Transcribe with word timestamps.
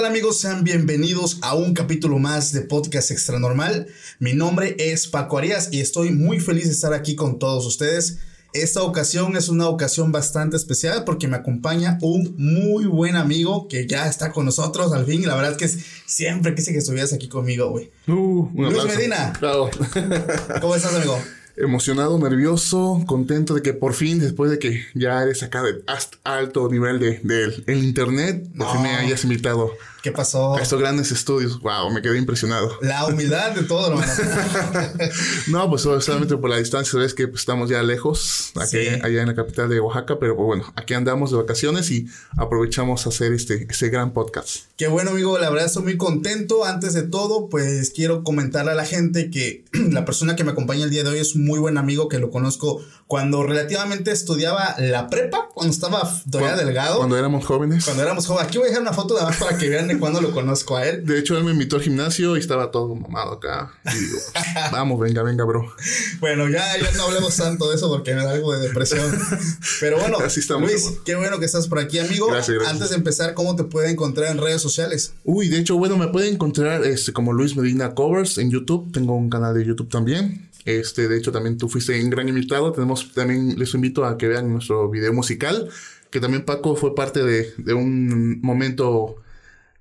Tal 0.00 0.08
amigos? 0.08 0.40
Sean 0.40 0.64
bienvenidos 0.64 1.36
a 1.42 1.54
un 1.54 1.74
capítulo 1.74 2.18
más 2.18 2.54
de 2.54 2.62
Podcast 2.62 3.10
Extra 3.10 3.38
Normal. 3.38 3.86
Mi 4.18 4.32
nombre 4.32 4.74
es 4.78 5.06
Paco 5.06 5.36
Arias 5.36 5.68
y 5.72 5.80
estoy 5.80 6.10
muy 6.10 6.40
feliz 6.40 6.64
de 6.64 6.70
estar 6.70 6.94
aquí 6.94 7.14
con 7.14 7.38
todos 7.38 7.66
ustedes. 7.66 8.16
Esta 8.54 8.82
ocasión 8.82 9.36
es 9.36 9.50
una 9.50 9.68
ocasión 9.68 10.10
bastante 10.10 10.56
especial 10.56 11.04
porque 11.04 11.28
me 11.28 11.36
acompaña 11.36 11.98
un 12.00 12.34
muy 12.38 12.86
buen 12.86 13.14
amigo 13.14 13.68
que 13.68 13.86
ya 13.86 14.08
está 14.08 14.32
con 14.32 14.46
nosotros 14.46 14.90
al 14.94 15.04
fin. 15.04 15.20
Y 15.20 15.26
la 15.26 15.36
verdad 15.36 15.52
es 15.52 15.58
que 15.58 15.84
siempre 16.06 16.54
quise 16.54 16.72
que 16.72 16.78
estuvieras 16.78 17.12
aquí 17.12 17.28
conmigo, 17.28 17.68
güey. 17.68 17.90
Uh, 18.08 18.48
Luis. 18.54 18.82
Medina. 18.96 19.34
Bravo. 19.38 19.68
¿Cómo 20.62 20.76
estás, 20.76 20.94
amigo? 20.94 21.20
Emocionado, 21.56 22.18
nervioso, 22.18 23.02
contento 23.06 23.52
de 23.54 23.60
que 23.60 23.74
por 23.74 23.92
fin, 23.92 24.18
después 24.18 24.50
de 24.50 24.58
que 24.58 24.82
ya 24.94 25.22
eres 25.22 25.42
acá 25.42 25.62
de 25.62 25.82
hasta 25.86 26.16
alto 26.24 26.70
nivel 26.70 26.98
de, 26.98 27.18
del 27.18 27.64
el 27.66 27.84
internet, 27.84 28.48
por 28.56 28.72
fin 28.72 28.82
me 28.82 28.92
No. 28.92 28.98
hayas 29.00 29.24
invitado 29.24 29.70
¿Qué 30.02 30.12
pasó? 30.12 30.58
estos 30.58 30.80
grandes 30.80 31.12
estudios. 31.12 31.60
Wow, 31.60 31.90
me 31.90 32.00
quedé 32.02 32.16
impresionado. 32.18 32.78
La 32.80 33.06
humildad 33.06 33.52
de 33.52 33.62
todo, 33.64 33.88
hermano. 33.90 34.12
No, 35.48 35.68
pues 35.68 35.82
solamente 35.82 36.36
por 36.36 36.50
la 36.50 36.56
distancia, 36.56 36.92
sabes 36.92 37.14
que 37.14 37.28
pues, 37.28 37.40
estamos 37.40 37.68
ya 37.70 37.82
lejos, 37.82 38.52
aquí, 38.56 38.78
Sí. 38.78 38.88
allá 39.02 39.22
en 39.22 39.28
la 39.28 39.34
capital 39.34 39.68
de 39.68 39.80
Oaxaca, 39.80 40.18
pero 40.18 40.36
pues, 40.36 40.46
bueno, 40.46 40.72
aquí 40.76 40.94
andamos 40.94 41.30
de 41.30 41.36
vacaciones 41.38 41.90
y 41.90 42.06
aprovechamos 42.36 43.06
a 43.06 43.08
hacer 43.10 43.32
este, 43.32 43.66
este 43.68 43.88
gran 43.88 44.12
podcast. 44.12 44.64
Qué 44.76 44.88
bueno, 44.88 45.10
amigo. 45.10 45.38
La 45.38 45.50
verdad 45.50 45.66
estoy 45.66 45.82
muy 45.82 45.96
contento. 45.96 46.64
Antes 46.64 46.94
de 46.94 47.02
todo, 47.02 47.48
pues 47.48 47.90
quiero 47.94 48.22
comentarle 48.24 48.72
a 48.72 48.74
la 48.74 48.84
gente 48.86 49.30
que 49.30 49.64
la 49.72 50.04
persona 50.04 50.36
que 50.36 50.44
me 50.44 50.52
acompaña 50.52 50.84
el 50.84 50.90
día 50.90 51.02
de 51.02 51.10
hoy 51.10 51.18
es 51.18 51.34
un 51.34 51.44
muy 51.44 51.58
buen 51.58 51.76
amigo 51.78 52.08
que 52.08 52.18
lo 52.18 52.30
conozco 52.30 52.82
cuando 53.06 53.42
relativamente 53.42 54.12
estudiaba 54.12 54.76
la 54.78 55.08
prepa, 55.08 55.48
cuando 55.52 55.72
estaba 55.72 56.08
todavía 56.30 56.54
delgado. 56.56 56.98
Cuando 56.98 57.18
éramos 57.18 57.44
jóvenes. 57.44 57.84
Cuando 57.84 58.02
éramos 58.02 58.26
jóvenes. 58.26 58.48
Aquí 58.48 58.58
voy 58.58 58.66
a 58.66 58.68
dejar 58.68 58.82
una 58.82 58.92
foto 58.92 59.16
además 59.16 59.36
para 59.36 59.58
que 59.58 59.68
vean 59.68 59.89
de 59.94 59.98
cuándo 59.98 60.20
lo 60.20 60.30
conozco 60.32 60.76
a 60.76 60.86
él. 60.86 61.04
De 61.04 61.18
hecho, 61.18 61.36
él 61.36 61.44
me 61.44 61.52
invitó 61.52 61.76
al 61.76 61.82
gimnasio 61.82 62.36
y 62.36 62.40
estaba 62.40 62.70
todo 62.70 62.94
mamado 62.94 63.32
acá. 63.32 63.72
Y 63.84 63.98
digo, 63.98 64.18
vamos, 64.72 65.00
venga, 65.00 65.22
venga, 65.22 65.44
bro. 65.44 65.72
Bueno, 66.20 66.48
ya, 66.48 66.64
ya 66.78 66.90
no 66.92 67.04
hablemos 67.04 67.36
tanto 67.36 67.68
de 67.70 67.76
eso 67.76 67.88
porque 67.88 68.14
me 68.14 68.24
da 68.24 68.32
algo 68.32 68.52
de 68.54 68.68
depresión. 68.68 69.10
Pero 69.80 69.98
bueno, 69.98 70.18
Así 70.24 70.40
estamos, 70.40 70.70
Luis, 70.70 70.92
qué 71.04 71.14
bueno 71.14 71.38
que 71.38 71.46
estás 71.46 71.66
por 71.68 71.78
aquí, 71.78 71.98
amigo. 71.98 72.28
Gracias, 72.28 72.54
gracias. 72.54 72.72
Antes 72.72 72.90
de 72.90 72.96
empezar, 72.96 73.34
¿cómo 73.34 73.56
te 73.56 73.64
puede 73.64 73.90
encontrar 73.90 74.30
en 74.30 74.38
redes 74.38 74.62
sociales? 74.62 75.14
Uy, 75.24 75.48
de 75.48 75.58
hecho, 75.58 75.76
bueno, 75.76 75.96
me 75.96 76.08
pueden 76.08 76.34
encontrar 76.34 76.84
este, 76.84 77.12
como 77.12 77.32
Luis 77.32 77.56
Medina 77.56 77.94
Covers 77.94 78.38
en 78.38 78.50
YouTube. 78.50 78.92
Tengo 78.92 79.14
un 79.14 79.30
canal 79.30 79.54
de 79.54 79.64
YouTube 79.64 79.88
también. 79.88 80.48
Este, 80.64 81.08
de 81.08 81.16
hecho, 81.16 81.32
también 81.32 81.58
tú 81.58 81.68
fuiste 81.68 82.00
un 82.02 82.10
gran 82.10 82.28
invitado. 82.28 82.72
Tenemos 82.72 83.12
también, 83.12 83.58
les 83.58 83.74
invito 83.74 84.04
a 84.04 84.18
que 84.18 84.28
vean 84.28 84.52
nuestro 84.52 84.88
video 84.88 85.12
musical. 85.12 85.68
Que 86.10 86.20
también 86.20 86.44
Paco 86.44 86.76
fue 86.76 86.94
parte 86.94 87.22
de, 87.22 87.52
de 87.56 87.72
un 87.72 88.40
momento 88.40 89.16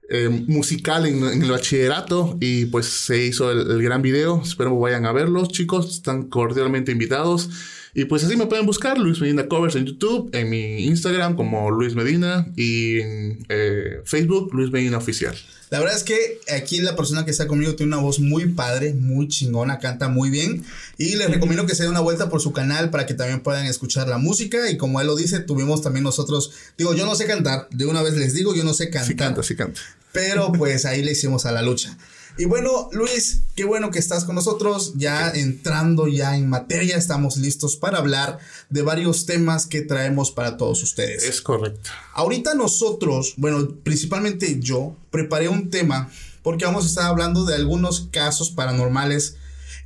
eh, 0.10 0.30
musical 0.48 1.06
en, 1.06 1.24
el 1.24 1.52
bachillerato. 1.52 2.38
Y 2.40 2.66
pues 2.66 2.86
se 2.88 3.26
hizo 3.26 3.52
el, 3.52 3.72
el 3.72 3.82
gran 3.82 4.02
video. 4.02 4.42
Espero 4.44 4.78
vayan 4.78 5.06
a 5.06 5.12
verlos, 5.12 5.50
chicos. 5.50 5.90
Están 5.90 6.24
cordialmente 6.24 6.92
invitados. 6.92 7.50
Y 7.94 8.06
pues 8.06 8.24
así 8.24 8.36
me 8.36 8.46
pueden 8.46 8.66
buscar, 8.66 8.98
Luis 8.98 9.20
Medina 9.20 9.48
Covers 9.48 9.76
en 9.76 9.86
YouTube, 9.86 10.30
en 10.34 10.50
mi 10.50 10.86
Instagram 10.86 11.36
como 11.36 11.72
Luis 11.72 11.96
Medina 11.96 12.48
y 12.56 13.00
en 13.00 13.46
eh, 13.50 14.02
Facebook, 14.06 14.54
Luis 14.54 14.72
Medina 14.72 14.98
Oficial. 14.98 15.36
La 15.70 15.80
verdad 15.80 15.96
es 15.96 16.04
que 16.04 16.40
aquí 16.56 16.80
la 16.80 16.96
persona 16.96 17.26
que 17.26 17.32
está 17.32 17.46
conmigo 17.48 17.76
tiene 17.76 17.94
una 17.94 18.02
voz 18.02 18.20
muy 18.20 18.48
padre, 18.48 18.96
muy 18.96 19.28
chingona, 19.28 19.78
canta 19.78 20.08
muy 20.08 20.32
bien. 20.32 20.64
Y 20.98 21.16
les 21.16 21.30
recomiendo 21.30 21.68
que 21.68 21.76
se 21.76 21.84
den 21.84 21.92
una 21.92 22.00
vuelta 22.00 22.28
por 22.30 22.42
su 22.42 22.54
canal 22.54 22.90
para 22.90 23.06
que 23.06 23.14
también 23.14 23.42
puedan 23.42 23.68
escuchar 23.68 24.08
la 24.08 24.18
música. 24.18 24.72
Y 24.72 24.78
como 24.78 25.00
él 25.00 25.06
lo 25.06 25.16
dice, 25.16 25.40
tuvimos 25.40 25.84
también 25.84 26.04
nosotros, 26.04 26.52
digo, 26.76 26.96
yo 26.96 27.06
no 27.06 27.14
sé 27.14 27.28
cantar, 27.28 27.68
de 27.70 27.86
una 27.86 28.02
vez 28.02 28.16
les 28.16 28.34
digo, 28.34 28.56
yo 28.56 28.64
no 28.64 28.74
sé 28.74 28.90
cantar. 28.90 29.08
Sí 29.08 29.16
canta, 29.16 29.44
sí 29.44 29.56
canta. 29.56 29.80
Pero 30.12 30.52
pues 30.52 30.86
ahí 30.86 31.04
le 31.04 31.12
hicimos 31.12 31.46
a 31.46 31.52
la 31.52 31.62
lucha. 31.62 31.96
Y 32.40 32.46
bueno, 32.46 32.88
Luis, 32.94 33.42
qué 33.54 33.66
bueno 33.66 33.92
que 33.92 34.00
estás 34.00 34.24
con 34.24 34.34
nosotros. 34.34 34.94
Ya 34.96 35.30
entrando 35.30 36.08
ya 36.08 36.38
en 36.38 36.48
materia, 36.48 36.96
estamos 36.96 37.36
listos 37.36 37.76
para 37.76 37.98
hablar 37.98 38.40
de 38.70 38.82
varios 38.82 39.26
temas 39.26 39.66
que 39.66 39.82
traemos 39.82 40.32
para 40.32 40.56
todos 40.56 40.82
ustedes. 40.82 41.24
Es 41.26 41.42
correcto. 41.42 41.90
Ahorita 42.14 42.54
nosotros, 42.54 43.34
bueno, 43.36 43.76
principalmente 43.84 44.58
yo, 44.62 44.96
preparé 45.12 45.50
un 45.50 45.70
tema 45.70 46.10
porque 46.42 46.64
vamos 46.64 46.86
a 46.86 46.88
estar 46.88 47.06
hablando 47.08 47.44
de 47.44 47.56
algunos 47.56 48.08
casos 48.10 48.52
paranormales, 48.52 49.36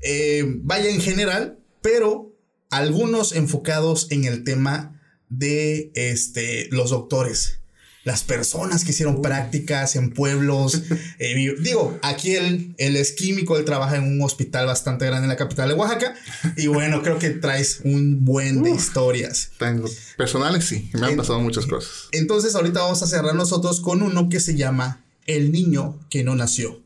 eh, 0.03 0.43
vaya 0.61 0.91
en 0.91 1.01
general, 1.01 1.57
pero 1.81 2.35
algunos 2.69 3.31
enfocados 3.31 4.11
en 4.11 4.25
el 4.25 4.43
tema 4.43 5.01
de 5.27 5.91
este, 5.95 6.67
los 6.69 6.91
doctores. 6.91 7.62
Las 8.03 8.23
personas 8.23 8.83
que 8.83 8.91
hicieron 8.91 9.21
prácticas 9.21 9.95
en 9.95 10.11
pueblos. 10.11 10.81
eh, 11.19 11.55
digo, 11.59 11.97
aquí 12.01 12.35
él, 12.35 12.75
él 12.77 12.95
es 12.97 13.13
químico, 13.13 13.57
él 13.57 13.63
trabaja 13.63 13.95
en 13.95 14.03
un 14.03 14.21
hospital 14.21 14.65
bastante 14.65 15.05
grande 15.05 15.23
en 15.25 15.29
la 15.29 15.37
capital 15.37 15.69
de 15.69 15.75
Oaxaca. 15.75 16.13
Y 16.57 16.67
bueno, 16.67 17.01
creo 17.01 17.17
que 17.17 17.29
traes 17.29 17.79
un 17.85 18.25
buen 18.25 18.61
de 18.61 18.71
historias. 18.71 19.51
Tengo 19.57 19.89
personales, 20.17 20.65
sí. 20.65 20.89
Me 20.93 21.05
han 21.05 21.11
En- 21.11 21.17
pasado 21.17 21.39
muchas 21.39 21.65
cosas. 21.65 22.09
Entonces 22.11 22.55
ahorita 22.55 22.81
vamos 22.81 23.01
a 23.03 23.07
cerrar 23.07 23.35
nosotros 23.35 23.79
con 23.79 24.01
uno 24.01 24.27
que 24.27 24.39
se 24.41 24.55
llama 24.55 25.01
El 25.25 25.51
niño 25.53 25.97
que 26.09 26.23
no 26.25 26.35
nació. 26.35 26.81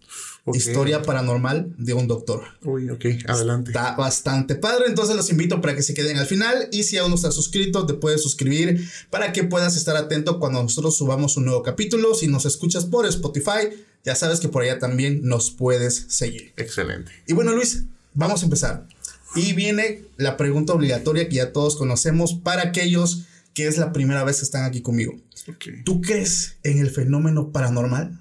Historia 0.53 1.01
paranormal 1.01 1.73
de 1.77 1.93
un 1.93 2.07
doctor. 2.07 2.43
Uy, 2.63 2.89
ok, 2.89 3.05
adelante. 3.27 3.71
Está 3.71 3.95
bastante 3.95 4.55
padre, 4.55 4.85
entonces 4.87 5.15
los 5.15 5.29
invito 5.29 5.59
para 5.61 5.75
que 5.75 5.83
se 5.83 5.93
queden 5.93 6.17
al 6.17 6.25
final 6.25 6.69
y 6.71 6.83
si 6.83 6.97
aún 6.97 7.09
no 7.09 7.15
estás 7.15 7.33
suscrito 7.33 7.85
te 7.85 7.93
puedes 7.93 8.21
suscribir 8.21 8.89
para 9.09 9.33
que 9.33 9.43
puedas 9.43 9.75
estar 9.75 9.95
atento 9.95 10.39
cuando 10.39 10.63
nosotros 10.63 10.97
subamos 10.97 11.37
un 11.37 11.45
nuevo 11.45 11.63
capítulo. 11.63 12.13
Si 12.15 12.27
nos 12.27 12.45
escuchas 12.45 12.85
por 12.85 13.05
Spotify, 13.05 13.69
ya 14.05 14.15
sabes 14.15 14.39
que 14.39 14.49
por 14.49 14.63
allá 14.63 14.79
también 14.79 15.21
nos 15.23 15.51
puedes 15.51 16.05
seguir. 16.07 16.53
Excelente. 16.55 17.11
Y 17.27 17.33
bueno 17.33 17.53
Luis, 17.53 17.83
vamos 18.13 18.41
a 18.41 18.45
empezar. 18.45 18.87
Y 19.35 19.53
viene 19.53 20.05
la 20.15 20.37
pregunta 20.37 20.73
obligatoria 20.73 21.27
que 21.27 21.35
ya 21.35 21.51
todos 21.51 21.75
conocemos 21.75 22.33
para 22.33 22.63
aquellos 22.63 23.25
que 23.53 23.67
es 23.67 23.77
la 23.77 23.91
primera 23.91 24.23
vez 24.23 24.37
que 24.37 24.45
están 24.45 24.63
aquí 24.65 24.81
conmigo. 24.81 25.15
Ok. 25.47 25.83
¿Tú 25.83 25.99
crees 26.01 26.57
en 26.63 26.79
el 26.79 26.89
fenómeno 26.91 27.51
paranormal? 27.51 28.19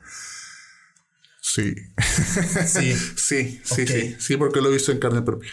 Sí. 1.56 1.75
Sí. 2.67 2.93
sí, 3.17 3.61
sí, 3.64 3.87
sí. 3.87 4.17
Sí, 4.19 4.37
porque 4.37 4.61
lo 4.61 4.69
he 4.69 4.75
visto 4.75 4.93
en 4.93 4.99
carne 4.99 5.23
propia. 5.23 5.50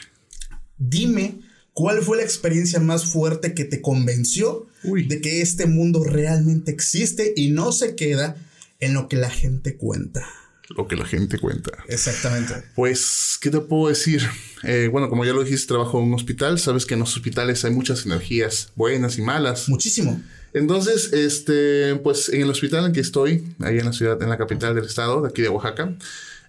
Dime 0.77 1.39
cuál 1.71 2.01
fue 2.01 2.17
la 2.17 2.23
experiencia 2.23 2.81
más 2.81 3.05
fuerte 3.05 3.53
que 3.53 3.63
te 3.63 3.81
convenció 3.81 4.67
Uy. 4.83 5.07
de 5.07 5.21
que 5.21 5.41
este 5.41 5.65
mundo 5.65 6.03
realmente 6.03 6.71
existe 6.71 7.31
y 7.37 7.51
no 7.51 7.71
se 7.71 7.95
queda 7.95 8.35
en 8.81 8.93
lo 8.93 9.07
que 9.07 9.15
la 9.15 9.29
gente 9.29 9.77
cuenta. 9.77 10.27
Lo 10.75 10.89
que 10.89 10.97
la 10.97 11.05
gente 11.05 11.39
cuenta. 11.39 11.71
Exactamente. 11.87 12.53
Pues, 12.75 13.37
¿qué 13.39 13.49
te 13.49 13.59
puedo 13.59 13.87
decir? 13.87 14.23
Eh, 14.63 14.89
bueno, 14.91 15.07
como 15.09 15.23
ya 15.23 15.31
lo 15.31 15.43
dijiste, 15.43 15.67
trabajo 15.67 15.99
en 15.99 16.07
un 16.07 16.13
hospital. 16.15 16.59
Sabes 16.59 16.85
que 16.85 16.95
en 16.95 17.01
los 17.01 17.15
hospitales 17.15 17.63
hay 17.63 17.71
muchas 17.71 18.05
energías 18.05 18.73
buenas 18.75 19.17
y 19.17 19.21
malas. 19.21 19.69
Muchísimo. 19.69 20.21
Entonces, 20.53 21.11
este, 21.13 21.95
pues 21.95 22.29
en 22.29 22.41
el 22.41 22.49
hospital 22.49 22.85
en 22.85 22.93
que 22.93 22.99
estoy, 22.99 23.55
ahí 23.59 23.79
en 23.79 23.85
la 23.85 23.93
ciudad, 23.93 24.21
en 24.21 24.29
la 24.29 24.37
capital 24.37 24.75
del 24.75 24.85
estado, 24.85 25.21
de 25.21 25.29
aquí 25.29 25.41
de 25.41 25.49
Oaxaca, 25.49 25.97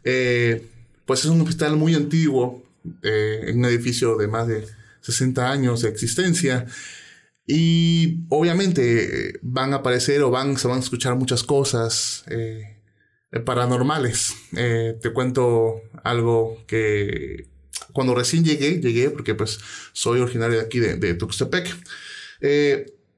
eh, 0.04 0.66
pues 1.06 1.20
es 1.20 1.26
un 1.26 1.40
hospital 1.40 1.76
muy 1.76 1.94
antiguo, 1.94 2.62
eh, 3.02 3.44
en 3.46 3.58
un 3.58 3.64
edificio 3.64 4.16
de 4.16 4.28
más 4.28 4.46
de 4.46 4.66
60 5.00 5.50
años 5.50 5.82
de 5.82 5.88
existencia. 5.88 6.66
Y 7.46 8.24
obviamente 8.28 9.38
van 9.42 9.72
a 9.72 9.76
aparecer 9.76 10.22
o 10.22 10.30
van, 10.30 10.56
se 10.58 10.68
van 10.68 10.78
a 10.78 10.80
escuchar 10.80 11.16
muchas 11.16 11.42
cosas 11.42 12.24
eh, 12.28 12.78
paranormales. 13.44 14.34
Te 14.52 15.12
cuento 15.12 15.82
algo 16.02 16.62
que 16.66 17.48
cuando 17.92 18.14
recién 18.14 18.44
llegué, 18.44 18.80
llegué 18.80 19.10
porque 19.10 19.34
pues 19.34 19.58
soy 19.92 20.20
originario 20.20 20.58
de 20.58 20.64
aquí 20.64 20.78
de, 20.78 21.14
Tuxtepec. 21.14 21.68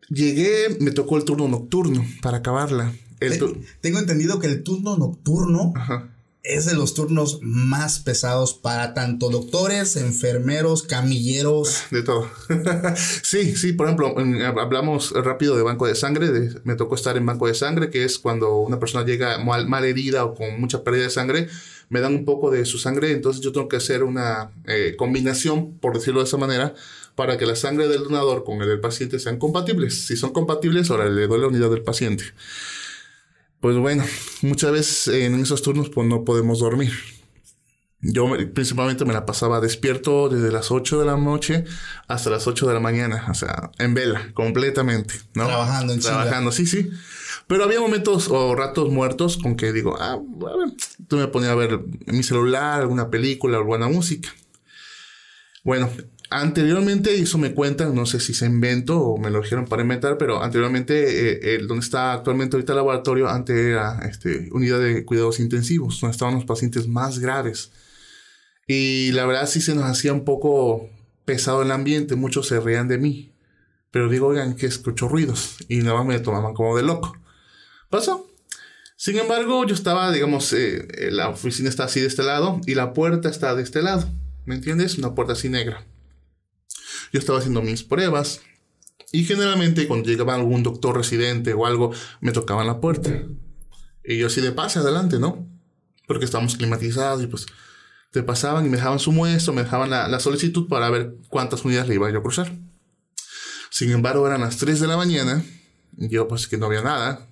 Llegué, 0.08 0.76
me 0.80 0.90
tocó 0.90 1.16
el 1.16 1.24
turno 1.24 1.48
nocturno 1.48 2.04
para 2.22 2.38
acabarla. 2.38 2.92
El 3.20 3.38
Te- 3.38 3.60
tengo 3.80 3.98
entendido 3.98 4.38
que 4.38 4.46
el 4.46 4.62
turno 4.62 4.96
nocturno 4.98 5.72
Ajá. 5.74 6.10
es 6.42 6.66
de 6.66 6.74
los 6.74 6.92
turnos 6.94 7.38
más 7.42 7.98
pesados 7.98 8.52
para 8.54 8.92
tanto 8.94 9.30
doctores, 9.30 9.96
enfermeros, 9.96 10.82
camilleros. 10.82 11.84
De 11.90 12.02
todo. 12.02 12.28
sí, 13.22 13.56
sí, 13.56 13.72
por 13.72 13.86
ejemplo, 13.86 14.14
hablamos 14.60 15.12
rápido 15.12 15.56
de 15.56 15.62
banco 15.62 15.86
de 15.86 15.94
sangre. 15.94 16.30
de- 16.30 16.60
me 16.64 16.74
tocó 16.74 16.94
estar 16.94 17.16
en 17.16 17.24
banco 17.26 17.46
de 17.46 17.54
sangre, 17.54 17.90
que 17.90 18.04
es 18.04 18.18
cuando 18.18 18.56
una 18.58 18.78
persona 18.78 19.04
llega 19.04 19.38
mal, 19.38 19.66
mal 19.66 19.84
herida 19.84 20.24
o 20.24 20.34
con 20.34 20.60
mucha 20.60 20.84
pérdida 20.84 21.04
de 21.04 21.10
sangre, 21.10 21.48
me 21.88 22.00
dan 22.00 22.14
un 22.14 22.24
poco 22.24 22.50
de 22.50 22.64
su 22.64 22.78
sangre, 22.78 23.12
entonces 23.12 23.40
yo 23.42 23.52
tengo 23.52 23.68
que 23.68 23.76
hacer 23.76 24.02
una 24.02 24.50
eh, 24.66 24.94
combinación, 24.98 25.78
por 25.78 25.94
decirlo 25.94 26.20
de 26.20 26.26
esa 26.26 26.36
manera, 26.36 26.74
para 27.16 27.36
que 27.38 27.46
la 27.46 27.56
sangre 27.56 27.88
del 27.88 28.04
donador 28.04 28.44
con 28.44 28.62
el 28.62 28.68
del 28.68 28.78
paciente 28.80 29.18
sean 29.18 29.38
compatibles. 29.38 30.06
Si 30.06 30.16
son 30.16 30.32
compatibles, 30.32 30.90
ahora 30.90 31.08
le 31.08 31.26
doy 31.26 31.40
la 31.40 31.48
unidad 31.48 31.70
del 31.70 31.82
paciente. 31.82 32.22
Pues 33.60 33.76
bueno, 33.76 34.04
muchas 34.42 34.70
veces 34.70 35.08
en 35.14 35.40
esos 35.40 35.62
turnos 35.62 35.88
pues 35.88 36.06
no 36.06 36.24
podemos 36.24 36.60
dormir. 36.60 36.92
Yo 38.00 38.28
me- 38.28 38.46
principalmente 38.46 39.04
me 39.06 39.14
la 39.14 39.24
pasaba 39.24 39.60
despierto 39.60 40.28
desde 40.28 40.52
las 40.52 40.70
8 40.70 41.00
de 41.00 41.06
la 41.06 41.16
noche 41.16 41.64
hasta 42.06 42.28
las 42.30 42.46
8 42.46 42.68
de 42.68 42.74
la 42.74 42.80
mañana, 42.80 43.26
o 43.30 43.34
sea, 43.34 43.70
en 43.78 43.94
vela, 43.94 44.30
completamente, 44.34 45.14
¿no? 45.34 45.46
Trabajando 45.46 45.94
en. 45.94 46.00
Trabajando, 46.00 46.52
sí, 46.52 46.66
sí. 46.66 46.90
Pero 47.48 47.64
había 47.64 47.80
momentos 47.80 48.28
o 48.28 48.54
ratos 48.54 48.90
muertos 48.90 49.38
con 49.38 49.56
que 49.56 49.72
digo, 49.72 49.96
ah, 49.98 50.12
a 50.12 50.56
ver, 50.56 50.68
tú 51.08 51.16
me 51.16 51.26
ponía 51.28 51.52
a 51.52 51.54
ver 51.54 51.80
en 52.06 52.16
mi 52.16 52.22
celular 52.22 52.80
alguna 52.82 53.08
película 53.10 53.58
buena 53.60 53.88
música. 53.88 54.28
Bueno, 55.64 55.90
anteriormente, 56.30 57.14
eso 57.18 57.38
me 57.38 57.54
cuentan, 57.54 57.94
no 57.94 58.06
sé 58.06 58.20
si 58.20 58.34
se 58.34 58.46
inventó 58.46 59.00
o 59.00 59.18
me 59.18 59.30
lo 59.30 59.40
dijeron 59.40 59.66
para 59.66 59.82
inventar, 59.82 60.18
pero 60.18 60.42
anteriormente, 60.42 61.32
eh, 61.32 61.56
el 61.56 61.66
donde 61.66 61.84
está 61.84 62.12
actualmente 62.12 62.56
ahorita 62.56 62.72
el 62.72 62.76
laboratorio, 62.76 63.28
antes 63.28 63.56
era 63.56 63.98
este, 64.08 64.48
unidad 64.52 64.80
de 64.80 65.04
cuidados 65.04 65.40
intensivos, 65.40 66.00
donde 66.00 66.12
estaban 66.12 66.34
los 66.34 66.44
pacientes 66.44 66.88
más 66.88 67.18
graves. 67.18 67.70
Y 68.66 69.12
la 69.12 69.26
verdad 69.26 69.46
sí 69.46 69.60
se 69.60 69.74
nos 69.74 69.84
hacía 69.84 70.12
un 70.12 70.24
poco 70.24 70.90
pesado 71.24 71.62
el 71.62 71.70
ambiente, 71.70 72.16
muchos 72.16 72.48
se 72.48 72.60
reían 72.60 72.88
de 72.88 72.98
mí. 72.98 73.32
Pero 73.90 74.08
digo, 74.08 74.26
oigan, 74.26 74.56
que 74.56 74.66
escucho 74.66 75.08
ruidos. 75.08 75.56
Y 75.68 75.78
nada 75.78 75.98
más 75.98 76.06
me 76.06 76.18
tomaban 76.20 76.54
como 76.54 76.76
de 76.76 76.82
loco. 76.82 77.16
Pasó. 77.88 78.26
Sin 78.96 79.16
embargo, 79.18 79.66
yo 79.66 79.74
estaba, 79.74 80.10
digamos, 80.10 80.52
eh, 80.52 80.88
eh, 80.98 81.10
la 81.10 81.28
oficina 81.28 81.68
está 81.68 81.84
así 81.84 82.00
de 82.00 82.06
este 82.06 82.22
lado 82.22 82.60
y 82.66 82.74
la 82.74 82.92
puerta 82.92 83.28
está 83.28 83.54
de 83.54 83.62
este 83.62 83.82
lado. 83.82 84.08
¿Me 84.44 84.54
entiendes? 84.54 84.98
Una 84.98 85.14
puerta 85.14 85.34
así 85.34 85.48
negra. 85.48 85.86
Yo 87.12 87.18
estaba 87.18 87.38
haciendo 87.38 87.62
mis 87.62 87.82
pruebas 87.82 88.40
y 89.12 89.24
generalmente 89.24 89.86
cuando 89.86 90.08
llegaba 90.08 90.34
algún 90.34 90.62
doctor 90.62 90.96
residente 90.96 91.54
o 91.54 91.66
algo, 91.66 91.92
me 92.20 92.32
tocaban 92.32 92.66
la 92.66 92.80
puerta. 92.80 93.22
Y 94.04 94.18
yo 94.18 94.26
así 94.26 94.40
de 94.40 94.52
pase 94.52 94.78
adelante, 94.78 95.18
¿no? 95.18 95.48
Porque 96.06 96.24
estábamos 96.24 96.56
climatizados 96.56 97.22
y 97.22 97.26
pues 97.26 97.46
te 98.12 98.22
pasaban 98.22 98.66
y 98.66 98.68
me 98.68 98.76
dejaban 98.76 98.98
su 98.98 99.12
muestra, 99.12 99.52
me 99.52 99.62
dejaban 99.62 99.90
la, 99.90 100.08
la 100.08 100.20
solicitud 100.20 100.68
para 100.68 100.90
ver 100.90 101.14
cuántas 101.28 101.64
unidades 101.64 101.88
le 101.88 101.96
iba 101.96 102.10
yo 102.10 102.18
a 102.18 102.22
cruzar. 102.22 102.52
Sin 103.70 103.90
embargo, 103.90 104.26
eran 104.26 104.40
las 104.40 104.56
3 104.56 104.80
de 104.80 104.86
la 104.86 104.96
mañana 104.96 105.44
y 105.98 106.08
yo 106.08 106.28
pues 106.28 106.46
que 106.46 106.56
no 106.56 106.66
había 106.66 106.82
nada 106.82 107.28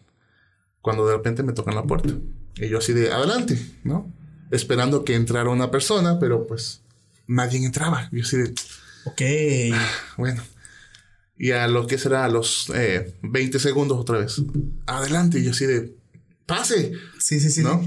cuando 0.80 1.06
de 1.06 1.16
repente 1.16 1.42
me 1.42 1.52
tocan 1.52 1.74
la 1.74 1.84
puerta. 1.84 2.12
Y 2.56 2.68
yo 2.68 2.78
así 2.78 2.92
de 2.92 3.12
adelante, 3.12 3.58
¿no? 3.82 4.12
Esperando 4.50 5.04
que 5.04 5.14
entrara 5.14 5.48
una 5.48 5.70
persona, 5.70 6.18
pero 6.18 6.46
pues 6.46 6.82
nadie 7.26 7.64
entraba. 7.64 8.08
Yo 8.12 8.22
así 8.22 8.36
de, 8.36 8.54
Ok. 9.06 9.22
bueno. 10.16 10.42
Y 11.36 11.50
a 11.50 11.66
lo 11.66 11.86
que 11.86 11.98
será 11.98 12.24
a 12.24 12.28
los 12.28 12.70
eh, 12.74 13.14
20 13.22 13.58
segundos 13.58 13.98
otra 13.98 14.18
vez. 14.18 14.42
Adelante. 14.86 15.38
Y 15.40 15.44
yo 15.44 15.50
así 15.50 15.66
de, 15.66 15.94
pase. 16.46 16.92
Sí, 17.18 17.40
sí, 17.40 17.50
sí. 17.50 17.62
¿no? 17.62 17.82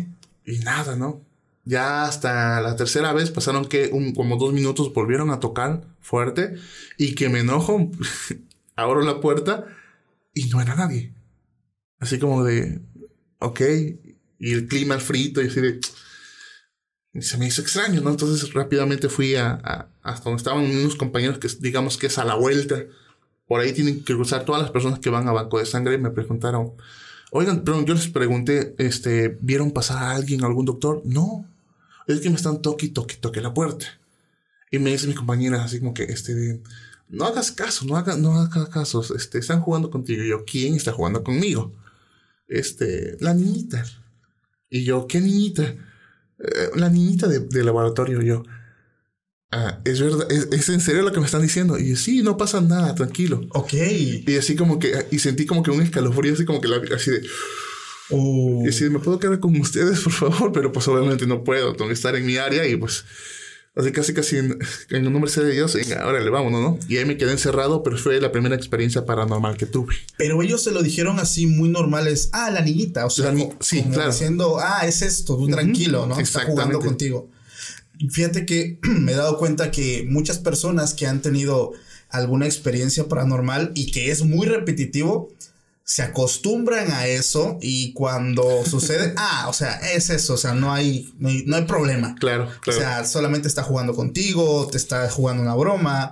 Y 0.45 0.59
nada, 0.59 0.95
¿no? 0.95 1.21
Ya 1.65 2.05
hasta 2.05 2.61
la 2.61 2.77
tercera 2.77 3.11
vez 3.11 3.29
pasaron 3.29 3.65
que 3.65 3.89
un, 3.91 4.13
como 4.13 4.37
dos 4.37 4.53
minutos 4.53 4.93
volvieron 4.93 5.31
a 5.31 5.41
tocar 5.41 5.83
fuerte 5.99 6.55
y 6.97 7.13
que 7.13 7.27
me 7.27 7.39
enojo, 7.39 7.91
abro 8.75 9.01
la 9.01 9.19
puerta 9.19 9.65
y 10.33 10.45
no 10.45 10.61
era 10.61 10.75
nadie. 10.75 11.13
Así 11.99 12.19
como 12.19 12.45
de, 12.45 12.79
ok, 13.39 13.61
y 14.39 14.53
el 14.53 14.67
clima 14.67 14.97
frito 14.99 15.41
y 15.41 15.47
así 15.47 15.59
de... 15.59 15.79
se 17.21 17.37
me 17.37 17.47
hizo 17.47 17.61
extraño, 17.61 18.01
¿no? 18.01 18.09
Entonces 18.09 18.53
rápidamente 18.53 19.09
fui 19.09 19.35
a, 19.35 19.87
hasta 20.03 20.23
donde 20.23 20.37
estaban 20.37 20.63
unos 20.63 20.95
compañeros 20.95 21.39
que 21.39 21.47
digamos 21.59 21.97
que 21.97 22.07
es 22.07 22.17
a 22.17 22.25
la 22.25 22.35
vuelta. 22.35 22.83
Por 23.47 23.61
ahí 23.61 23.73
tienen 23.73 24.03
que 24.03 24.13
cruzar 24.13 24.45
todas 24.45 24.61
las 24.61 24.71
personas 24.71 24.99
que 24.99 25.09
van 25.09 25.27
a 25.27 25.31
banco 25.31 25.59
de 25.59 25.65
sangre 25.65 25.97
me 25.97 26.11
preguntaron, 26.11 26.73
Oigan, 27.31 27.63
pero 27.63 27.83
yo 27.83 27.93
les 27.93 28.07
pregunté, 28.07 28.73
este, 28.77 29.37
¿vieron 29.41 29.71
pasar 29.71 29.97
a 29.97 30.11
alguien, 30.11 30.43
algún 30.43 30.65
doctor? 30.65 31.01
No, 31.03 31.45
es 32.07 32.21
que 32.21 32.29
me 32.29 32.37
están 32.37 32.61
toque, 32.61 32.87
toque, 32.87 33.15
toque 33.15 33.41
la 33.41 33.53
puerta. 33.53 33.85
Y 34.71 34.79
me 34.79 34.91
dice 34.91 35.07
mi 35.07 35.13
compañera 35.13 35.63
así 35.63 35.79
como 35.79 35.93
que, 35.93 36.03
este, 36.03 36.61
no 37.09 37.25
hagas 37.25 37.51
caso, 37.51 37.85
no 37.85 37.97
hagas, 37.97 38.17
no 38.17 38.33
hagas 38.39 38.69
caso, 38.69 39.03
este, 39.15 39.39
están 39.39 39.61
jugando 39.61 39.89
contigo. 39.91 40.23
Y 40.23 40.29
yo, 40.29 40.45
¿quién 40.45 40.75
está 40.75 40.93
jugando 40.93 41.23
conmigo? 41.23 41.73
Este, 42.47 43.17
la 43.19 43.33
niñita. 43.33 43.83
Y 44.69 44.85
yo, 44.85 45.05
¿qué 45.07 45.19
niñita? 45.19 45.75
"Eh, 46.39 46.69
la 46.75 46.89
niñita 46.89 47.27
de, 47.27 47.39
de 47.39 47.63
laboratorio. 47.63 48.21
Yo, 48.21 48.43
ah, 49.51 49.79
es 49.85 49.99
verdad, 49.99 50.31
¿Es, 50.31 50.47
es 50.51 50.69
en 50.69 50.81
serio 50.81 51.01
lo 51.01 51.11
que 51.11 51.19
me 51.19 51.25
están 51.25 51.41
diciendo. 51.41 51.77
Y 51.77 51.89
yo, 51.89 51.95
sí, 51.95 52.21
no 52.21 52.37
pasa 52.37 52.61
nada, 52.61 52.95
tranquilo. 52.95 53.41
Ok. 53.51 53.73
Y 53.73 54.37
así 54.37 54.55
como 54.55 54.79
que, 54.79 55.07
y 55.11 55.19
sentí 55.19 55.45
como 55.45 55.63
que 55.63 55.71
un 55.71 55.81
escalofrío, 55.81 56.33
así 56.33 56.45
como 56.45 56.61
que 56.61 56.67
la, 56.67 56.81
así 56.95 57.11
de, 57.11 57.21
Uh, 58.09 58.65
y 58.65 58.69
así, 58.69 58.89
¿me 58.89 58.99
puedo 58.99 59.19
quedar 59.19 59.39
con 59.39 59.59
ustedes, 59.59 59.99
por 59.99 60.13
favor? 60.13 60.51
Pero 60.53 60.71
pues 60.71 60.87
obviamente 60.87 61.27
no 61.27 61.43
puedo, 61.43 61.73
tengo 61.73 61.89
que 61.89 61.93
estar 61.93 62.15
en 62.15 62.25
mi 62.25 62.37
área 62.37 62.65
y 62.65 62.77
pues, 62.77 63.03
así 63.77 63.91
casi 63.91 64.13
casi 64.13 64.37
en, 64.37 64.57
en 64.89 65.05
el 65.05 65.11
nombre 65.11 65.29
sea 65.31 65.43
de 65.43 65.51
Dios, 65.53 65.73
venga, 65.75 66.05
órale, 66.07 66.29
vámonos, 66.29 66.61
¿no? 66.61 66.79
Y 66.89 66.97
ahí 66.97 67.05
me 67.05 67.17
quedé 67.17 67.31
encerrado, 67.31 67.83
pero 67.83 67.97
fue 67.97 68.19
la 68.19 68.31
primera 68.31 68.55
experiencia 68.55 69.05
paranormal 69.05 69.57
que 69.57 69.65
tuve. 69.65 69.95
pero 70.17 70.41
ellos 70.43 70.63
se 70.63 70.71
lo 70.71 70.81
dijeron 70.83 71.19
así 71.19 71.47
muy 71.47 71.69
normales. 71.69 72.29
Ah, 72.33 72.49
la 72.51 72.61
niñita. 72.61 73.05
O 73.05 73.09
sea, 73.09 73.25
La 73.25 73.31
ni- 73.33 73.49
co- 73.49 73.55
sí, 73.61 73.81
como 73.81 73.93
claro. 73.95 74.11
diciendo, 74.11 74.57
ah, 74.59 74.85
es 74.87 75.01
esto, 75.01 75.37
tú 75.37 75.47
tranquilo, 75.47 76.05
¿no? 76.07 76.19
Está 76.19 76.45
jugando 76.45 76.79
contigo. 76.79 77.29
Fíjate 78.11 78.45
que 78.45 78.79
me 78.83 79.13
he 79.13 79.15
dado 79.15 79.37
cuenta 79.37 79.71
que 79.71 80.05
muchas 80.09 80.37
personas 80.37 80.93
que 80.93 81.07
han 81.07 81.21
tenido 81.21 81.73
alguna 82.09 82.45
experiencia 82.45 83.07
paranormal 83.07 83.71
y 83.75 83.91
que 83.91 84.11
es 84.11 84.23
muy 84.23 84.47
repetitivo, 84.47 85.29
se 85.87 86.03
acostumbran 86.03 86.91
a 86.91 87.07
eso 87.07 87.57
y 87.61 87.93
cuando 87.93 88.65
sucede, 88.65 89.13
ah, 89.17 89.45
o 89.47 89.53
sea, 89.53 89.75
es 89.93 90.09
eso, 90.09 90.33
o 90.33 90.37
sea, 90.37 90.53
no 90.53 90.73
hay, 90.73 91.13
no 91.17 91.29
hay, 91.29 91.45
no 91.45 91.55
hay 91.55 91.63
problema. 91.63 92.13
Claro, 92.19 92.49
claro. 92.59 92.77
O 92.77 92.81
sea, 92.81 93.05
solamente 93.05 93.47
está 93.47 93.63
jugando 93.63 93.95
contigo, 93.95 94.67
te 94.69 94.75
está 94.75 95.09
jugando 95.09 95.43
una 95.43 95.55
broma. 95.55 96.11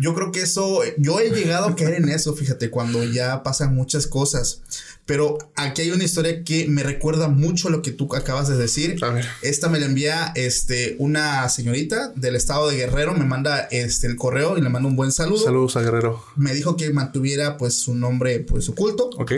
Yo 0.00 0.14
creo 0.14 0.30
que 0.30 0.42
eso, 0.42 0.82
yo 0.98 1.18
he 1.18 1.30
llegado 1.30 1.66
a 1.66 1.74
caer 1.74 1.94
en 1.94 2.08
eso, 2.10 2.32
fíjate, 2.32 2.70
cuando 2.70 3.02
ya 3.02 3.42
pasan 3.42 3.74
muchas 3.74 4.06
cosas. 4.06 4.62
Pero 5.08 5.38
aquí 5.54 5.80
hay 5.80 5.90
una 5.90 6.04
historia 6.04 6.44
que 6.44 6.68
me 6.68 6.82
recuerda 6.82 7.28
mucho 7.28 7.70
lo 7.70 7.80
que 7.80 7.92
tú 7.92 8.14
acabas 8.14 8.46
de 8.46 8.58
decir. 8.58 9.02
A 9.02 9.08
ver. 9.08 9.24
Esta 9.40 9.70
me 9.70 9.80
la 9.80 9.86
envía 9.86 10.32
este, 10.34 10.96
una 10.98 11.48
señorita 11.48 12.12
del 12.14 12.36
estado 12.36 12.68
de 12.68 12.76
Guerrero, 12.76 13.14
me 13.14 13.24
manda 13.24 13.60
este, 13.70 14.06
el 14.06 14.16
correo 14.16 14.58
y 14.58 14.60
le 14.60 14.68
mando 14.68 14.86
un 14.86 14.96
buen 14.96 15.10
saludo. 15.10 15.42
Saludos 15.42 15.78
a 15.78 15.80
Guerrero. 15.80 16.22
Me 16.36 16.52
dijo 16.52 16.76
que 16.76 16.90
mantuviera 16.90 17.56
pues 17.56 17.72
su 17.72 17.94
nombre 17.94 18.40
pues 18.40 18.68
oculto. 18.68 19.08
Ok. 19.16 19.32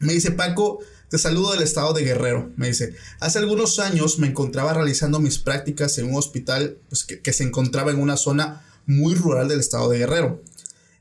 Me 0.00 0.12
dice 0.12 0.32
Paco, 0.32 0.80
te 1.08 1.16
saludo 1.16 1.52
del 1.52 1.62
estado 1.62 1.94
de 1.94 2.04
Guerrero. 2.04 2.50
Me 2.56 2.66
dice, 2.66 2.94
hace 3.18 3.38
algunos 3.38 3.78
años 3.78 4.18
me 4.18 4.26
encontraba 4.26 4.74
realizando 4.74 5.18
mis 5.18 5.38
prácticas 5.38 5.96
en 5.96 6.10
un 6.10 6.16
hospital 6.16 6.76
pues, 6.90 7.04
que, 7.04 7.20
que 7.20 7.32
se 7.32 7.42
encontraba 7.42 7.90
en 7.90 8.02
una 8.02 8.18
zona 8.18 8.66
muy 8.84 9.14
rural 9.14 9.48
del 9.48 9.60
estado 9.60 9.88
de 9.88 9.96
Guerrero. 9.96 10.42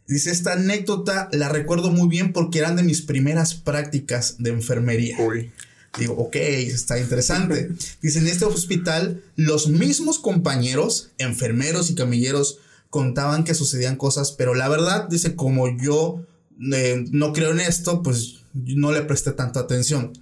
Dice, 0.08 0.32
esta 0.32 0.54
anécdota 0.54 1.30
la 1.32 1.50
recuerdo 1.50 1.90
muy 1.90 2.08
bien 2.08 2.32
porque 2.32 2.60
eran 2.60 2.76
de 2.76 2.84
mis 2.84 3.02
primeras 3.02 3.56
prácticas 3.56 4.36
de 4.40 4.52
enfermería. 4.52 5.18
Uy. 5.20 5.52
Digo, 5.98 6.14
ok, 6.16 6.36
está 6.36 7.00
interesante. 7.00 7.72
Dice, 8.02 8.20
en 8.20 8.28
este 8.28 8.46
hospital, 8.46 9.24
los 9.36 9.68
mismos 9.68 10.20
compañeros, 10.20 11.12
enfermeros 11.18 11.90
y 11.90 11.96
camilleros, 11.96 12.60
contaban 12.90 13.44
que 13.44 13.56
sucedían 13.56 13.98
cosas, 13.98 14.32
pero 14.32 14.54
la 14.54 14.70
verdad, 14.70 15.10
dice, 15.10 15.36
como 15.36 15.78
yo 15.78 16.26
eh, 16.74 17.06
no 17.12 17.34
creo 17.34 17.52
en 17.52 17.60
esto, 17.60 18.02
pues 18.02 18.46
no 18.54 18.92
le 18.92 19.02
presté 19.02 19.32
tanta 19.32 19.60
atención. 19.62 20.14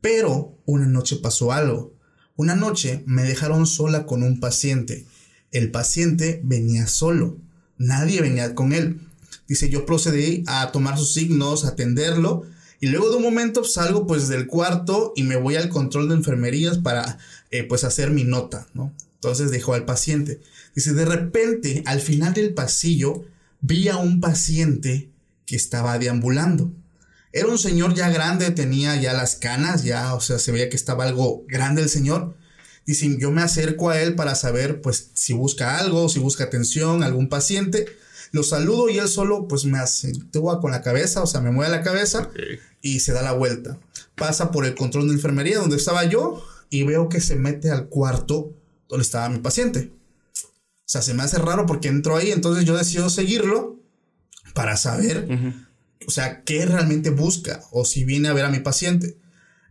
Pero 0.00 0.56
una 0.66 0.86
noche 0.86 1.16
pasó 1.16 1.52
algo. 1.52 1.94
Una 2.36 2.54
noche 2.54 3.02
me 3.06 3.22
dejaron 3.22 3.66
sola 3.66 4.06
con 4.06 4.22
un 4.22 4.38
paciente. 4.38 5.06
El 5.50 5.70
paciente 5.70 6.40
venía 6.44 6.86
solo. 6.86 7.38
Nadie 7.78 8.20
venía 8.20 8.54
con 8.54 8.72
él. 8.72 9.00
Dice, 9.46 9.68
yo 9.68 9.86
procedí 9.86 10.42
a 10.46 10.72
tomar 10.72 10.98
sus 10.98 11.12
signos, 11.12 11.64
a 11.64 11.68
atenderlo. 11.68 12.44
Y 12.80 12.88
luego 12.88 13.10
de 13.10 13.16
un 13.16 13.22
momento 13.22 13.64
salgo 13.64 14.06
pues 14.06 14.28
del 14.28 14.46
cuarto 14.46 15.12
y 15.16 15.22
me 15.22 15.36
voy 15.36 15.56
al 15.56 15.68
control 15.68 16.08
de 16.08 16.16
enfermerías 16.16 16.78
para 16.78 17.18
eh, 17.50 17.64
pues 17.64 17.84
hacer 17.84 18.10
mi 18.10 18.24
nota, 18.24 18.66
¿no? 18.74 18.92
Entonces 19.14 19.50
dejó 19.50 19.74
al 19.74 19.84
paciente. 19.84 20.40
Dice, 20.74 20.92
de 20.92 21.04
repente, 21.04 21.82
al 21.86 22.00
final 22.00 22.34
del 22.34 22.52
pasillo, 22.52 23.24
vi 23.60 23.88
a 23.88 23.96
un 23.96 24.20
paciente 24.20 25.08
que 25.46 25.56
estaba 25.56 25.98
deambulando. 25.98 26.72
Era 27.32 27.48
un 27.48 27.58
señor 27.58 27.94
ya 27.94 28.10
grande, 28.10 28.50
tenía 28.50 29.00
ya 29.00 29.12
las 29.12 29.36
canas, 29.36 29.82
ya, 29.82 30.14
o 30.14 30.20
sea, 30.20 30.38
se 30.38 30.52
veía 30.52 30.68
que 30.68 30.76
estaba 30.76 31.04
algo 31.04 31.44
grande 31.48 31.82
el 31.82 31.88
señor. 31.88 32.36
Dice, 32.86 33.16
yo 33.18 33.30
me 33.30 33.42
acerco 33.42 33.90
a 33.90 34.00
él 34.00 34.14
para 34.14 34.34
saber, 34.34 34.80
pues, 34.82 35.10
si 35.14 35.32
busca 35.32 35.78
algo, 35.78 36.08
si 36.08 36.18
busca 36.18 36.44
atención, 36.44 37.02
algún 37.02 37.28
paciente. 37.28 37.86
Lo 38.34 38.42
saludo 38.42 38.88
y 38.88 38.98
él 38.98 39.06
solo, 39.06 39.46
pues, 39.46 39.64
me 39.64 39.78
hace, 39.78 40.12
con 40.32 40.72
la 40.72 40.82
cabeza, 40.82 41.22
o 41.22 41.26
sea, 41.28 41.40
me 41.40 41.52
mueve 41.52 41.70
la 41.70 41.82
cabeza 41.82 42.30
y 42.82 42.98
se 42.98 43.12
da 43.12 43.22
la 43.22 43.30
vuelta. 43.30 43.78
Pasa 44.16 44.50
por 44.50 44.66
el 44.66 44.74
control 44.74 45.06
de 45.06 45.14
enfermería 45.14 45.60
donde 45.60 45.76
estaba 45.76 46.02
yo 46.04 46.44
y 46.68 46.82
veo 46.82 47.08
que 47.08 47.20
se 47.20 47.36
mete 47.36 47.70
al 47.70 47.88
cuarto 47.88 48.52
donde 48.88 49.02
estaba 49.02 49.28
mi 49.28 49.38
paciente. 49.38 49.92
O 50.34 50.84
sea, 50.84 51.00
se 51.00 51.14
me 51.14 51.22
hace 51.22 51.38
raro 51.38 51.64
porque 51.66 51.86
entró 51.86 52.16
ahí, 52.16 52.32
entonces 52.32 52.64
yo 52.64 52.76
decido 52.76 53.08
seguirlo 53.08 53.78
para 54.52 54.76
saber, 54.76 55.28
o 56.04 56.10
sea, 56.10 56.42
qué 56.42 56.66
realmente 56.66 57.10
busca 57.10 57.62
o 57.70 57.84
si 57.84 58.02
viene 58.02 58.26
a 58.26 58.32
ver 58.32 58.46
a 58.46 58.50
mi 58.50 58.58
paciente. 58.58 59.16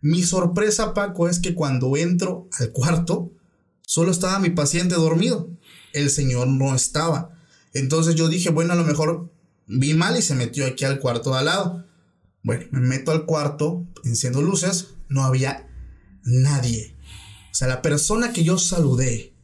Mi 0.00 0.22
sorpresa, 0.22 0.94
Paco, 0.94 1.28
es 1.28 1.38
que 1.38 1.54
cuando 1.54 1.98
entro 1.98 2.48
al 2.58 2.72
cuarto, 2.72 3.30
solo 3.82 4.10
estaba 4.10 4.38
mi 4.38 4.48
paciente 4.48 4.94
dormido. 4.94 5.50
El 5.92 6.08
señor 6.08 6.46
no 6.48 6.74
estaba. 6.74 7.33
Entonces 7.74 8.14
yo 8.14 8.28
dije, 8.28 8.50
bueno, 8.50 8.72
a 8.72 8.76
lo 8.76 8.84
mejor 8.84 9.30
vi 9.66 9.94
mal 9.94 10.16
y 10.16 10.22
se 10.22 10.34
metió 10.34 10.66
aquí 10.66 10.84
al 10.84 11.00
cuarto 11.00 11.32
de 11.32 11.38
al 11.38 11.44
lado. 11.44 11.86
Bueno, 12.42 12.66
me 12.70 12.80
meto 12.80 13.10
al 13.10 13.26
cuarto, 13.26 13.86
enciendo 14.04 14.42
luces, 14.42 14.88
no 15.08 15.24
había 15.24 15.68
nadie. 16.24 16.96
O 17.52 17.54
sea, 17.54 17.68
la 17.68 17.82
persona 17.82 18.32
que 18.32 18.44
yo 18.44 18.58
saludé 18.58 19.34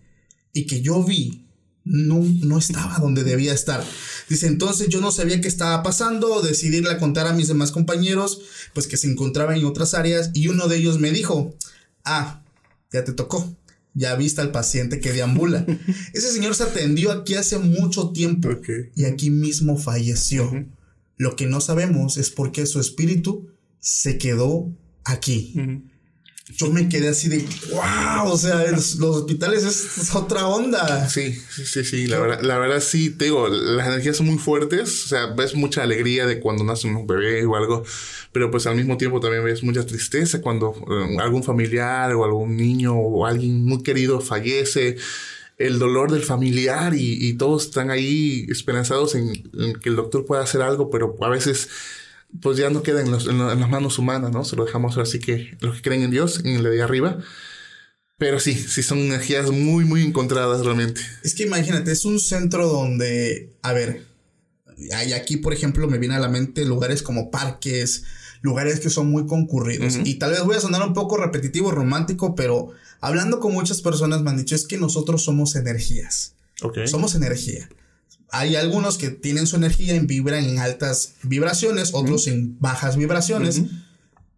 y 0.53 0.67
que 0.67 0.81
yo 0.81 1.03
vi 1.05 1.47
no, 1.85 2.21
no 2.43 2.59
estaba 2.59 2.99
donde 2.99 3.25
debía 3.25 3.53
estar. 3.53 3.85
Dice, 4.29 4.47
entonces 4.47 4.89
yo 4.89 5.01
no 5.01 5.11
sabía 5.11 5.41
qué 5.41 5.49
estaba 5.49 5.83
pasando, 5.83 6.43
decidí 6.43 6.87
a 6.87 6.99
contar 6.99 7.27
a 7.27 7.33
mis 7.33 7.49
demás 7.49 7.73
compañeros, 7.73 8.43
pues 8.75 8.87
que 8.87 8.97
se 8.97 9.11
encontraban 9.11 9.57
en 9.57 9.65
otras 9.65 9.95
áreas, 9.95 10.31
y 10.35 10.49
uno 10.49 10.69
de 10.69 10.77
ellos 10.77 10.99
me 10.99 11.11
dijo, 11.11 11.55
ah, 12.05 12.43
ya 12.93 13.05
te 13.05 13.13
tocó, 13.13 13.57
ya 13.95 14.15
viste 14.15 14.41
al 14.41 14.53
paciente 14.53 15.01
que 15.01 15.13
deambula. 15.13 15.67
Ese 16.13 16.31
señor 16.33 16.55
se 16.55 16.65
atendió 16.65 17.13
aquí 17.13 17.35
hace 17.35 17.59
mucho 17.59 18.11
tiempo 18.11 18.49
y 18.95 19.05
aquí 19.05 19.31
mismo 19.31 19.77
falleció. 19.77 20.67
Lo 21.17 21.37
que 21.37 21.47
no 21.47 21.61
sabemos 21.61 22.17
es 22.17 22.31
por 22.31 22.53
qué 22.53 22.67
su 22.67 22.81
espíritu 22.81 23.51
se 23.79 24.19
quedó 24.19 24.73
aquí 25.05 25.55
yo 26.57 26.71
me 26.71 26.89
quedé 26.89 27.09
así 27.09 27.29
de 27.29 27.47
wow, 27.73 28.31
o 28.31 28.39
sea, 28.39 28.71
los 28.71 29.01
hospitales 29.01 29.65
es, 29.65 30.15
otra 30.15 30.47
onda. 30.47 31.09
Sí, 31.09 31.33
sí, 31.33 31.65
sí, 31.65 31.85
sí, 31.85 32.07
la 32.07 32.19
verdad, 32.19 32.41
la 32.43 32.59
verdad 32.59 32.81
sí, 32.81 33.11
te 33.11 33.27
digo, 33.27 33.49
las 33.49 33.87
energías 33.87 34.17
son 34.17 34.27
muy 34.27 34.39
fuertes, 34.39 35.05
o 35.05 35.09
sea, 35.09 35.27
ves 35.27 35.55
mucha 35.55 35.83
alegría 35.83 36.27
de 36.27 36.41
cuando 36.41 36.65
nace 36.65 36.87
un 36.87 37.07
bebé 37.07 37.45
o 37.47 37.57
algo, 37.57 37.85
pero 38.33 38.51
pues 38.51 38.67
al 38.67 38.77
mismo 38.77 38.97
tiempo 38.97 39.21
también 39.21 39.45
ves 39.45 39.63
mucha 39.63 39.85
tristeza 39.87 40.41
cuando 40.41 40.75
eh, 40.91 41.17
algún 41.21 41.43
familiar 41.43 42.13
o 42.15 42.25
algún 42.25 42.57
niño 42.57 42.95
o 42.95 43.27
alguien 43.27 43.65
muy 43.65 43.83
querido 43.83 44.21
fallece 44.21 44.97
el 45.61 45.79
dolor 45.79 46.11
del 46.11 46.23
familiar 46.23 46.95
y, 46.97 47.35
todos 47.35 47.67
están 47.67 47.91
ahí 47.91 48.47
esperanzados 48.49 49.15
en, 49.15 49.43
que 49.81 49.91
el 49.91 49.97
doctor 49.97 50.25
pueda 50.25 50.43
hacer 50.43 50.63
algo, 50.63 50.89
pero 50.89 51.15
a 51.21 51.29
veces 51.29 51.69
pues 52.41 52.57
ya 52.57 52.71
no 52.71 52.83
queda 52.83 53.01
en, 53.01 53.11
las 53.11 53.69
manos 53.69 53.99
humanas, 53.99 54.31
¿no? 54.31 54.45
Se 54.45 54.57
lo 54.57 54.65
dejamos 54.65 54.99
así 54.99 55.19
que 55.19 55.57
los 55.61 55.77
que 55.77 55.83
creen 55.83 56.03
en 56.03 56.11
Dios, 56.11 56.41
en 56.45 56.57
el 56.57 56.63
de 56.63 56.83
arriba. 56.83 57.19
Pero 58.19 58.39
sí, 58.39 58.55
sí 58.55 58.83
son 58.83 58.99
energías 58.99 59.51
muy, 59.51 59.85
muy 59.85 60.03
encontradas 60.03 60.65
realmente. 60.65 61.01
Es 61.25 61.35
que 61.35 61.45
imagínate, 61.45 61.91
es 61.91 62.05
un 62.05 62.21
centro 62.21 62.69
donde, 62.69 63.51
a 63.63 63.73
ver, 63.73 64.05
hay 64.95 65.15
aquí, 65.15 65.39
por 65.39 65.55
ejemplo, 65.55 65.89
me 65.89 65.99
viene 65.99 66.17
a 66.17 66.21
la 66.21 66.29
mente 66.29 66.67
lugares 66.67 67.03
como 67.03 67.31
parques, 67.31 68.05
lugares 68.43 68.81
que 68.81 68.91
son 68.91 69.11
muy 69.11 69.27
concurridos. 69.27 69.99
Y 70.05 70.17
tal 70.17 70.33
vez 70.33 70.43
voy 70.45 70.57
a 70.57 70.61
sonar 70.61 70.83
un 70.83 70.93
poco 70.93 71.17
repetitivo, 71.17 71.71
romántico, 71.71 72.35
pero 72.35 72.69
hablando 73.01 73.41
con 73.41 73.53
muchas 73.53 73.81
personas 73.81 74.23
me 74.23 74.31
han 74.31 74.37
dicho 74.37 74.55
es 74.55 74.67
que 74.67 74.77
nosotros 74.77 75.25
somos 75.25 75.57
energías. 75.57 76.35
Somos 76.87 77.15
energía 77.15 77.71
hay 78.33 78.57
algunos 78.57 78.99
que 78.99 79.11
tienen 79.11 79.47
su 79.47 79.57
energía 79.57 79.95
en 79.95 80.07
vibran 80.07 80.45
en 80.45 80.59
altas 80.59 81.15
vibraciones, 81.23 81.91
otros 81.93 82.27
en 82.27 82.59
bajas 82.61 82.97
vibraciones. 82.97 83.63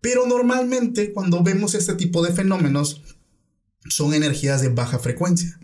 Pero 0.00 0.26
normalmente 0.26 1.12
cuando 1.12 1.42
vemos 1.42 1.74
este 1.74 1.94
tipo 1.94 2.24
de 2.24 2.32
fenómenos 2.32 3.02
son 3.88 4.14
energías 4.14 4.62
de 4.62 4.68
baja 4.68 4.98
frecuencia. 4.98 5.58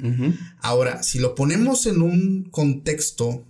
Ahora, 0.61 1.03
si 1.03 1.19
lo 1.19 1.35
ponemos 1.35 1.87
en 1.87 2.03
un 2.03 2.45
contexto 2.51 3.45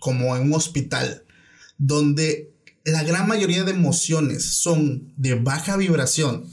como 0.00 0.36
en 0.36 0.44
un 0.44 0.54
hospital, 0.54 1.24
donde 1.78 2.52
la 2.84 3.02
gran 3.02 3.28
mayoría 3.28 3.64
de 3.64 3.72
emociones 3.72 4.44
son 4.44 5.12
de 5.16 5.34
baja 5.34 5.76
vibración, 5.76 6.44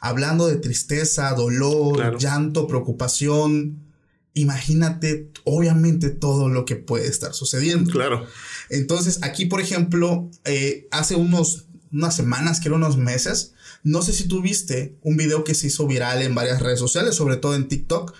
hablando 0.00 0.46
de 0.46 0.56
tristeza, 0.56 1.32
dolor, 1.34 2.18
llanto, 2.18 2.66
preocupación, 2.66 3.87
imagínate 4.34 5.30
obviamente 5.44 6.10
todo 6.10 6.48
lo 6.48 6.64
que 6.64 6.76
puede 6.76 7.06
estar 7.06 7.34
sucediendo. 7.34 7.90
Claro. 7.90 8.26
Entonces, 8.70 9.18
aquí, 9.22 9.46
por 9.46 9.60
ejemplo, 9.60 10.30
eh, 10.44 10.86
hace 10.90 11.16
unos, 11.16 11.66
unas 11.92 12.14
semanas, 12.14 12.60
que 12.60 12.70
unos 12.70 12.96
meses, 12.96 13.54
no 13.82 14.02
sé 14.02 14.12
si 14.12 14.28
tú 14.28 14.42
viste 14.42 14.96
un 15.02 15.16
video 15.16 15.44
que 15.44 15.54
se 15.54 15.68
hizo 15.68 15.86
viral 15.86 16.22
en 16.22 16.34
varias 16.34 16.60
redes 16.60 16.78
sociales, 16.78 17.14
sobre 17.14 17.36
todo 17.36 17.54
en 17.54 17.68
TikTok, 17.68 18.14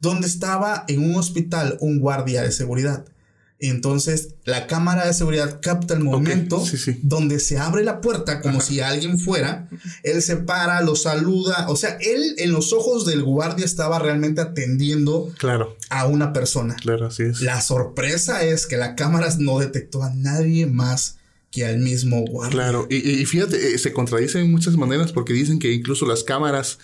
donde 0.00 0.26
estaba 0.26 0.84
en 0.88 1.04
un 1.04 1.16
hospital 1.16 1.76
un 1.80 2.00
guardia 2.00 2.42
de 2.42 2.52
seguridad 2.52 3.04
entonces 3.68 4.34
la 4.44 4.66
cámara 4.66 5.06
de 5.06 5.14
seguridad 5.14 5.60
capta 5.60 5.94
el 5.94 6.00
momento 6.00 6.64
donde 7.02 7.38
se 7.38 7.58
abre 7.58 7.84
la 7.84 8.00
puerta 8.00 8.40
como 8.40 8.60
si 8.60 8.80
alguien 8.80 9.18
fuera. 9.18 9.68
Él 10.02 10.20
se 10.20 10.36
para, 10.36 10.80
lo 10.82 10.96
saluda. 10.96 11.66
O 11.68 11.76
sea, 11.76 11.96
él 12.00 12.34
en 12.38 12.52
los 12.52 12.72
ojos 12.72 13.06
del 13.06 13.22
guardia 13.22 13.64
estaba 13.64 13.98
realmente 14.00 14.40
atendiendo 14.40 15.32
claro. 15.38 15.76
a 15.90 16.06
una 16.06 16.32
persona. 16.32 16.74
Claro, 16.74 17.06
así 17.06 17.22
es. 17.22 17.40
La 17.40 17.60
sorpresa 17.60 18.42
es 18.42 18.66
que 18.66 18.76
la 18.76 18.96
cámara 18.96 19.28
no 19.38 19.60
detectó 19.60 20.02
a 20.02 20.10
nadie 20.10 20.66
más 20.66 21.18
que 21.52 21.64
al 21.64 21.78
mismo 21.78 22.24
guardia. 22.24 22.50
Claro, 22.50 22.86
y, 22.90 23.24
fíjate, 23.26 23.74
eh, 23.74 23.78
se 23.78 23.92
contradice 23.92 24.40
en 24.40 24.50
muchas 24.50 24.76
maneras 24.76 25.12
porque 25.12 25.34
dicen 25.34 25.58
que 25.58 25.70
incluso 25.72 26.06
las 26.06 26.24
cámaras 26.24 26.78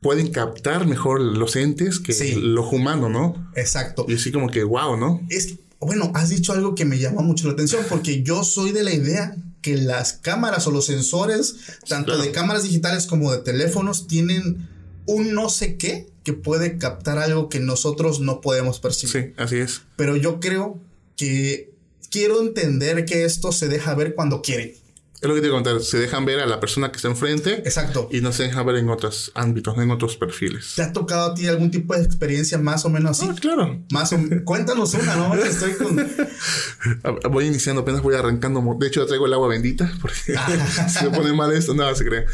pueden 0.00 0.32
captar 0.32 0.86
mejor 0.86 1.20
los 1.20 1.54
entes 1.56 2.00
que 2.00 2.34
lo 2.36 2.68
humano, 2.68 3.08
¿no? 3.08 3.52
Exacto. 3.54 4.06
Y 4.08 4.14
así 4.14 4.32
como 4.32 4.48
que 4.48 4.64
wow, 4.64 4.96
¿no? 4.96 5.20
Es 5.28 5.56
bueno, 5.80 6.12
has 6.14 6.28
dicho 6.28 6.52
algo 6.52 6.74
que 6.74 6.84
me 6.84 6.98
llama 6.98 7.22
mucho 7.22 7.46
la 7.46 7.54
atención 7.54 7.84
porque 7.88 8.22
yo 8.22 8.44
soy 8.44 8.72
de 8.72 8.82
la 8.82 8.92
idea 8.92 9.36
que 9.62 9.76
las 9.76 10.12
cámaras 10.14 10.66
o 10.66 10.70
los 10.70 10.86
sensores, 10.86 11.56
tanto 11.88 12.16
de 12.18 12.32
cámaras 12.32 12.64
digitales 12.64 13.06
como 13.06 13.32
de 13.32 13.38
teléfonos, 13.38 14.06
tienen 14.06 14.68
un 15.06 15.32
no 15.34 15.48
sé 15.48 15.76
qué 15.76 16.10
que 16.22 16.32
puede 16.32 16.78
captar 16.78 17.18
algo 17.18 17.48
que 17.48 17.60
nosotros 17.60 18.20
no 18.20 18.40
podemos 18.40 18.78
percibir. 18.78 19.34
Sí, 19.36 19.42
así 19.42 19.56
es. 19.56 19.82
Pero 19.96 20.16
yo 20.16 20.38
creo 20.38 20.78
que 21.16 21.72
quiero 22.10 22.40
entender 22.42 23.04
que 23.04 23.24
esto 23.24 23.52
se 23.52 23.68
deja 23.68 23.94
ver 23.94 24.14
cuando 24.14 24.42
quiere. 24.42 24.76
Es 25.20 25.28
lo 25.28 25.34
que 25.34 25.42
te 25.42 25.50
contar. 25.50 25.80
Se 25.82 25.98
dejan 25.98 26.24
ver 26.24 26.40
a 26.40 26.46
la 26.46 26.60
persona 26.60 26.90
que 26.90 26.96
está 26.96 27.08
enfrente. 27.08 27.58
Exacto. 27.58 28.08
Y 28.10 28.22
no 28.22 28.32
se 28.32 28.44
dejan 28.44 28.64
ver 28.64 28.76
en 28.76 28.88
otros 28.88 29.32
ámbitos, 29.34 29.76
en 29.76 29.90
otros 29.90 30.16
perfiles. 30.16 30.72
¿Te 30.76 30.82
ha 30.82 30.92
tocado 30.94 31.32
a 31.32 31.34
ti 31.34 31.46
algún 31.46 31.70
tipo 31.70 31.94
de 31.94 32.02
experiencia 32.02 32.56
más 32.56 32.86
o 32.86 32.88
menos 32.88 33.18
así? 33.18 33.28
Ah, 33.30 33.36
claro. 33.38 33.78
Más 33.92 34.14
o 34.14 34.18
Cuéntanos 34.44 34.94
una, 34.94 35.16
¿no? 35.16 35.34
Estoy 35.34 35.72
con... 35.74 36.10
Voy 37.30 37.46
iniciando, 37.46 37.82
apenas 37.82 38.00
voy 38.02 38.14
arrancando. 38.14 38.62
De 38.78 38.86
hecho, 38.86 39.04
traigo 39.04 39.26
el 39.26 39.34
agua 39.34 39.48
bendita 39.48 39.92
porque 40.00 40.34
si 40.88 41.04
me 41.04 41.10
pone 41.10 41.34
mal 41.34 41.52
esto, 41.52 41.74
nada 41.74 41.94
se 41.94 42.06
cree. 42.06 42.24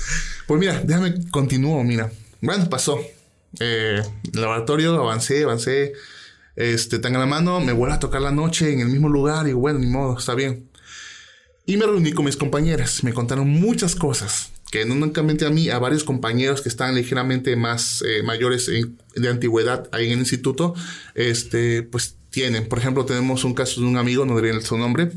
Pues 0.46 0.60
mira, 0.60 0.80
déjame 0.84 1.28
continúo, 1.30 1.82
mira. 1.82 2.12
Bueno, 2.40 2.68
pasó. 2.68 3.00
Eh, 3.58 4.00
laboratorio, 4.32 4.94
avancé, 4.94 5.42
avancé. 5.42 5.94
Este, 6.54 7.00
tan 7.00 7.16
a 7.16 7.18
la 7.18 7.26
mano, 7.26 7.60
me 7.60 7.72
vuelvo 7.72 7.94
a 7.94 7.98
tocar 7.98 8.22
la 8.22 8.30
noche 8.30 8.72
en 8.72 8.80
el 8.80 8.88
mismo 8.88 9.08
lugar 9.08 9.46
y 9.48 9.52
bueno, 9.52 9.78
ni 9.80 9.86
modo, 9.86 10.16
está 10.16 10.34
bien. 10.34 10.68
Y 11.66 11.76
me 11.76 11.85
reuní 11.85 12.12
con 12.12 12.25
mis 12.25 12.37
compañeras. 12.37 13.02
Me 13.02 13.12
contaron 13.12 13.49
muchas 13.49 13.96
cosas 13.96 14.52
que 14.70 14.85
no 14.85 14.94
únicamente 14.94 15.46
a 15.46 15.50
mí, 15.50 15.68
a 15.68 15.78
varios 15.78 16.04
compañeros 16.04 16.61
que 16.61 16.68
están 16.68 16.94
ligeramente 16.94 17.54
más 17.56 18.02
eh, 18.06 18.23
mayores 18.23 18.66
de 18.66 19.28
antigüedad 19.28 19.88
ahí 19.92 20.06
en 20.06 20.12
el 20.12 20.18
instituto, 20.20 20.75
este, 21.14 21.82
pues 21.82 22.16
tienen. 22.30 22.68
Por 22.68 22.78
ejemplo, 22.78 23.04
tenemos 23.04 23.44
un 23.44 23.54
caso 23.54 23.80
de 23.80 23.87
un 23.87 23.96
amigo, 23.96 24.26
no 24.26 24.40
diré 24.40 24.61
su 24.61 24.76
nombre. 24.76 25.11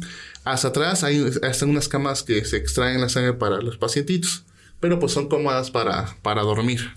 Hasta 0.43 0.69
atrás 0.69 1.03
hay 1.03 1.23
están 1.43 1.69
unas 1.69 1.87
camas 1.89 2.23
que 2.23 2.43
se 2.45 2.57
extraen 2.57 3.01
la 3.01 3.09
sangre 3.09 3.33
para 3.33 3.61
los 3.61 3.77
pacientitos, 3.77 4.43
pero 4.79 4.99
pues 4.99 5.11
son 5.11 5.27
cómodas 5.27 5.71
para, 5.71 6.15
para 6.21 6.41
dormir. 6.43 6.91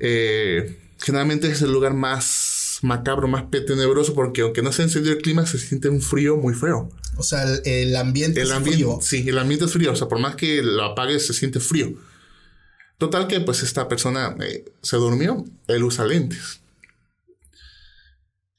Eh, 0.00 0.78
generalmente 1.00 1.48
es 1.48 1.62
el 1.62 1.72
lugar 1.72 1.94
más 1.94 2.47
macabro, 2.82 3.28
más 3.28 3.50
tenebroso, 3.50 4.14
porque 4.14 4.42
aunque 4.42 4.62
no 4.62 4.72
se 4.72 4.82
encendió 4.82 5.12
el 5.12 5.18
clima, 5.18 5.46
se 5.46 5.58
siente 5.58 5.88
un 5.88 6.00
frío 6.00 6.36
muy 6.36 6.54
feo. 6.54 6.88
O 7.16 7.22
sea, 7.22 7.42
el, 7.42 7.60
el 7.64 7.96
ambiente 7.96 8.40
El 8.40 8.50
es 8.50 8.58
frío. 8.58 8.98
sí, 9.02 9.28
el 9.28 9.38
ambiente 9.38 9.64
es 9.66 9.72
frío. 9.72 9.92
O 9.92 9.96
sea, 9.96 10.08
por 10.08 10.18
más 10.20 10.36
que 10.36 10.62
lo 10.62 10.84
apagues, 10.84 11.26
se 11.26 11.34
siente 11.34 11.60
frío. 11.60 11.92
Total 12.98 13.26
que, 13.28 13.40
pues, 13.40 13.62
esta 13.62 13.88
persona 13.88 14.36
eh, 14.40 14.64
se 14.82 14.96
durmió. 14.96 15.44
Él 15.66 15.82
usa 15.84 16.04
lentes. 16.04 16.60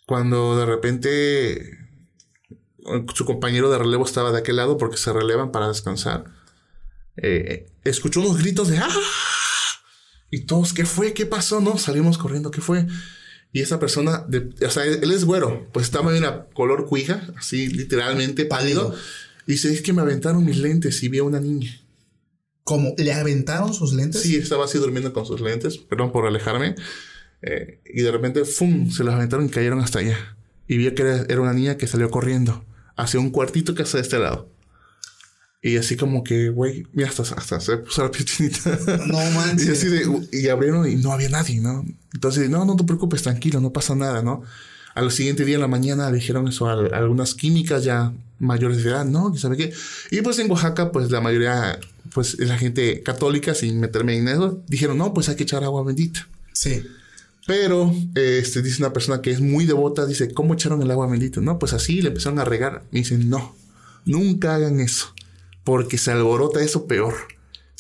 Cuando 0.05 0.57
de 0.57 0.65
repente 0.65 1.71
eh, 1.71 3.05
su 3.13 3.25
compañero 3.25 3.69
de 3.69 3.77
relevo 3.77 4.05
estaba 4.05 4.31
de 4.31 4.39
aquel 4.39 4.55
lado 4.55 4.77
porque 4.77 4.97
se 4.97 5.13
relevan 5.13 5.51
para 5.51 5.67
descansar, 5.67 6.23
eh, 7.17 7.67
escuchó 7.83 8.21
unos 8.21 8.37
gritos 8.39 8.69
de 8.69 8.79
¡Ah! 8.79 8.89
Y 10.31 10.45
todos, 10.45 10.73
¿qué 10.73 10.85
fue? 10.85 11.13
¿Qué 11.13 11.25
pasó? 11.25 11.59
No, 11.59 11.77
salimos 11.77 12.17
corriendo, 12.17 12.49
¿qué 12.51 12.61
fue? 12.61 12.87
Y 13.51 13.61
esa 13.61 13.79
persona, 13.79 14.23
de- 14.27 14.49
o 14.65 14.69
sea, 14.69 14.85
él 14.85 15.11
es 15.11 15.25
güero, 15.25 15.67
pues 15.71 15.85
estaba 15.87 16.11
en 16.11 16.19
una 16.23 16.45
color 16.53 16.85
cuija, 16.85 17.27
así 17.37 17.67
literalmente 17.67 18.45
pálido. 18.45 18.93
Y 19.47 19.53
dice, 19.53 19.73
es 19.73 19.81
que 19.81 19.93
me 19.93 20.01
aventaron 20.01 20.45
mis 20.45 20.57
lentes 20.57 21.01
y 21.01 21.09
vi 21.09 21.17
a 21.19 21.23
una 21.23 21.39
niña. 21.39 21.71
Como 22.63 22.93
le 22.97 23.11
aventaron 23.13 23.73
sus 23.73 23.93
lentes. 23.93 24.21
Sí, 24.21 24.35
estaba 24.35 24.65
así 24.65 24.77
durmiendo 24.77 25.11
con 25.13 25.25
sus 25.25 25.41
lentes, 25.41 25.77
perdón 25.79 26.11
por 26.11 26.27
alejarme. 26.27 26.75
eh, 27.41 27.79
y 27.85 28.01
de 28.01 28.11
repente, 28.11 28.43
¡fum! 28.45 28.91
Se 28.91 29.03
los 29.03 29.13
aventaron 29.13 29.45
y 29.45 29.49
cayeron 29.49 29.79
hasta 29.79 29.99
allá. 29.99 30.17
Y 30.67 30.77
vi 30.77 30.91
que 30.93 31.01
era, 31.01 31.25
era 31.29 31.41
una 31.41 31.53
niña 31.53 31.77
que 31.77 31.87
salió 31.87 32.09
corriendo 32.11 32.63
hacia 32.97 33.19
un 33.19 33.31
cuartito 33.31 33.73
que 33.73 33.83
está 33.83 33.97
de 33.97 34.03
este 34.03 34.19
lado. 34.19 34.51
Y 35.61 35.75
así 35.77 35.97
como 35.97 36.23
que, 36.23 36.49
güey, 36.49 36.87
mira, 36.93 37.09
hasta, 37.09 37.23
hasta 37.23 37.59
se 37.59 37.77
puso 37.77 38.03
la 38.03 38.11
piel 38.11 38.25
chinita. 38.25 38.79
No 39.07 39.17
manches. 39.31 39.67
Y 39.67 39.71
así 39.71 39.87
de, 39.87 40.27
y 40.31 40.47
abrieron 40.47 40.89
y 40.89 40.95
no 40.95 41.11
había 41.11 41.29
nadie, 41.29 41.59
¿no? 41.59 41.85
Entonces, 42.13 42.49
no, 42.49 42.63
no 42.63 42.75
te 42.75 42.85
preocupes, 42.85 43.23
tranquilo, 43.23 43.59
no 43.59 43.73
pasa 43.73 43.93
nada, 43.95 44.21
¿no? 44.21 44.43
Al 44.95 45.11
siguiente 45.11 45.45
día 45.45 45.55
en 45.55 45.61
la 45.61 45.67
mañana 45.67 46.11
dijeron 46.11 46.47
eso 46.47 46.67
a, 46.67 46.73
a 46.73 46.97
algunas 46.97 47.35
químicas 47.35 47.83
ya 47.83 48.13
mayores 48.39 48.83
de 48.83 48.89
edad, 48.89 49.05
¿no? 49.05 49.35
¿Sabe 49.35 49.57
qué? 49.57 49.73
Y 50.11 50.21
pues 50.21 50.39
en 50.39 50.49
Oaxaca, 50.49 50.91
pues 50.91 51.11
la 51.11 51.21
mayoría, 51.21 51.79
pues 52.13 52.39
la 52.39 52.57
gente 52.57 53.03
católica, 53.03 53.53
sin 53.53 53.79
meterme 53.79 54.17
en 54.17 54.27
eso, 54.29 54.61
dijeron, 54.67 54.97
no, 54.97 55.13
pues 55.13 55.29
hay 55.29 55.35
que 55.35 55.43
echar 55.43 55.63
agua 55.63 55.83
bendita. 55.83 56.27
Sí. 56.53 56.83
Pero, 57.45 57.93
este, 58.15 58.61
dice 58.61 58.81
una 58.81 58.93
persona 58.93 59.21
que 59.21 59.31
es 59.31 59.41
muy 59.41 59.65
devota, 59.65 60.05
dice, 60.05 60.33
¿cómo 60.33 60.53
echaron 60.53 60.81
el 60.81 60.91
agua 60.91 61.07
bendita? 61.07 61.41
No, 61.41 61.59
pues 61.59 61.73
así 61.73 62.01
le 62.01 62.09
empezaron 62.09 62.39
a 62.39 62.45
regar. 62.45 62.83
Me 62.91 62.99
dicen, 62.99 63.29
no, 63.29 63.55
nunca 64.05 64.55
hagan 64.55 64.79
eso, 64.79 65.13
porque 65.69 65.99
se 65.99 66.09
alborota 66.11 66.63
eso 66.63 66.87
peor. 66.87 67.13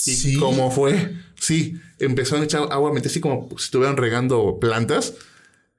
Y 0.05 0.11
Sí. 0.15 0.37
como 0.37 0.69
fue, 0.69 1.15
sí, 1.39 1.81
empezaron 1.97 2.43
a 2.43 2.45
echar 2.45 2.67
agua 2.71 2.91
bendita 2.91 3.09
así 3.09 3.19
como 3.19 3.49
si 3.57 3.63
estuvieran 3.65 3.97
regando 3.97 4.59
plantas. 4.59 5.15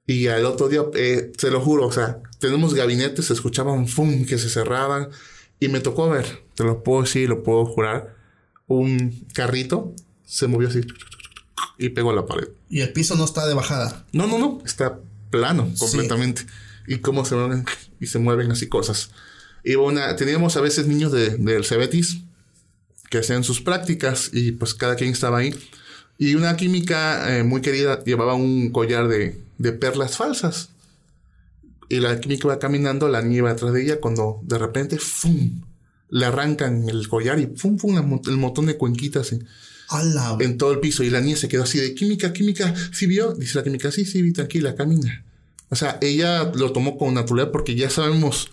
Y 0.08 0.26
al 0.26 0.44
otro 0.44 0.68
día, 0.68 0.82
eh, 0.94 1.30
se 1.38 1.52
lo 1.52 1.60
juro, 1.60 1.86
o 1.86 1.92
sea, 1.92 2.18
tenemos 2.40 2.74
gabinetes, 2.74 3.26
se 3.26 3.32
escuchaban 3.32 3.86
fum, 3.86 4.26
que 4.26 4.38
se 4.38 4.48
cerraban. 4.48 5.10
Y 5.60 5.68
me 5.68 5.78
tocó 5.78 6.10
ver, 6.10 6.26
te 6.56 6.64
lo 6.64 6.82
puedo 6.82 7.02
decir, 7.02 7.28
lo 7.28 7.44
puedo 7.44 7.64
jurar, 7.64 8.16
un 8.66 9.24
carrito 9.32 9.94
se 10.24 10.48
movió 10.48 10.66
así 10.66 10.80
y 11.78 11.90
pegó 11.90 12.10
a 12.10 12.14
la 12.14 12.26
pared. 12.26 12.48
Y 12.68 12.80
el 12.80 12.92
piso 12.92 13.14
no 13.14 13.24
está 13.24 13.46
de 13.46 13.54
bajada. 13.54 14.04
No, 14.12 14.26
no, 14.26 14.36
no, 14.36 14.58
está 14.66 14.98
plano 15.30 15.70
completamente. 15.78 16.42
Y 16.88 16.98
cómo 16.98 17.24
se 17.24 17.36
mueven 17.36 17.64
y 18.00 18.06
se 18.08 18.18
mueven 18.18 18.50
así 18.50 18.66
cosas. 18.68 19.12
Una, 19.64 20.16
teníamos 20.16 20.56
a 20.56 20.60
veces 20.60 20.86
niños 20.86 21.12
de, 21.12 21.36
del 21.36 21.64
Cebetis 21.64 22.18
que 23.10 23.18
hacían 23.18 23.44
sus 23.44 23.60
prácticas 23.60 24.30
y 24.32 24.52
pues 24.52 24.74
cada 24.74 24.96
quien 24.96 25.10
estaba 25.10 25.38
ahí. 25.38 25.54
Y 26.16 26.34
una 26.34 26.56
química 26.56 27.38
eh, 27.38 27.42
muy 27.42 27.60
querida 27.60 28.02
llevaba 28.04 28.34
un 28.34 28.70
collar 28.70 29.08
de, 29.08 29.40
de 29.58 29.72
perlas 29.72 30.16
falsas. 30.16 30.70
Y 31.88 31.98
la 31.98 32.20
química 32.20 32.46
iba 32.46 32.58
caminando, 32.58 33.08
la 33.08 33.20
niña 33.20 33.38
iba 33.38 33.52
detrás 33.52 33.72
de 33.72 33.82
ella 33.82 34.00
cuando 34.00 34.40
de 34.42 34.58
repente, 34.58 34.98
¡fum! 34.98 35.62
Le 36.08 36.26
arrancan 36.26 36.88
el 36.88 37.08
collar 37.08 37.40
y 37.40 37.46
¡fum! 37.56 37.78
¡fum! 37.78 37.96
el 37.96 38.36
montón 38.36 38.66
de 38.66 38.76
cuenquitas 38.76 39.32
en, 39.32 39.46
en 40.38 40.58
todo 40.58 40.72
el 40.72 40.80
piso. 40.80 41.02
Y 41.02 41.10
la 41.10 41.20
niña 41.20 41.36
se 41.36 41.48
quedó 41.48 41.64
así 41.64 41.78
de 41.78 41.94
química, 41.94 42.32
química. 42.32 42.74
¿Sí 42.92 43.06
vio? 43.06 43.34
Dice 43.34 43.58
la 43.58 43.64
química, 43.64 43.90
sí, 43.90 44.04
sí, 44.04 44.22
vi, 44.22 44.32
tranquila, 44.32 44.74
camina. 44.74 45.24
O 45.68 45.76
sea, 45.76 45.98
ella 46.00 46.52
lo 46.54 46.72
tomó 46.72 46.96
con 46.96 47.14
naturalidad 47.14 47.50
porque 47.50 47.74
ya 47.74 47.90
sabemos 47.90 48.50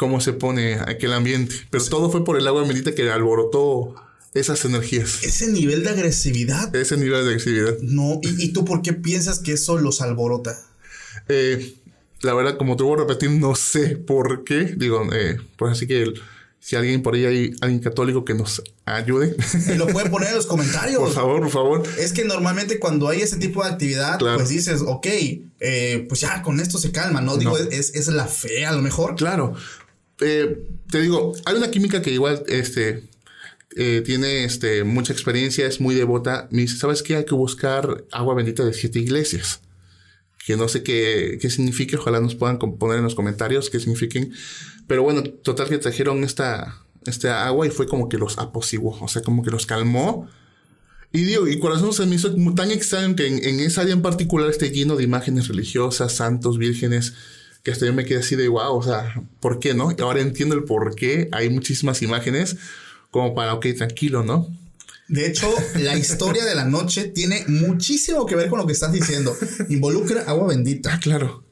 cómo 0.00 0.18
se 0.22 0.32
pone 0.32 0.76
aquel 0.80 1.12
ambiente. 1.12 1.54
Pero 1.68 1.84
todo 1.84 2.10
fue 2.10 2.24
por 2.24 2.38
el 2.38 2.46
agua 2.48 2.62
bendita 2.66 2.94
que 2.94 3.10
alborotó 3.10 3.94
esas 4.32 4.64
energías. 4.64 5.22
Ese 5.22 5.48
nivel 5.48 5.84
de 5.84 5.90
agresividad. 5.90 6.74
Ese 6.74 6.96
nivel 6.96 7.22
de 7.24 7.28
agresividad. 7.28 7.76
No. 7.82 8.18
¿Y, 8.22 8.44
y 8.46 8.48
tú 8.54 8.64
por 8.64 8.80
qué 8.80 8.94
piensas 8.94 9.40
que 9.40 9.52
eso 9.52 9.76
los 9.78 10.00
alborota? 10.00 10.58
Eh, 11.28 11.74
la 12.22 12.32
verdad, 12.32 12.56
como 12.56 12.76
te 12.76 12.82
voy 12.82 12.94
a 12.94 13.02
repetir, 13.02 13.30
no 13.30 13.54
sé 13.54 13.96
por 13.96 14.42
qué. 14.44 14.74
Digo, 14.76 15.06
eh, 15.12 15.36
pues 15.56 15.72
así 15.72 15.86
que 15.86 16.02
el- 16.02 16.20
si 16.62 16.76
alguien 16.76 17.00
por 17.02 17.14
ahí 17.14 17.24
hay 17.24 17.52
alguien 17.62 17.80
católico 17.80 18.22
que 18.22 18.34
nos 18.34 18.62
ayude, 18.84 19.34
Y 19.72 19.76
lo 19.78 19.86
pueden 19.86 20.10
poner 20.10 20.28
en 20.28 20.34
los 20.34 20.44
comentarios. 20.54 20.98
por 21.00 21.10
favor, 21.12 21.40
por 21.40 21.50
favor. 21.50 21.82
Es 21.98 22.12
que 22.12 22.22
normalmente 22.26 22.78
cuando 22.78 23.08
hay 23.08 23.22
ese 23.22 23.36
tipo 23.38 23.64
de 23.64 23.70
actividad, 23.70 24.18
Claro. 24.18 24.36
pues 24.36 24.50
dices, 24.50 24.82
ok, 24.86 25.06
eh, 25.60 26.04
pues 26.06 26.20
ya 26.20 26.42
con 26.42 26.60
esto 26.60 26.76
se 26.76 26.92
calma, 26.92 27.22
¿no? 27.22 27.38
Digo, 27.38 27.52
No. 27.58 27.64
es, 27.70 27.94
es 27.94 28.08
la 28.08 28.26
fe 28.26 28.66
a 28.66 28.72
lo 28.72 28.82
mejor. 28.82 29.16
Claro. 29.16 29.54
Eh, 30.20 30.62
te 30.90 31.00
digo, 31.00 31.32
hay 31.44 31.56
una 31.56 31.70
química 31.70 32.02
que 32.02 32.10
igual 32.10 32.42
este, 32.48 33.04
eh, 33.76 34.02
tiene 34.04 34.44
este, 34.44 34.84
mucha 34.84 35.12
experiencia, 35.12 35.66
es 35.66 35.80
muy 35.80 35.94
devota. 35.94 36.48
Me 36.50 36.62
dice, 36.62 36.76
¿sabes 36.76 37.02
qué? 37.02 37.16
Hay 37.16 37.24
que 37.24 37.34
buscar 37.34 38.04
agua 38.10 38.34
bendita 38.34 38.64
de 38.64 38.74
siete 38.74 38.98
iglesias. 38.98 39.60
Que 40.46 40.56
no 40.56 40.68
sé 40.68 40.82
qué, 40.82 41.38
qué 41.40 41.50
significa, 41.50 41.98
ojalá 41.98 42.20
nos 42.20 42.34
puedan 42.34 42.58
poner 42.58 42.98
en 42.98 43.04
los 43.04 43.14
comentarios 43.14 43.70
qué 43.70 43.78
signifiquen. 43.78 44.32
Pero 44.86 45.02
bueno, 45.02 45.22
total 45.22 45.68
que 45.68 45.78
trajeron 45.78 46.24
esta, 46.24 46.82
esta 47.06 47.46
agua 47.46 47.66
y 47.66 47.70
fue 47.70 47.86
como 47.86 48.08
que 48.08 48.18
los 48.18 48.38
apaciguó, 48.38 48.98
o 49.00 49.08
sea, 49.08 49.22
como 49.22 49.42
que 49.42 49.50
los 49.50 49.66
calmó. 49.66 50.28
Y 51.12 51.24
digo, 51.24 51.48
y 51.48 51.58
corazón 51.58 51.92
se 51.92 52.06
me 52.06 52.14
hizo 52.14 52.34
tan 52.54 52.70
extraño 52.70 53.16
que 53.16 53.26
en, 53.26 53.44
en 53.44 53.60
esa 53.60 53.82
área 53.82 53.94
en 53.94 54.02
particular 54.02 54.48
esté 54.48 54.70
lleno 54.70 54.96
de 54.96 55.04
imágenes 55.04 55.48
religiosas, 55.48 56.12
santos, 56.12 56.56
vírgenes, 56.56 57.14
que 57.62 57.70
hasta 57.72 57.86
yo 57.86 57.92
me 57.92 58.04
quedé 58.04 58.20
así 58.20 58.36
de 58.36 58.48
wow, 58.48 58.74
o 58.76 58.82
sea, 58.82 59.22
¿por 59.40 59.58
qué 59.58 59.74
no? 59.74 59.90
Y 59.96 60.00
ahora 60.00 60.20
entiendo 60.20 60.54
el 60.54 60.64
por 60.64 60.94
qué. 60.94 61.28
Hay 61.32 61.50
muchísimas 61.50 62.00
imágenes 62.02 62.56
como 63.10 63.34
para, 63.34 63.54
ok, 63.54 63.66
tranquilo, 63.76 64.22
¿no? 64.22 64.48
De 65.08 65.26
hecho, 65.26 65.52
la 65.80 65.96
historia 65.96 66.44
de 66.44 66.54
la 66.54 66.64
noche 66.64 67.04
tiene 67.04 67.44
muchísimo 67.48 68.26
que 68.26 68.36
ver 68.36 68.48
con 68.48 68.58
lo 68.60 68.66
que 68.66 68.72
estás 68.72 68.92
diciendo. 68.92 69.36
Involucra 69.68 70.22
agua 70.22 70.46
bendita. 70.48 70.94
Ah, 70.94 71.00
claro. 71.00 71.42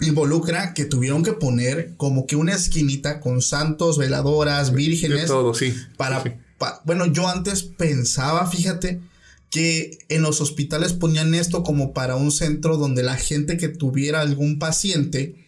Involucra 0.00 0.74
que 0.74 0.84
tuvieron 0.84 1.24
que 1.24 1.32
poner 1.32 1.94
como 1.96 2.26
que 2.26 2.36
una 2.36 2.52
esquinita 2.54 3.18
con 3.18 3.42
santos, 3.42 3.98
veladoras, 3.98 4.70
De 4.70 4.76
vírgenes. 4.76 5.26
todo, 5.26 5.54
sí. 5.54 5.74
para, 5.96 6.22
Sí. 6.22 6.30
pa- 6.58 6.82
bueno, 6.84 7.06
yo 7.06 7.26
antes 7.28 7.62
pensaba, 7.64 8.48
fíjate, 8.48 9.00
que 9.50 9.98
en 10.10 10.22
los 10.22 10.40
hospitales 10.40 10.92
ponían 10.92 11.34
esto 11.34 11.62
como 11.64 11.94
para 11.94 12.14
un 12.16 12.30
centro 12.30 12.76
donde 12.76 13.02
la 13.02 13.16
gente 13.16 13.56
que 13.56 13.68
tuviera 13.68 14.20
algún 14.20 14.58
paciente 14.58 15.47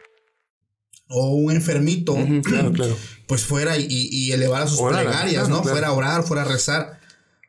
O 1.11 1.29
un 1.31 1.51
enfermito, 1.51 2.15
claro, 2.43 2.71
claro. 2.73 2.97
pues 3.27 3.43
fuera 3.43 3.77
y, 3.77 3.85
y 3.89 4.31
elevara 4.31 4.67
sus 4.67 4.79
Orara, 4.79 5.03
plegarias, 5.03 5.47
claro, 5.47 5.63
¿no? 5.63 5.69
Fuera 5.69 5.87
a 5.87 5.91
orar, 5.93 6.23
fuera 6.23 6.43
a 6.43 6.45
rezar. 6.45 6.99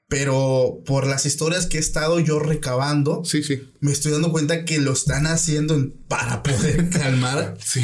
Pero 0.09 0.81
por 0.85 1.07
las 1.07 1.25
historias 1.25 1.67
que 1.67 1.79
he 1.79 1.81
estado 1.81 2.21
yo 2.21 2.39
recabando, 2.39 3.25
Sí, 3.25 3.43
sí. 3.43 3.63
me 3.81 3.93
estoy 3.93 4.13
dando 4.13 4.31
cuenta 4.31 4.65
que 4.67 4.79
lo 4.79 4.93
están 4.93 5.27
haciendo 5.27 5.75
en- 5.75 5.93
para 6.09 6.43
poder 6.43 6.91
calmar 6.91 7.57
Sí. 7.65 7.81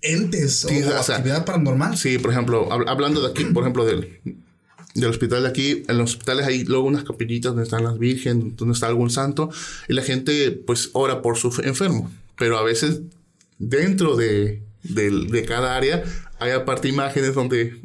entes 0.00 0.64
o, 0.64 0.68
o 0.68 1.02
sea, 1.02 1.16
actividad 1.16 1.44
paranormal. 1.44 1.98
Sí, 1.98 2.16
por 2.18 2.30
ejemplo, 2.32 2.68
hab- 2.70 2.88
hablando 2.88 3.20
de 3.20 3.28
aquí, 3.28 3.44
por 3.44 3.62
ejemplo, 3.64 3.84
del, 3.84 4.20
del 4.94 5.10
hospital 5.10 5.42
de 5.42 5.48
aquí, 5.50 5.82
en 5.86 5.98
los 5.98 6.12
hospitales 6.12 6.46
hay 6.46 6.64
luego 6.64 6.86
unas 6.86 7.04
capillitas 7.04 7.50
donde 7.50 7.64
están 7.64 7.84
las 7.84 7.98
virgen, 7.98 8.56
donde 8.56 8.72
está 8.72 8.86
algún 8.86 9.10
santo, 9.10 9.50
y 9.86 9.92
la 9.92 10.02
gente 10.02 10.52
pues 10.52 10.88
ora 10.94 11.20
por 11.20 11.36
su 11.36 11.48
enfermo. 11.62 12.10
Pero 12.38 12.56
a 12.56 12.62
veces 12.62 13.00
dentro 13.58 14.16
de, 14.16 14.62
del- 14.94 15.28
de 15.30 15.44
cada 15.44 15.76
área 15.76 16.02
hay 16.38 16.50
aparte 16.52 16.88
imágenes 16.88 17.34
donde 17.34 17.80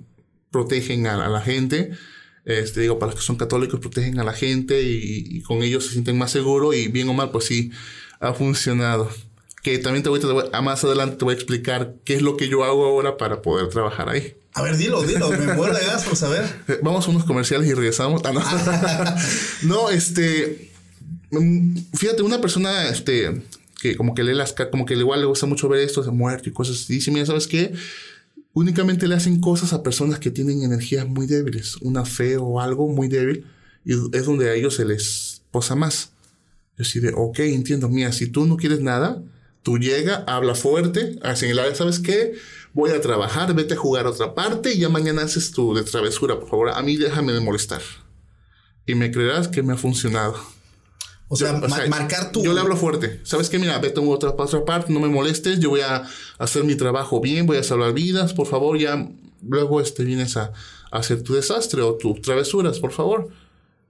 protegen 0.51 1.07
a, 1.07 1.25
a 1.25 1.29
la 1.29 1.41
gente. 1.41 1.91
Este, 2.43 2.81
digo, 2.81 2.97
para 2.99 3.11
los 3.11 3.19
que 3.21 3.25
son 3.25 3.35
católicos 3.37 3.79
protegen 3.79 4.19
a 4.19 4.23
la 4.23 4.33
gente 4.33 4.81
y, 4.81 5.23
y 5.37 5.41
con 5.43 5.61
ellos 5.63 5.85
se 5.85 5.91
sienten 5.91 6.17
más 6.17 6.31
seguros 6.31 6.75
y 6.75 6.87
bien 6.87 7.07
o 7.09 7.13
mal, 7.13 7.31
pues 7.31 7.45
sí, 7.45 7.71
ha 8.19 8.33
funcionado. 8.33 9.09
Que 9.63 9.77
también 9.77 10.01
te 10.01 10.09
voy, 10.09 10.19
te 10.19 10.25
voy- 10.25 10.49
a 10.51 10.61
más 10.61 10.83
adelante 10.83 11.17
te 11.17 11.23
voy 11.25 11.33
a 11.33 11.37
explicar 11.37 11.93
qué 12.03 12.15
es 12.15 12.21
lo 12.23 12.35
que 12.37 12.47
yo 12.49 12.63
hago 12.63 12.83
ahora 12.85 13.15
para 13.17 13.41
poder 13.43 13.69
trabajar 13.69 14.09
ahí. 14.09 14.35
A 14.53 14.63
ver, 14.63 14.75
dilo, 14.75 15.01
dilo. 15.03 15.29
Me 15.29 15.53
muero 15.53 15.73
de 15.75 15.85
gas 15.85 16.03
por 16.03 16.15
saber. 16.17 16.43
Vamos 16.81 17.07
a 17.07 17.11
unos 17.11 17.23
comerciales 17.25 17.69
y 17.69 17.73
regresamos. 17.73 18.21
Ah, 18.25 18.33
no. 18.33 18.41
no, 19.63 19.89
este. 19.91 20.71
mm, 21.29 21.77
Fíjate, 21.93 22.23
una 22.23 22.41
persona, 22.41 22.89
este, 22.89 23.43
que 23.81 23.95
como 23.95 24.13
que 24.13 24.23
lee 24.23 24.35
las 24.35 24.53
como 24.53 24.85
que 24.85 24.93
igual 24.93 25.21
le 25.21 25.25
gusta 25.25 25.47
mucho 25.47 25.67
ver 25.67 25.81
esto 25.81 26.03
de 26.03 26.11
muerte 26.11 26.49
y 26.49 26.53
cosas 26.53 26.81
así. 26.81 26.93
Dice, 26.93 27.11
mira, 27.11 27.25
¿sabes 27.25 27.47
qué? 27.47 27.73
Únicamente 28.53 29.07
le 29.07 29.15
hacen 29.15 29.41
cosas 29.41 29.73
a 29.73 29.81
personas 29.81 30.19
que 30.19 30.29
tienen 30.29 30.61
energías 30.61 31.07
muy 31.07 31.25
débiles, 31.25 31.77
una 31.77 32.05
fe 32.05 32.37
o 32.37 32.59
algo 32.59 32.87
muy 32.87 33.07
débil, 33.07 33.45
y 33.83 33.93
es 33.93 34.25
donde 34.25 34.49
a 34.49 34.53
ellos 34.53 34.75
se 34.75 34.85
les 34.85 35.41
posa 35.51 35.75
más. 35.75 36.11
Yo 36.77 36.83
así 36.83 36.99
de, 36.99 37.13
ok, 37.15 37.39
entiendo, 37.39 37.89
mira, 37.89 38.11
si 38.11 38.27
tú 38.27 38.45
no 38.45 38.57
quieres 38.57 38.81
nada, 38.81 39.23
tú 39.63 39.77
llega, 39.77 40.23
habla 40.27 40.53
fuerte, 40.53 41.17
la 41.21 41.35
¿sabes 41.35 41.99
qué? 41.99 42.33
Voy 42.73 42.91
a 42.91 43.01
trabajar, 43.01 43.53
vete 43.55 43.73
a 43.73 43.77
jugar 43.77 44.05
a 44.05 44.11
otra 44.11 44.35
parte 44.35 44.73
y 44.73 44.79
ya 44.79 44.89
mañana 44.89 45.23
haces 45.23 45.51
tu 45.51 45.73
de 45.73 45.83
travesura, 45.83 46.39
por 46.39 46.49
favor. 46.49 46.69
A 46.69 46.81
mí 46.81 46.97
déjame 46.97 47.33
de 47.33 47.39
molestar. 47.39 47.81
Y 48.85 48.95
me 48.95 49.11
creerás 49.11 49.47
que 49.47 49.63
me 49.63 49.73
ha 49.73 49.77
funcionado. 49.77 50.35
O 51.33 51.35
sea, 51.37 51.53
O 51.53 51.59
ma- 51.67 51.77
sea, 51.77 51.87
marcar 51.87 52.31
tu. 52.33 52.43
Yo 52.43 52.51
le 52.53 52.59
hablo 52.59 52.75
fuerte. 52.75 53.21
¿Sabes 53.23 53.49
qué? 53.49 53.57
Mira, 53.57 53.79
vete 53.79 53.99
a 54.01 54.03
otra, 54.03 54.31
otra 54.37 54.65
parte, 54.65 54.91
no 54.91 54.99
me 54.99 55.07
molestes. 55.07 55.59
Yo 55.59 55.69
voy 55.69 55.79
a 55.81 56.03
hacer 56.37 56.65
mi 56.65 56.75
trabajo 56.75 57.21
bien, 57.21 57.45
voy 57.45 57.55
a 57.57 57.63
salvar 57.63 57.93
vidas. 57.93 58.33
Por 58.33 58.47
favor, 58.47 58.77
ya 58.77 59.07
luego 59.47 59.79
este, 59.79 60.03
vienes 60.03 60.35
a, 60.35 60.51
a 60.91 60.97
hacer 60.99 61.23
tu 61.23 61.33
desastre 61.33 61.81
o 61.81 61.95
tus 61.95 62.21
travesuras, 62.21 62.79
por 62.79 62.91
favor. 62.91 63.29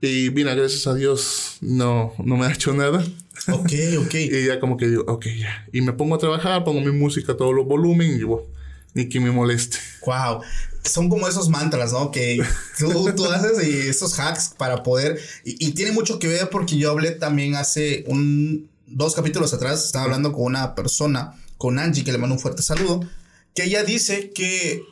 Y 0.01 0.29
mira, 0.29 0.53
gracias 0.53 0.85
a 0.85 0.93
Dios 0.93 1.57
no, 1.61 2.13
no 2.23 2.37
me 2.37 2.45
ha 2.45 2.51
hecho 2.53 2.73
nada. 2.73 3.03
Ok, 3.51 3.71
ok. 4.05 4.13
Y 4.15 4.45
ya 4.45 4.59
como 4.59 4.77
que 4.77 4.87
digo, 4.87 5.03
ok, 5.07 5.25
ya. 5.39 5.67
Y 5.73 5.81
me 5.81 5.93
pongo 5.93 6.13
a 6.15 6.19
trabajar, 6.19 6.63
pongo 6.63 6.79
mi 6.81 6.91
música 6.91 7.31
a 7.31 7.37
todo 7.37 7.53
los 7.53 7.65
volumen 7.65 8.11
y 8.11 8.13
digo, 8.19 8.47
ni 8.93 9.09
que 9.09 9.19
me 9.19 9.31
moleste. 9.31 9.77
Wow. 10.05 10.41
Son 10.83 11.09
como 11.09 11.27
esos 11.27 11.49
mantras, 11.49 11.93
¿no? 11.93 12.11
Que 12.11 12.41
tú, 12.79 13.11
tú 13.15 13.25
haces 13.25 13.67
y 13.67 13.87
esos 13.89 14.19
hacks 14.19 14.53
para 14.57 14.83
poder. 14.83 15.19
Y, 15.45 15.67
y 15.67 15.71
tiene 15.71 15.91
mucho 15.91 16.19
que 16.19 16.27
ver 16.27 16.49
porque 16.49 16.77
yo 16.77 16.91
hablé 16.91 17.11
también 17.11 17.55
hace 17.55 18.03
un 18.07 18.69
dos 18.87 19.13
capítulos 19.15 19.53
atrás. 19.53 19.85
Estaba 19.85 20.05
hablando 20.05 20.31
con 20.33 20.43
una 20.45 20.75
persona, 20.75 21.39
con 21.57 21.79
Angie, 21.79 22.03
que 22.03 22.11
le 22.11 22.17
mando 22.17 22.35
un 22.35 22.41
fuerte 22.41 22.63
saludo. 22.63 23.07
Que 23.53 23.65
ella 23.65 23.83
dice 23.83 24.31
que 24.31 24.83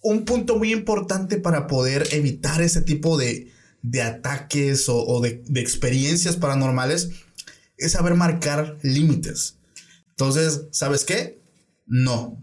un 0.00 0.24
punto 0.24 0.56
muy 0.56 0.72
importante 0.72 1.38
para 1.38 1.66
poder 1.66 2.08
evitar 2.12 2.62
ese 2.62 2.80
tipo 2.80 3.16
de, 3.18 3.52
de 3.82 4.02
ataques 4.02 4.88
o, 4.88 5.04
o 5.04 5.20
de, 5.20 5.42
de 5.46 5.60
experiencias 5.60 6.36
paranormales 6.36 7.10
es 7.76 7.92
saber 7.92 8.14
marcar 8.14 8.78
límites. 8.82 9.56
Entonces, 10.10 10.62
¿sabes 10.70 11.04
qué? 11.04 11.42
No. 11.86 12.38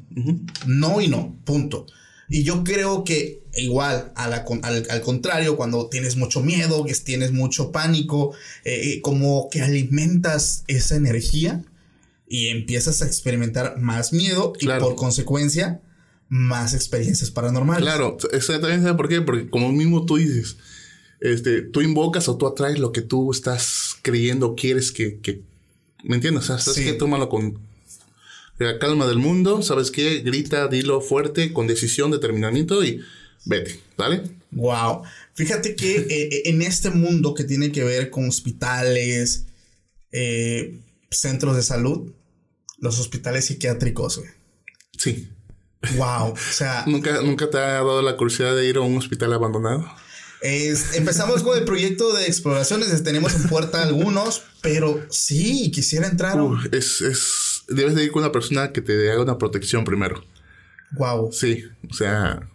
No 0.67 1.01
y 1.01 1.07
no. 1.07 1.39
Punto. 1.45 1.85
Y 2.31 2.43
yo 2.43 2.63
creo 2.63 3.03
que 3.03 3.41
igual 3.57 4.13
a 4.15 4.27
la 4.29 4.45
con- 4.45 4.63
al, 4.63 4.87
al 4.89 5.01
contrario, 5.01 5.57
cuando 5.57 5.87
tienes 5.89 6.15
mucho 6.15 6.41
miedo, 6.41 6.85
que 6.85 6.93
tienes 6.95 7.31
mucho 7.33 7.71
pánico, 7.71 8.33
eh, 8.63 8.93
eh, 8.95 9.01
como 9.01 9.49
que 9.51 9.61
alimentas 9.61 10.63
esa 10.67 10.95
energía 10.95 11.61
y 12.29 12.47
empiezas 12.47 13.01
a 13.01 13.05
experimentar 13.05 13.77
más 13.79 14.13
miedo 14.13 14.53
y 14.59 14.65
por 14.67 14.95
consecuencia 14.95 15.81
más 16.29 16.73
experiencias 16.73 17.29
paranormales. 17.29 17.83
Claro, 17.83 18.15
exactamente, 18.31 18.83
¿sabe 18.83 18.95
por 18.95 19.09
qué? 19.09 19.21
Porque 19.21 19.49
como 19.49 19.69
mismo 19.73 20.05
tú 20.05 20.15
dices, 20.15 20.55
este, 21.19 21.61
tú 21.61 21.81
invocas 21.81 22.29
o 22.29 22.37
tú 22.37 22.47
atraes 22.47 22.79
lo 22.79 22.93
que 22.93 23.01
tú 23.01 23.31
estás 23.31 23.97
creyendo, 24.01 24.55
quieres 24.55 24.93
que, 24.93 25.19
que 25.19 25.41
¿me 26.05 26.15
entiendes? 26.15 26.45
O 26.45 26.47
sea, 26.47 26.57
¿sabes 26.59 26.77
Sí. 26.77 26.85
qué? 26.85 26.93
Tómalo 26.93 27.27
con 27.27 27.59
la 28.65 28.79
calma 28.79 29.07
del 29.07 29.17
mundo, 29.17 29.61
¿sabes 29.61 29.91
qué? 29.91 30.19
Grita, 30.19 30.67
dilo 30.67 31.01
fuerte, 31.01 31.53
con 31.53 31.67
decisión, 31.67 32.11
determinamiento 32.11 32.83
y 32.83 33.01
vete, 33.45 33.79
¿vale? 33.97 34.23
Wow. 34.51 35.03
Fíjate 35.33 35.75
que 35.75 35.95
eh, 36.09 36.41
en 36.49 36.61
este 36.61 36.89
mundo 36.89 37.33
que 37.33 37.43
tiene 37.43 37.71
que 37.71 37.83
ver 37.83 38.09
con 38.09 38.27
hospitales, 38.27 39.45
eh, 40.11 40.79
centros 41.09 41.55
de 41.55 41.63
salud, 41.63 42.11
los 42.79 42.99
hospitales 42.99 43.45
psiquiátricos, 43.45 44.17
güey. 44.17 44.29
Sí. 44.97 45.29
Wow. 45.95 46.33
O 46.33 46.37
sea, 46.51 46.83
¿Nunca, 46.87 47.21
¿Nunca 47.21 47.49
te 47.49 47.57
ha 47.57 47.61
dado 47.61 48.01
la 48.01 48.17
curiosidad 48.17 48.55
de 48.55 48.67
ir 48.67 48.77
a 48.77 48.81
un 48.81 48.97
hospital 48.97 49.33
abandonado? 49.33 49.85
es- 50.41 50.95
empezamos 50.95 51.43
con 51.43 51.55
el 51.57 51.65
proyecto 51.65 52.13
de 52.13 52.25
exploraciones, 52.25 53.03
tenemos 53.03 53.35
en 53.35 53.43
puerta 53.43 53.83
algunos, 53.83 54.41
pero 54.61 54.99
sí, 55.11 55.69
quisiera 55.71 56.07
entrar. 56.07 56.37
es, 56.71 57.01
es, 57.01 57.50
debes 57.75 57.95
de 57.95 58.03
ir 58.03 58.11
con 58.11 58.23
una 58.23 58.31
persona 58.31 58.71
que 58.71 58.81
te 58.81 59.11
haga 59.11 59.21
una 59.21 59.37
protección 59.37 59.83
primero. 59.83 60.23
Wow. 60.91 61.31
Sí, 61.31 61.63
o 61.89 61.93
sea, 61.93 62.47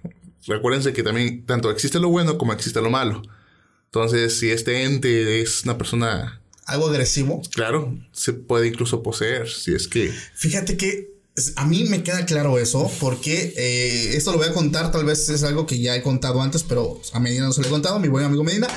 recuérdense 0.46 0.92
que 0.92 1.02
también 1.02 1.44
tanto 1.46 1.70
existe 1.70 1.98
lo 1.98 2.09
bueno 2.09 2.38
como 2.38 2.52
existe 2.52 2.81
lo 2.81 2.90
malo. 2.90 3.22
Entonces, 3.87 4.38
si 4.38 4.50
este 4.50 4.83
ente 4.85 5.40
es 5.40 5.64
una 5.64 5.79
persona, 5.79 6.40
Algo 6.66 6.88
agresivo. 6.88 7.40
claro, 7.55 7.96
se 8.12 8.33
puede 8.35 8.66
incluso 8.68 9.02
poseer, 9.02 9.48
si 9.48 9.74
es 9.74 9.88
que... 9.88 10.12
Fíjate 10.35 10.76
que 10.76 11.16
a 11.57 11.66
mí 11.66 11.85
me 11.85 12.02
queda 12.02 12.24
claro 12.26 12.59
eso, 12.59 12.90
porque 13.00 13.55
eh, 13.57 14.16
esto 14.16 14.33
lo 14.33 14.38
voy 14.38 14.48
a 14.48 14.52
contar, 14.52 14.90
tal 14.90 15.05
vez 15.05 15.29
es 15.29 15.42
algo 15.44 15.66
que 15.66 15.79
ya 15.79 15.94
he 15.94 16.02
contado 16.02 16.42
antes, 16.42 16.62
pero 16.62 17.00
a 17.12 17.20
Medina 17.20 17.44
no 17.46 17.52
se 17.52 17.61
lo 17.61 17.68
he 17.68 17.70
contado, 17.70 17.98
mi 18.00 18.09
buen 18.09 18.24
amigo 18.24 18.42
Medina. 18.44 18.68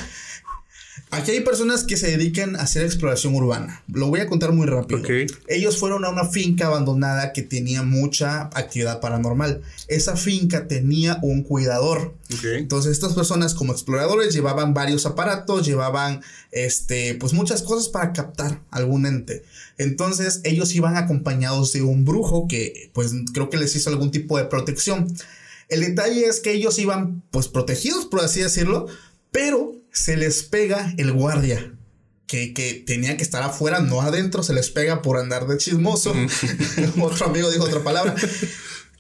Aquí 1.12 1.32
hay 1.32 1.40
personas 1.42 1.84
que 1.84 1.98
se 1.98 2.12
dedican 2.12 2.56
a 2.56 2.62
hacer 2.62 2.86
exploración 2.86 3.34
urbana. 3.34 3.82
Lo 3.92 4.10
voy 4.10 4.20
a 4.20 4.28
contar 4.28 4.54
muy 4.54 4.68
rápido. 4.68 5.02
Ellos 5.48 5.80
fueron 5.80 6.06
a 6.06 6.10
una 6.10 6.26
finca 6.26 6.68
abandonada 6.68 7.34
que 7.34 7.42
tenía 7.42 7.82
mucha 7.82 8.44
actividad 8.54 9.00
paranormal. 9.00 9.64
Esa 9.88 10.16
finca 10.16 10.68
tenía 10.68 11.18
un 11.24 11.42
cuidador. 11.42 12.14
Entonces 12.44 12.92
estas 12.92 13.14
personas 13.14 13.56
como 13.56 13.74
exploradores 13.74 14.36
llevaban 14.36 14.76
varios 14.76 15.08
aparatos, 15.08 15.66
llevaban 15.66 16.22
este 16.52 17.16
pues 17.16 17.34
muchas 17.34 17.64
cosas 17.64 17.90
para 17.90 18.14
captar 18.14 18.62
algún 18.70 19.08
ente. 19.08 19.44
Entonces 19.80 20.42
ellos 20.44 20.76
iban 20.76 20.96
acompañados 20.96 21.74
de 21.74 21.82
un 21.82 22.06
brujo 22.06 22.48
que 22.48 22.92
pues 22.94 23.14
creo 23.34 23.50
que 23.50 23.58
les 23.58 23.76
hizo 23.76 23.90
algún 23.90 24.12
tipo 24.12 24.38
de 24.38 24.46
protección. 24.46 25.08
El 25.70 25.82
detalle 25.82 26.28
es 26.28 26.40
que 26.40 26.52
ellos 26.52 26.78
iban 26.78 27.24
pues 27.32 27.48
protegidos 27.48 28.06
por 28.06 28.22
así 28.22 28.42
decirlo, 28.42 28.86
pero 29.32 29.79
se 29.92 30.18
les 30.18 30.44
pega 30.44 30.94
el 30.98 31.12
guardia. 31.12 31.74
Que, 32.28 32.54
que 32.54 32.76
tenía 32.76 33.18
que 33.18 33.24
estar 33.24 33.42
afuera, 33.42 33.80
no 33.80 34.02
adentro, 34.02 34.44
se 34.44 34.54
les 34.54 34.70
pega 34.70 35.02
por 35.02 35.18
andar 35.18 35.48
de 35.48 35.58
chismoso. 35.58 36.14
Otro 37.02 37.26
amigo 37.26 37.50
dijo 37.50 37.64
otra 37.64 37.84
palabra. 37.84 38.14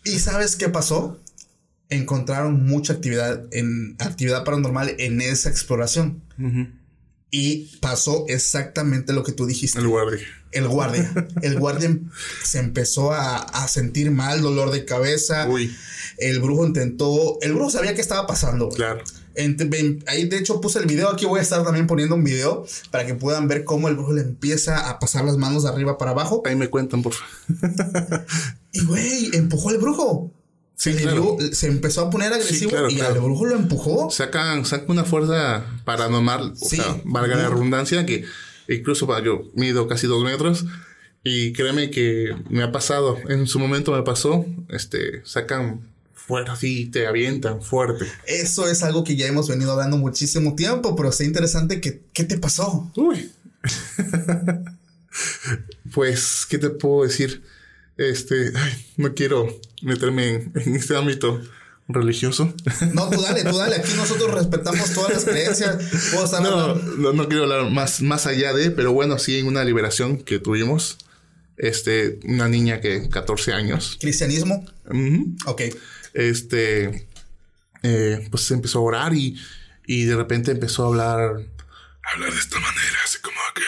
¿Y 0.03 0.17
sabes 0.17 0.55
qué 0.55 0.67
pasó? 0.67 1.19
encontraron 1.89 2.65
mucha 2.65 2.93
actividad 2.93 3.45
en 3.51 3.95
actividad 3.99 4.43
paranormal 4.43 4.95
en 4.99 5.21
esa 5.21 5.49
exploración. 5.49 6.21
Y 7.31 7.77
pasó 7.79 8.25
exactamente 8.27 9.13
lo 9.13 9.23
que 9.23 9.31
tú 9.31 9.45
dijiste. 9.45 9.79
El 9.79 9.87
guardia. 9.87 10.25
El 10.51 10.67
guardia. 10.67 11.11
El 11.41 11.59
guardia 11.59 11.95
se 12.43 12.59
empezó 12.59 13.11
a, 13.11 13.37
a 13.37 13.67
sentir 13.67 14.09
mal, 14.11 14.41
dolor 14.41 14.71
de 14.71 14.85
cabeza. 14.85 15.47
Uy. 15.47 15.75
El 16.17 16.39
brujo 16.39 16.65
intentó. 16.65 17.37
El 17.41 17.53
brujo 17.53 17.71
sabía 17.71 17.93
qué 17.93 18.01
estaba 18.01 18.25
pasando. 18.25 18.69
Claro. 18.69 19.03
Ahí 19.35 20.25
de 20.27 20.37
hecho 20.37 20.59
puse 20.61 20.79
el 20.79 20.85
video, 20.85 21.09
aquí 21.09 21.25
voy 21.25 21.39
a 21.39 21.43
estar 21.43 21.63
también 21.63 21.87
poniendo 21.87 22.15
un 22.15 22.23
video 22.23 22.65
para 22.91 23.05
que 23.05 23.13
puedan 23.15 23.47
ver 23.47 23.63
cómo 23.63 23.87
el 23.87 23.95
brujo 23.95 24.13
le 24.13 24.21
empieza 24.21 24.89
a 24.89 24.99
pasar 24.99 25.23
las 25.25 25.37
manos 25.37 25.63
de 25.63 25.69
arriba 25.69 25.97
para 25.97 26.11
abajo. 26.11 26.41
Ahí 26.45 26.55
me 26.55 26.69
cuentan, 26.69 27.01
por 27.01 27.13
favor. 27.13 28.25
Y 28.71 28.85
güey, 28.85 29.29
empujó 29.33 29.69
al 29.69 29.77
brujo. 29.77 30.31
Sí, 30.75 30.93
claro. 30.93 31.35
dio- 31.39 31.53
se 31.53 31.67
empezó 31.67 32.01
a 32.01 32.09
poner 32.09 32.31
agresivo 32.31 32.69
claro, 32.71 32.89
y 32.89 32.95
claro. 32.95 33.15
al 33.15 33.19
brujo 33.21 33.45
lo 33.45 33.55
empujó. 33.55 34.09
Sacan, 34.11 34.63
sacan 34.65 34.91
una 34.91 35.03
fuerza 35.03 35.65
paranormal, 35.85 36.53
o 36.53 36.55
Sí. 36.55 36.77
sea, 36.77 37.01
valga 37.03 37.35
la 37.35 37.49
redundancia, 37.49 38.05
que 38.05 38.23
incluso 38.69 39.07
para 39.07 39.25
yo 39.25 39.41
mido 39.55 39.87
casi 39.87 40.07
dos 40.07 40.23
metros. 40.23 40.65
Y 41.23 41.51
créeme 41.51 41.89
que 41.91 42.33
me 42.49 42.63
ha 42.63 42.71
pasado, 42.71 43.17
en 43.27 43.45
su 43.47 43.59
momento 43.59 43.91
me 43.91 44.03
pasó, 44.03 44.45
este, 44.69 45.21
sacan 45.25 45.81
fuera 46.29 46.53
así, 46.53 46.85
te 46.85 47.07
avientan 47.07 47.59
fuerte. 47.63 48.05
Eso 48.27 48.69
es 48.69 48.83
algo 48.83 49.03
que 49.03 49.15
ya 49.15 49.25
hemos 49.25 49.49
venido 49.49 49.71
hablando 49.71 49.97
muchísimo 49.97 50.55
tiempo, 50.55 50.95
pero 50.95 51.09
está 51.09 51.23
interesante 51.23 51.81
que, 51.81 52.03
¿qué 52.13 52.23
te 52.23 52.37
pasó? 52.37 52.91
Uy. 52.95 53.31
pues, 55.91 56.45
¿qué 56.47 56.59
te 56.59 56.69
puedo 56.69 57.01
decir? 57.03 57.41
Este, 57.97 58.51
ay, 58.55 58.85
no 58.97 59.15
quiero 59.15 59.59
meterme 59.81 60.35
en, 60.35 60.53
en 60.55 60.75
este 60.75 60.95
ámbito 60.95 61.41
religioso. 61.87 62.53
No, 62.93 63.09
tú 63.09 63.19
dale, 63.23 63.43
tú 63.43 63.57
dale. 63.57 63.77
Aquí 63.77 63.91
nosotros 63.95 64.31
respetamos 64.31 64.93
todas 64.93 65.11
las 65.11 65.25
creencias. 65.25 65.77
No, 66.43 66.75
no, 66.75 67.11
no 67.13 67.27
quiero 67.27 67.45
hablar 67.45 67.71
más, 67.71 68.03
más 68.03 68.27
allá 68.27 68.53
de, 68.53 68.69
pero 68.69 68.93
bueno, 68.93 69.17
sí, 69.17 69.39
en 69.39 69.47
una 69.47 69.63
liberación 69.63 70.19
que 70.19 70.37
tuvimos, 70.37 70.99
este, 71.57 72.19
una 72.23 72.47
niña 72.47 72.81
que 72.81 73.09
14 73.09 73.51
años, 73.53 73.97
Cristianismo. 73.99 74.63
ujú, 74.85 75.35
Ok. 75.47 75.61
Este, 76.13 77.07
eh, 77.83 78.27
pues 78.31 78.43
se 78.43 78.53
empezó 78.53 78.79
a 78.79 78.83
orar 78.83 79.13
y, 79.15 79.37
y 79.85 80.05
de 80.05 80.15
repente 80.15 80.51
empezó 80.51 80.83
a 80.83 80.87
hablar, 80.87 81.19
a 81.19 82.13
hablar 82.13 82.31
de 82.31 82.39
esta 82.39 82.59
manera, 82.59 82.97
así 83.03 83.19
como 83.21 83.37
que 83.55 83.61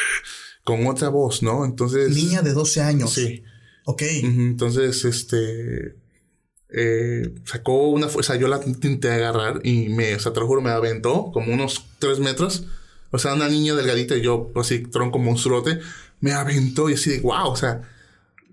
con 0.64 0.86
otra 0.88 1.10
voz, 1.10 1.42
¿no? 1.44 1.66
Entonces... 1.66 2.10
Niña 2.16 2.42
de 2.42 2.54
12 2.54 2.82
años. 2.82 3.14
Sí. 3.14 3.44
Ok. 3.86 4.02
Entonces, 4.04 5.06
este. 5.06 5.96
eh, 6.70 7.34
sacó 7.46 7.90
una 7.90 8.08
fuerza, 8.08 8.36
yo 8.36 8.48
la 8.48 8.62
intenté 8.66 9.12
agarrar 9.12 9.62
y 9.64 9.90
me, 9.90 10.16
o 10.16 10.20
sea, 10.20 10.34
te 10.34 10.40
lo 10.40 10.48
juro, 10.48 10.62
me 10.62 10.70
aventó 10.72 11.32
como 11.34 11.54
unos 11.54 11.86
tres 12.00 12.20
metros. 12.20 12.66
O 13.12 13.18
sea, 13.20 13.34
una 13.34 13.50
niña 13.50 13.76
delgadita 13.76 14.16
y 14.16 14.22
yo, 14.22 14.52
así, 14.56 14.80
tronco 14.84 15.20
monstruote, 15.20 15.80
me 16.22 16.32
aventó 16.32 16.90
y 16.90 16.94
así 16.94 17.10
de 17.10 17.20
wow, 17.20 17.50
o 17.50 17.56
sea, 17.58 17.82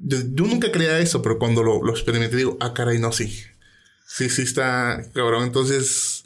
yo, 0.01 0.19
yo 0.33 0.47
nunca 0.47 0.73
creía 0.73 0.99
eso, 0.99 1.23
pero 1.23 1.39
cuando 1.39 1.63
lo, 1.63 1.83
lo 1.85 1.93
experimenté, 1.93 2.37
digo, 2.37 2.57
ah, 2.61 2.75
caray, 2.75 2.99
no, 2.99 3.13
sí. 3.13 3.33
Sí, 4.09 4.29
sí 4.31 4.43
está 4.43 5.03
cabrón. 5.15 5.45
Entonces, 5.45 6.25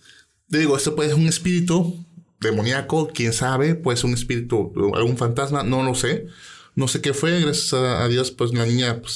digo, 0.49 0.77
esto 0.77 0.95
puede 0.95 1.11
ser 1.11 1.19
un 1.19 1.27
espíritu 1.27 2.07
demoníaco, 2.41 3.09
quién 3.13 3.33
sabe, 3.33 3.75
puede 3.75 3.97
ser 3.97 4.07
un 4.07 4.15
espíritu, 4.15 4.73
algún 4.95 5.17
fantasma, 5.17 5.63
no 5.63 5.83
lo 5.83 5.95
sé. 5.95 6.27
No 6.75 6.89
sé 6.89 7.01
qué 7.01 7.13
fue, 7.13 7.41
gracias 7.41 7.75
a, 7.75 8.09
Dios, 8.09 8.31
pues 8.31 8.55
la 8.55 8.65
niña 8.65 9.01
pues, 9.01 9.13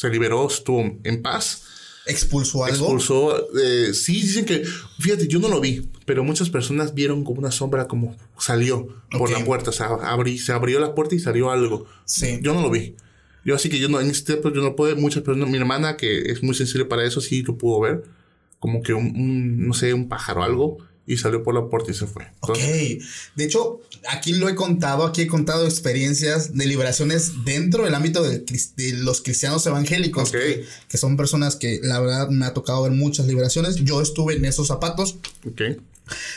se 0.00 0.08
liberó, 0.08 0.46
estuvo 0.46 0.80
en 1.04 1.22
paz. 1.22 1.62
Expulsó 2.06 2.64
algo. 2.64 2.76
Expulsó, 2.76 3.48
eh, 3.58 3.92
sí, 3.92 4.14
dicen 4.14 4.44
que, 4.44 4.64
fíjate, 5.00 5.26
yo 5.26 5.40
no 5.40 5.48
lo 5.48 5.60
vi, 5.60 5.90
pero 6.06 6.22
muchas 6.22 6.48
personas 6.48 6.94
vieron 6.94 7.24
como 7.24 7.40
una 7.40 7.50
sombra 7.50 7.88
como 7.88 8.16
salió 8.38 8.86
por 9.10 9.30
la 9.30 9.44
puerta, 9.44 9.70
o 9.70 9.72
sea, 9.72 9.88
abrí- 9.88 10.38
se 10.38 10.52
abrió 10.52 10.78
la 10.78 10.94
puerta 10.94 11.16
y 11.16 11.18
salió 11.18 11.50
algo. 11.50 11.86
Sí. 12.04 12.38
Yo 12.42 12.54
no 12.54 12.62
lo 12.62 12.70
vi. 12.70 12.94
Yo 13.46 13.54
así 13.54 13.68
que 13.70 13.78
yo 13.78 13.88
no, 13.88 14.00
en 14.00 14.10
este 14.10 14.32
tiempo 14.34 14.52
yo 14.52 14.60
no 14.60 14.74
puedo, 14.76 14.94
muchas 14.96 15.22
personas, 15.22 15.48
mi 15.48 15.56
hermana 15.56 15.96
que 15.96 16.32
es 16.32 16.42
muy 16.42 16.54
sensible 16.54 16.84
para 16.84 17.04
eso, 17.04 17.20
sí 17.20 17.42
lo 17.42 17.56
pudo 17.56 17.80
ver, 17.80 18.02
como 18.58 18.82
que 18.82 18.92
un, 18.92 19.06
un, 19.16 19.68
no 19.68 19.72
sé, 19.72 19.94
un 19.94 20.08
pájaro, 20.08 20.42
algo, 20.42 20.78
y 21.06 21.16
salió 21.18 21.44
por 21.44 21.54
la 21.54 21.68
puerta 21.68 21.92
y 21.92 21.94
se 21.94 22.06
fue. 22.06 22.24
Ok. 22.40 22.58
Entonces, 22.58 23.04
De 23.36 23.44
hecho, 23.44 23.80
aquí 24.08 24.32
lo 24.32 24.48
he 24.48 24.56
contado, 24.56 25.04
aquí 25.06 25.22
he 25.22 25.26
contado 25.28 25.64
experiencias 25.64 26.56
de 26.56 26.66
liberaciones 26.66 27.44
dentro 27.44 27.84
del 27.84 27.94
ámbito 27.94 28.24
del 28.24 28.44
de 28.44 28.92
los 28.94 29.22
cristianos 29.22 29.64
evangélicos, 29.66 30.30
Ok. 30.30 30.34
que, 30.34 30.64
que 30.88 30.98
son 30.98 31.16
personas 31.16 31.54
que 31.54 31.78
la 31.84 32.00
verdad 32.00 32.28
me 32.30 32.44
ha 32.46 32.52
tocado 32.54 32.82
ver 32.82 32.90
muchas 32.90 33.26
liberaciones. 33.26 33.76
Yo 33.76 34.02
estuve 34.02 34.34
en 34.34 34.44
esos 34.46 34.66
zapatos, 34.66 35.18
ok. 35.48 35.62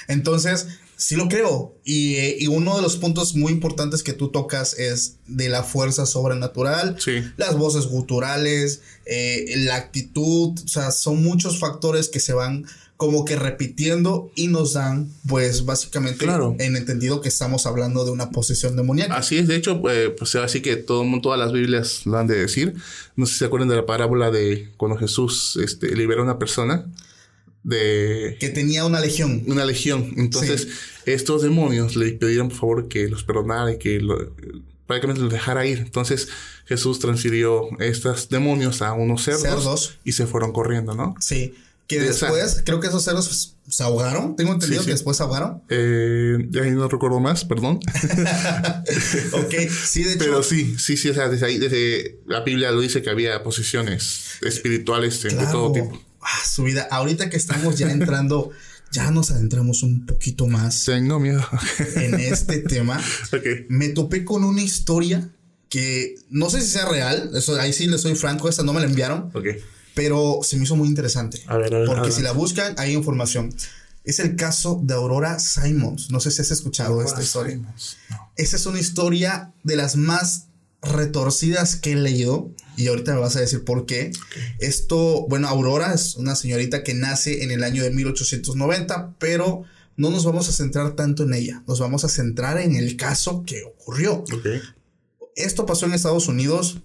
entonces 0.08 0.68
sí 1.00 1.16
lo 1.16 1.30
creo. 1.30 1.76
Y, 1.86 2.18
y 2.44 2.48
uno 2.48 2.76
de 2.76 2.82
los 2.82 2.98
puntos 2.98 3.34
muy 3.34 3.54
importantes 3.54 4.04
que 4.04 4.12
tú 4.12 4.28
tocas 4.30 4.78
es 4.78 5.16
de 5.28 5.48
la 5.48 5.64
fuerza 5.64 6.06
sobrenatural, 6.06 6.98
Sí. 7.00 7.24
las 7.38 7.56
voces 7.58 7.88
guturales, 7.88 8.82
eh, 9.06 9.46
la 9.60 9.76
actitud, 9.78 10.60
o 10.64 10.68
sea, 10.68 10.92
son 10.92 11.24
muchos 11.24 11.58
factores 11.58 12.10
que 12.10 12.20
se 12.20 12.34
van 12.34 12.66
como 12.98 13.24
que 13.24 13.38
repitiendo 13.38 14.30
y 14.36 14.48
nos 14.50 14.74
dan, 14.74 15.10
pues 15.26 15.64
básicamente, 15.64 16.26
Claro. 16.26 16.58
en 16.60 16.76
entendido 16.76 17.22
que 17.22 17.30
estamos 17.30 17.66
hablando 17.66 18.04
de 18.04 18.12
una 18.12 18.30
posesión 18.32 18.76
demoníaca. 18.76 19.16
Así 19.16 19.38
es, 19.38 19.48
de 19.48 19.56
hecho, 19.56 19.82
eh, 19.90 20.10
pues 20.10 20.36
así 20.36 20.62
que 20.62 20.76
todo 20.76 21.06
todas 21.22 21.40
las 21.40 21.54
Biblias 21.54 22.06
lo 22.06 22.18
han 22.18 22.28
de 22.28 22.36
decir. 22.36 22.74
No 23.16 23.26
sé 23.26 23.32
si 23.32 23.40
se 23.40 23.46
acuerdan 23.46 23.70
de 23.70 23.78
la 23.78 23.86
parábola 23.86 24.32
de 24.32 24.68
cuando 24.76 24.98
Jesús 24.98 25.58
este, 25.64 25.96
libera 25.96 26.20
a 26.20 26.26
una 26.26 26.38
persona 26.40 26.88
de 27.64 28.38
Que 28.40 28.50
tenía 28.50 28.86
una 28.86 29.00
legión. 29.00 29.44
una 29.48 29.66
legión. 29.66 30.14
Entonces, 30.18 30.68
estos 31.06 31.42
demonios 31.42 31.96
le 31.96 32.12
pidieron 32.14 32.50
por 32.50 32.58
favor 32.58 32.88
que 32.88 33.08
los 33.10 33.24
perdonara 33.24 33.72
y 33.74 33.78
que 33.78 34.00
lo- 34.00 34.34
prácticamente 34.88 35.22
los 35.22 35.32
dejara 35.32 35.66
ir. 35.66 35.80
Entonces, 35.80 36.30
Jesús 36.66 37.00
transfirió 37.00 37.68
estos 37.80 38.30
demonios 38.30 38.82
a 38.82 38.94
unos 38.94 39.24
cerdos, 39.24 39.42
Cerdos. 39.42 40.00
y 40.04 40.14
se 40.14 40.26
fueron 40.26 40.52
corriendo, 40.52 40.96
¿no? 40.96 41.16
Sí. 41.20 41.54
Que 41.88 42.00
después, 42.00 42.62
creo 42.66 42.80
que 42.80 42.86
esos 42.88 43.04
cerdos 43.04 43.56
se 43.68 43.82
ahogaron. 43.84 44.36
Tengo 44.36 44.54
entendido 44.54 44.82
Sí, 44.84 44.86
que 44.86 44.92
después 44.94 45.18
se 45.18 45.24
ahogaron. 45.24 45.64
Eh, 45.70 46.38
ya 46.52 46.62
no 46.66 46.88
recuerdo 46.88 47.20
más, 47.20 47.46
perdón. 47.46 47.80
ok. 49.34 49.54
Sí, 49.86 50.04
de 50.04 50.10
hecho. 50.14 50.20
Pero 50.20 50.44
sí, 50.44 50.76
sí, 50.78 50.98
sí, 50.98 51.10
o 51.10 51.14
sea, 51.16 51.30
desde 51.30 51.46
ahí, 51.48 51.58
desde 51.58 52.20
la 52.28 52.42
Biblia 52.42 52.72
lo 52.72 52.82
dice 52.82 53.02
que 53.02 53.10
había 53.10 53.42
posiciones 53.44 54.38
espirituales 54.42 55.22
de 55.24 55.32
todo 55.52 55.72
tipo. 55.72 56.00
Ah, 56.22 56.46
su 56.46 56.64
vida. 56.64 56.88
Ahorita 56.92 57.30
que 57.30 57.38
estamos 57.38 57.78
ya 57.78 57.92
entrando, 57.92 58.50
ya 58.92 59.10
nos 59.12 59.32
adentramos 59.32 59.84
un 59.84 60.06
poquito 60.06 60.48
más 60.48 60.86
Tengo 60.86 61.20
miedo. 61.20 61.46
en 61.96 62.16
este 62.20 62.60
tema. 62.60 63.00
ok. 63.34 63.46
Me 63.70 63.90
topé 63.90 64.26
con 64.26 64.44
una 64.44 64.62
historia 64.62 65.30
que 65.70 66.16
no 66.30 66.50
sé 66.50 66.62
si 66.62 66.68
sea 66.68 66.86
real. 66.88 67.32
Eso 67.36 67.60
ahí 67.60 67.74
sí 67.74 67.88
le 67.88 67.98
soy 67.98 68.16
franco, 68.16 68.50
esa 68.50 68.64
no 68.64 68.74
me 68.74 68.80
la 68.82 68.88
enviaron, 68.88 69.30
Ok. 69.34 69.46
pero 69.94 70.40
se 70.44 70.58
me 70.58 70.64
hizo 70.64 70.76
muy 70.76 70.88
interesante. 70.88 71.42
A 71.48 71.58
ver, 71.58 71.74
a 71.74 71.78
ver, 71.80 71.86
Porque 71.88 72.00
adelante. 72.02 72.16
si 72.18 72.22
la 72.24 72.32
buscan, 72.32 72.76
hay 72.78 72.94
información. 72.94 73.54
Es 74.04 74.20
el 74.20 74.36
caso 74.36 74.80
de 74.84 74.94
Aurora 74.96 75.40
Simons. 75.40 76.10
No 76.10 76.20
sé 76.20 76.32
si 76.32 76.42
has 76.42 76.50
escuchado 76.52 77.02
esta 77.04 77.22
historia. 77.22 77.58
No. 77.58 77.74
Esa 78.36 78.56
es 78.56 78.66
una 78.66 78.80
historia 78.80 79.52
de 79.64 79.76
las 79.76 79.96
más 79.96 80.48
retorcidas 80.82 81.76
que 81.76 81.94
he 81.94 81.96
leído 81.96 82.52
y 82.78 82.88
ahorita 82.88 83.14
me 83.14 83.20
vas 83.20 83.36
a 83.36 83.42
decir 83.42 83.64
por 83.66 83.86
qué. 83.86 84.12
Esto, 84.60 85.26
bueno, 85.28 85.48
Aurora 85.48 85.94
es 85.94 86.16
una 86.16 86.36
señorita 86.36 86.84
que 86.84 86.94
nace 86.94 87.44
en 87.44 87.52
el 87.52 87.64
año 87.64 87.84
de 87.84 87.92
1890, 87.92 89.16
pero 89.20 89.64
no 89.98 90.10
nos 90.10 90.24
vamos 90.24 90.48
a 90.48 90.54
centrar 90.54 90.96
tanto 90.96 91.24
en 91.24 91.34
ella, 91.34 91.64
nos 91.68 91.80
vamos 91.80 92.06
a 92.06 92.10
centrar 92.10 92.58
en 92.58 92.76
el 92.76 92.96
caso 92.96 93.44
que 93.46 93.64
ocurrió. 93.64 94.24
Esto 95.36 95.66
pasó 95.66 95.86
en 95.86 95.94
Estados 95.94 96.28
Unidos 96.30 96.78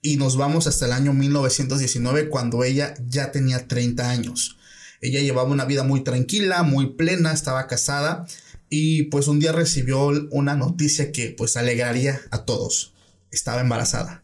y 0.00 0.18
nos 0.18 0.36
vamos 0.36 0.66
hasta 0.66 0.86
el 0.86 0.92
año 0.92 1.12
1919 1.12 2.28
cuando 2.28 2.62
ella 2.62 2.94
ya 3.08 3.32
tenía 3.32 3.66
30 3.66 4.08
años. 4.08 4.56
Ella 5.00 5.20
llevaba 5.20 5.50
una 5.50 5.64
vida 5.64 5.82
muy 5.82 6.04
tranquila, 6.04 6.62
muy 6.62 6.94
plena, 6.94 7.32
estaba 7.32 7.66
casada 7.66 8.24
y 8.70 9.04
pues 9.04 9.28
un 9.28 9.40
día 9.40 9.52
recibió 9.52 10.06
una 10.30 10.54
noticia 10.54 11.10
que 11.10 11.34
pues 11.36 11.56
alegraría 11.56 12.20
a 12.30 12.44
todos. 12.44 12.93
Estaba 13.34 13.60
embarazada. 13.60 14.22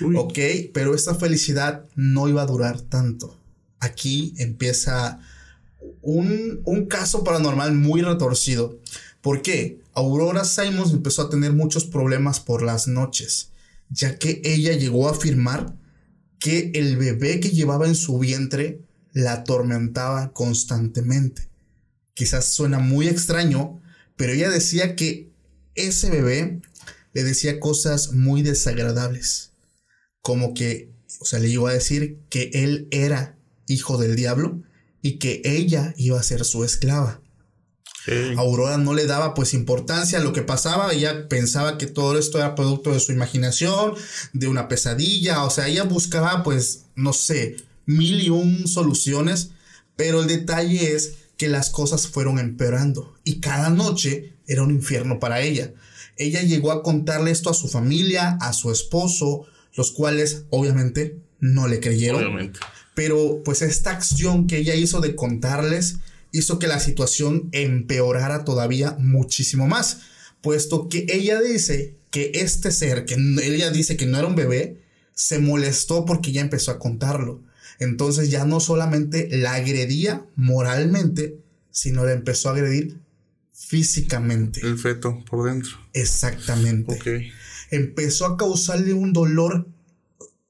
Uy. 0.00 0.16
Ok, 0.16 0.38
pero 0.72 0.94
esta 0.94 1.14
felicidad 1.14 1.84
no 1.94 2.28
iba 2.28 2.42
a 2.42 2.46
durar 2.46 2.80
tanto. 2.80 3.38
Aquí 3.80 4.34
empieza 4.38 5.20
un, 6.02 6.60
un 6.64 6.86
caso 6.86 7.22
paranormal 7.22 7.74
muy 7.74 8.02
retorcido. 8.02 8.78
¿Por 9.20 9.42
qué? 9.42 9.80
Aurora 9.92 10.44
Simons 10.44 10.92
empezó 10.92 11.22
a 11.22 11.30
tener 11.30 11.52
muchos 11.52 11.84
problemas 11.84 12.40
por 12.40 12.62
las 12.62 12.86
noches, 12.88 13.50
ya 13.90 14.18
que 14.18 14.40
ella 14.44 14.72
llegó 14.72 15.08
a 15.08 15.12
afirmar 15.12 15.74
que 16.38 16.72
el 16.74 16.96
bebé 16.96 17.40
que 17.40 17.50
llevaba 17.50 17.86
en 17.86 17.94
su 17.94 18.18
vientre 18.18 18.80
la 19.12 19.32
atormentaba 19.32 20.32
constantemente. 20.32 21.48
Quizás 22.14 22.46
suena 22.46 22.78
muy 22.78 23.08
extraño, 23.08 23.80
pero 24.16 24.32
ella 24.32 24.50
decía 24.50 24.96
que 24.96 25.30
ese 25.74 26.10
bebé 26.10 26.60
le 27.16 27.24
decía 27.24 27.60
cosas 27.60 28.12
muy 28.12 28.42
desagradables 28.42 29.52
como 30.20 30.52
que, 30.52 30.92
o 31.18 31.24
sea, 31.24 31.38
le 31.38 31.48
llegó 31.48 31.66
a 31.66 31.72
decir 31.72 32.18
que 32.28 32.50
él 32.52 32.88
era 32.90 33.38
hijo 33.66 33.96
del 33.96 34.16
diablo 34.16 34.60
y 35.00 35.12
que 35.12 35.40
ella 35.46 35.94
iba 35.96 36.20
a 36.20 36.22
ser 36.22 36.44
su 36.44 36.62
esclava. 36.62 37.22
Aurora 38.36 38.76
no 38.76 38.92
le 38.92 39.06
daba 39.06 39.32
pues 39.32 39.54
importancia 39.54 40.18
a 40.18 40.22
lo 40.22 40.34
que 40.34 40.42
pasaba, 40.42 40.92
ella 40.92 41.26
pensaba 41.26 41.78
que 41.78 41.86
todo 41.86 42.18
esto 42.18 42.36
era 42.36 42.54
producto 42.54 42.92
de 42.92 43.00
su 43.00 43.12
imaginación, 43.12 43.94
de 44.34 44.48
una 44.48 44.68
pesadilla, 44.68 45.42
o 45.44 45.48
sea, 45.48 45.68
ella 45.68 45.84
buscaba 45.84 46.42
pues, 46.42 46.84
no 46.96 47.14
sé, 47.14 47.56
mil 47.86 48.20
y 48.20 48.28
un 48.28 48.68
soluciones, 48.68 49.52
pero 49.96 50.20
el 50.20 50.26
detalle 50.26 50.94
es 50.94 51.14
que 51.38 51.48
las 51.48 51.70
cosas 51.70 52.08
fueron 52.08 52.38
empeorando 52.38 53.14
y 53.24 53.40
cada 53.40 53.70
noche 53.70 54.34
era 54.46 54.62
un 54.62 54.70
infierno 54.70 55.18
para 55.18 55.40
ella. 55.40 55.72
Ella 56.16 56.42
llegó 56.42 56.72
a 56.72 56.82
contarle 56.82 57.30
esto 57.30 57.50
a 57.50 57.54
su 57.54 57.68
familia, 57.68 58.38
a 58.40 58.52
su 58.52 58.70
esposo, 58.70 59.46
los 59.74 59.92
cuales 59.92 60.44
obviamente 60.50 61.18
no 61.40 61.68
le 61.68 61.80
creyeron. 61.80 62.24
Obviamente. 62.24 62.60
Pero 62.94 63.42
pues 63.44 63.62
esta 63.62 63.90
acción 63.90 64.46
que 64.46 64.58
ella 64.58 64.74
hizo 64.74 65.00
de 65.00 65.14
contarles 65.14 65.98
hizo 66.32 66.58
que 66.58 66.66
la 66.66 66.80
situación 66.80 67.48
empeorara 67.52 68.44
todavía 68.44 68.96
muchísimo 68.98 69.66
más, 69.66 70.00
puesto 70.40 70.88
que 70.88 71.06
ella 71.08 71.40
dice 71.40 71.94
que 72.10 72.32
este 72.34 72.70
ser, 72.72 73.04
que 73.04 73.14
ella 73.42 73.70
dice 73.70 73.96
que 73.96 74.06
no 74.06 74.18
era 74.18 74.26
un 74.26 74.36
bebé, 74.36 74.80
se 75.14 75.38
molestó 75.38 76.04
porque 76.04 76.32
ya 76.32 76.40
empezó 76.40 76.70
a 76.70 76.78
contarlo. 76.78 77.42
Entonces 77.78 78.30
ya 78.30 78.44
no 78.44 78.60
solamente 78.60 79.28
la 79.30 79.54
agredía 79.54 80.24
moralmente, 80.34 81.38
sino 81.70 82.04
la 82.04 82.12
empezó 82.12 82.48
a 82.48 82.52
agredir 82.52 82.98
físicamente. 83.66 84.60
El 84.62 84.78
feto 84.78 85.22
por 85.28 85.48
dentro. 85.48 85.76
Exactamente 85.92 86.94
Ok. 86.94 87.06
empezó 87.70 88.26
a 88.26 88.36
causarle 88.36 88.92
un 88.92 89.12
dolor 89.12 89.68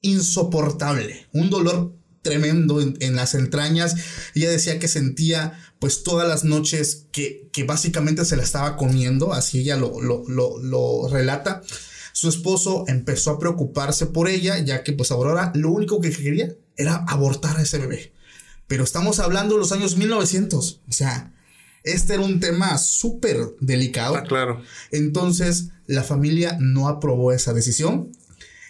insoportable, 0.02 1.26
un 1.32 1.50
dolor 1.50 1.94
tremendo 2.22 2.80
en, 2.80 2.96
en 3.00 3.16
las 3.16 3.34
entrañas. 3.34 3.94
Ella 4.34 4.50
decía 4.50 4.78
que 4.78 4.88
sentía 4.88 5.58
pues 5.78 6.02
todas 6.02 6.26
las 6.26 6.44
noches 6.44 7.06
que, 7.12 7.48
que 7.52 7.64
básicamente 7.64 8.24
se 8.24 8.36
la 8.36 8.42
estaba 8.42 8.76
comiendo, 8.76 9.32
así 9.32 9.60
ella 9.60 9.76
lo, 9.76 10.00
lo, 10.00 10.24
lo, 10.28 10.58
lo 10.58 11.08
relata. 11.08 11.62
Su 12.12 12.28
esposo 12.28 12.84
empezó 12.88 13.30
a 13.32 13.38
preocuparse 13.38 14.06
por 14.06 14.28
ella, 14.28 14.58
ya 14.58 14.82
que 14.82 14.92
pues 14.92 15.10
Aurora 15.10 15.52
lo 15.54 15.70
único 15.70 16.00
que 16.00 16.10
quería 16.10 16.54
era 16.76 17.04
abortar 17.08 17.58
a 17.58 17.62
ese 17.62 17.78
bebé. 17.78 18.12
Pero 18.66 18.84
estamos 18.84 19.20
hablando 19.20 19.54
de 19.54 19.60
los 19.60 19.70
años 19.72 19.96
1900, 19.96 20.80
o 20.88 20.92
sea, 20.92 21.32
Este 21.86 22.14
era 22.14 22.24
un 22.24 22.40
tema 22.40 22.76
súper 22.78 23.38
delicado. 23.60 24.16
Ah, 24.16 24.24
claro. 24.24 24.60
Entonces, 24.90 25.68
la 25.86 26.02
familia 26.02 26.58
no 26.60 26.88
aprobó 26.88 27.32
esa 27.32 27.54
decisión. 27.54 28.10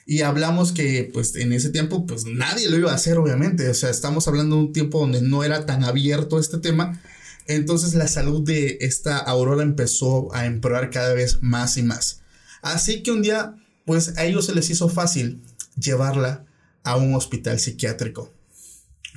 Y 0.05 0.21
hablamos 0.21 0.73
que, 0.73 1.11
pues, 1.13 1.35
en 1.35 1.53
ese 1.53 1.71
tiempo, 1.71 2.07
pues, 2.07 2.27
nadie 2.27 2.69
lo 2.69 2.77
iba 2.77 2.93
a 2.93 2.95
hacer, 2.95 3.17
obviamente. 3.17 3.69
O 3.71 3.75
sea, 3.75 3.89
estamos 3.89 4.29
hablando 4.29 4.57
de 4.57 4.63
un 4.63 4.73
tiempo 4.75 5.01
donde 5.01 5.23
no 5.23 5.43
era 5.45 5.65
tan 5.65 5.83
abierto 5.83 6.39
este 6.39 6.59
tema. 6.59 7.01
Entonces, 7.47 7.95
la 7.95 8.07
salud 8.07 8.43
de 8.43 8.77
esta 8.83 9.17
Aurora 9.17 9.63
empezó 9.63 10.33
a 10.35 10.45
empeorar 10.45 10.91
cada 10.91 11.15
vez 11.15 11.39
más 11.41 11.79
y 11.79 11.83
más. 11.83 12.21
Así 12.61 13.03
que 13.03 13.13
un 13.13 13.23
día, 13.23 13.57
pues, 13.87 14.19
a 14.19 14.27
ellos 14.27 14.45
se 14.45 14.55
les 14.55 14.69
hizo 14.69 14.91
fácil 14.91 15.41
llevarla 15.81 16.45
a 16.85 16.97
un 16.97 17.15
hospital 17.15 17.59
psiquiátrico. 17.59 18.31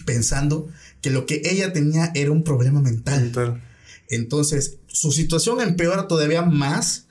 Pensando 0.06 0.70
que 1.02 1.10
lo 1.10 1.26
que 1.26 1.42
ella 1.44 1.74
tenía 1.74 2.14
era 2.16 2.32
un 2.32 2.46
problema 2.46 2.80
mental. 2.80 3.32
Tal. 3.34 3.69
Entonces, 4.10 4.80
su 4.88 5.12
situación 5.12 5.62
empeora 5.62 6.08
todavía 6.08 6.42
más 6.42 7.06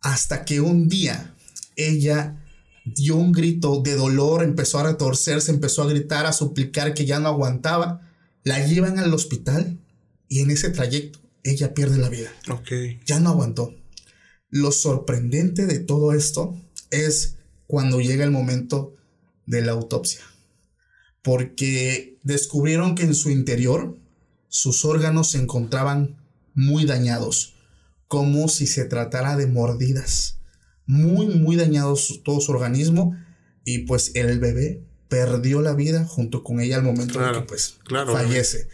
hasta 0.00 0.44
que 0.44 0.60
un 0.60 0.88
día 0.88 1.34
ella 1.76 2.44
dio 2.84 3.16
un 3.16 3.32
grito 3.32 3.80
de 3.82 3.94
dolor, 3.94 4.42
empezó 4.42 4.78
a 4.78 4.84
retorcerse, 4.84 5.50
empezó 5.50 5.82
a 5.82 5.88
gritar, 5.88 6.26
a 6.26 6.32
suplicar 6.32 6.94
que 6.94 7.06
ya 7.06 7.20
no 7.20 7.28
aguantaba. 7.28 8.08
La 8.42 8.66
llevan 8.66 8.98
al 8.98 9.14
hospital 9.14 9.78
y 10.28 10.40
en 10.40 10.50
ese 10.50 10.70
trayecto 10.70 11.20
ella 11.42 11.74
pierde 11.74 11.98
la 11.98 12.08
vida. 12.08 12.30
Ok. 12.48 12.70
Ya 13.06 13.20
no 13.20 13.30
aguantó. 13.30 13.74
Lo 14.50 14.72
sorprendente 14.72 15.66
de 15.66 15.78
todo 15.78 16.12
esto 16.12 16.60
es 16.90 17.36
cuando 17.66 18.00
llega 18.00 18.24
el 18.24 18.30
momento 18.30 18.96
de 19.46 19.62
la 19.62 19.72
autopsia. 19.72 20.20
Porque 21.22 22.18
descubrieron 22.22 22.94
que 22.94 23.04
en 23.04 23.14
su 23.14 23.30
interior 23.30 23.96
sus 24.48 24.84
órganos 24.84 25.30
se 25.30 25.38
encontraban 25.38 26.19
muy 26.54 26.84
dañados, 26.84 27.54
como 28.08 28.48
si 28.48 28.66
se 28.66 28.84
tratara 28.84 29.36
de 29.36 29.46
mordidas. 29.46 30.38
Muy, 30.86 31.26
muy 31.26 31.56
dañados 31.56 32.20
todo 32.24 32.40
su 32.40 32.50
organismo 32.52 33.16
y 33.64 33.80
pues 33.80 34.12
el 34.14 34.40
bebé 34.40 34.82
perdió 35.08 35.60
la 35.60 35.74
vida 35.74 36.04
junto 36.04 36.42
con 36.42 36.60
ella 36.60 36.76
al 36.76 36.82
momento 36.82 37.14
Claro, 37.18 37.40
que 37.42 37.46
pues 37.48 37.76
claro, 37.84 38.12
fallece. 38.12 38.68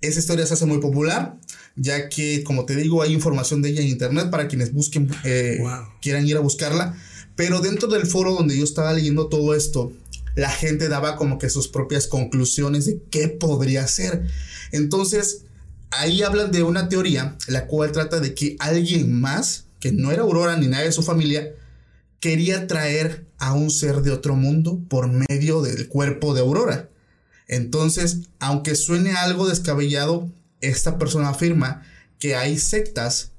Esa 0.00 0.18
historia 0.18 0.44
se 0.46 0.54
hace 0.54 0.66
muy 0.66 0.78
popular, 0.78 1.38
ya 1.76 2.10
que, 2.10 2.44
como 2.44 2.66
te 2.66 2.76
digo, 2.76 3.00
hay 3.02 3.12
información 3.14 3.62
de 3.62 3.70
ella 3.70 3.80
en 3.80 3.88
internet 3.88 4.28
para 4.30 4.48
quienes 4.48 4.72
busquen, 4.74 5.10
eh, 5.24 5.58
Wow. 5.60 5.86
quieran 6.02 6.26
ir 6.26 6.36
a 6.36 6.40
buscarla. 6.40 6.94
Pero 7.36 7.60
dentro 7.60 7.88
del 7.88 8.06
foro 8.06 8.34
donde 8.34 8.56
yo 8.58 8.64
estaba 8.64 8.92
leyendo 8.92 9.28
todo 9.28 9.54
esto, 9.54 9.92
la 10.36 10.50
gente 10.50 10.88
daba 10.88 11.16
como 11.16 11.38
que 11.38 11.48
sus 11.48 11.68
propias 11.68 12.06
conclusiones 12.06 12.84
de 12.86 13.00
qué 13.10 13.28
podría 13.28 13.86
ser. 13.86 14.26
Entonces, 14.72 15.44
ahí 15.98 16.22
hablan 16.22 16.50
de 16.52 16.62
una 16.62 16.88
teoría, 16.88 17.36
la 17.48 17.66
cual 17.66 17.92
trata 17.92 18.20
de 18.20 18.34
que 18.34 18.56
alguien 18.58 19.12
más, 19.20 19.66
que 19.80 19.92
no 19.92 20.12
era 20.12 20.22
Aurora 20.22 20.56
ni 20.56 20.66
nadie 20.66 20.86
de 20.86 20.92
su 20.92 21.02
familia, 21.02 21.52
quería 22.20 22.66
traer 22.66 23.26
a 23.38 23.52
un 23.52 23.70
ser 23.70 24.02
de 24.02 24.10
otro 24.10 24.34
mundo 24.36 24.80
por 24.88 25.08
medio 25.08 25.60
del 25.62 25.88
cuerpo 25.88 26.34
de 26.34 26.40
Aurora. 26.40 26.88
Entonces, 27.48 28.20
aunque 28.38 28.74
suene 28.74 29.12
algo 29.12 29.46
descabellado, 29.46 30.30
esta 30.60 30.98
persona 30.98 31.28
afirma 31.28 31.82
que 32.18 32.34
hay 32.34 32.58
sectas 32.58 33.32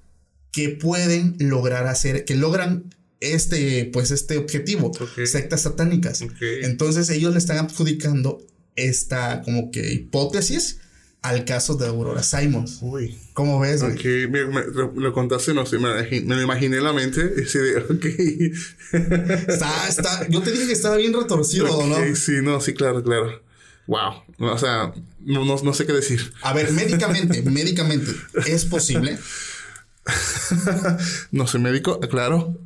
que 0.52 0.70
pueden 0.70 1.36
lograr 1.40 1.88
hacer, 1.88 2.26
que 2.26 2.36
logran 2.36 2.94
este, 3.20 3.90
pues 3.92 4.12
este 4.12 4.38
objetivo, 4.38 4.88
Ok. 4.88 5.26
sectas 5.26 5.62
satánicas. 5.62 6.24
Entonces 6.62 7.10
ellos 7.10 7.34
le 7.34 7.40
están 7.40 7.58
adjudicando 7.58 8.46
esta 8.76 9.42
como 9.42 9.72
que 9.72 9.92
hipótesis 9.94 10.80
al 11.30 11.46
caso 11.46 11.76
de 11.76 11.88
Aurora 11.88 12.24
Simons. 12.24 12.80
Uy. 12.82 13.18
¿Cómo 13.34 13.60
ves? 13.60 13.82
güey? 13.82 13.94
Ok, 13.94 14.32
me, 14.32 14.46
me- 14.46 14.66
lo, 14.74 14.92
lo 14.96 15.14
contaste, 15.14 15.54
no 15.54 15.66
sé, 15.66 15.78
me, 15.78 15.90
lo 15.90 16.00
imagi- 16.00 16.24
me 16.26 16.36
lo 16.36 16.42
imaginé 16.42 16.78
en 16.78 16.84
la 16.84 16.94
mente. 16.94 17.34
Ese 17.38 17.60
de, 17.60 17.78
ok. 17.80 18.06
Está, 19.48 19.88
está, 19.88 20.28
yo 20.30 20.42
te 20.42 20.52
dije 20.52 20.68
que 20.68 20.74
estaba 20.74 20.96
bien 20.98 21.14
retorcido, 21.14 21.86
¿no? 21.86 22.16
Sí, 22.16 22.34
no, 22.42 22.62
sí, 22.62 22.74
claro, 22.74 23.04
claro. 23.04 23.42
Wow. 23.88 24.24
O 24.40 24.58
sea, 24.58 24.94
no, 25.22 25.46
no, 25.46 25.56
no 25.62 25.74
sé 25.74 25.86
qué 25.86 25.94
decir. 25.94 26.34
A 26.42 26.54
ver, 26.54 26.72
médicamente, 26.72 27.42
médicamente, 27.52 28.12
¿es 28.48 28.66
posible? 28.66 29.18
no 31.32 31.48
soy 31.48 31.62
médico, 31.62 32.00
claro. 32.02 32.58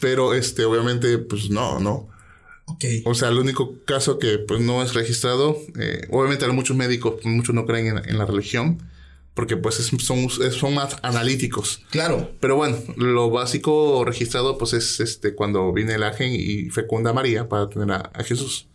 Pero 0.00 0.34
este, 0.34 0.64
obviamente, 0.64 1.16
pues 1.18 1.48
no, 1.50 1.78
no. 1.80 2.08
Ok. 2.68 2.84
O 3.04 3.14
sea, 3.14 3.28
el 3.28 3.38
único 3.38 3.74
caso 3.84 4.18
que 4.18 4.38
pues 4.38 4.60
no 4.60 4.82
es 4.82 4.94
registrado, 4.94 5.56
eh, 5.78 6.06
obviamente 6.10 6.44
hay 6.44 6.52
muchos 6.52 6.76
médicos, 6.76 7.24
muchos 7.24 7.54
no 7.54 7.66
creen 7.66 7.86
en, 7.98 8.08
en 8.10 8.18
la 8.18 8.26
religión, 8.26 8.82
porque 9.34 9.56
pues 9.56 9.80
es- 9.80 9.92
son, 10.04 10.18
es- 10.18 10.54
son 10.54 10.74
más 10.74 10.96
analíticos. 11.02 11.82
Claro. 11.90 12.30
Pero 12.40 12.56
bueno, 12.56 12.76
lo 12.96 13.30
básico 13.30 14.04
registrado 14.04 14.58
pues 14.58 14.72
es 14.74 15.00
este 15.00 15.34
cuando 15.34 15.72
viene 15.72 15.94
el 15.94 16.02
ángel 16.02 16.32
y 16.34 16.70
fecunda 16.70 17.10
a 17.10 17.14
María 17.14 17.48
para 17.48 17.68
tener 17.68 17.90
a, 17.92 18.10
a 18.14 18.22
Jesús. 18.24 18.66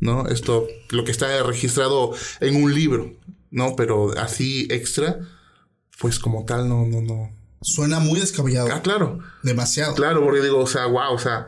¿No? 0.00 0.26
Esto, 0.26 0.66
lo 0.90 1.04
que 1.04 1.12
está 1.12 1.42
registrado 1.44 2.12
en 2.40 2.60
un 2.60 2.74
libro, 2.74 3.12
¿no? 3.52 3.76
Pero 3.76 4.10
así 4.18 4.66
extra, 4.68 5.20
pues 6.00 6.18
como 6.18 6.44
tal, 6.44 6.68
no, 6.68 6.84
no, 6.86 7.00
no. 7.00 7.30
Suena 7.60 8.00
muy 8.00 8.18
descabellado. 8.18 8.68
Ah, 8.72 8.82
claro. 8.82 9.20
Demasiado. 9.44 9.94
Claro, 9.94 10.24
porque 10.24 10.40
digo, 10.40 10.58
o 10.58 10.66
sea, 10.66 10.86
wow, 10.86 11.12
o 11.14 11.18
sea, 11.20 11.46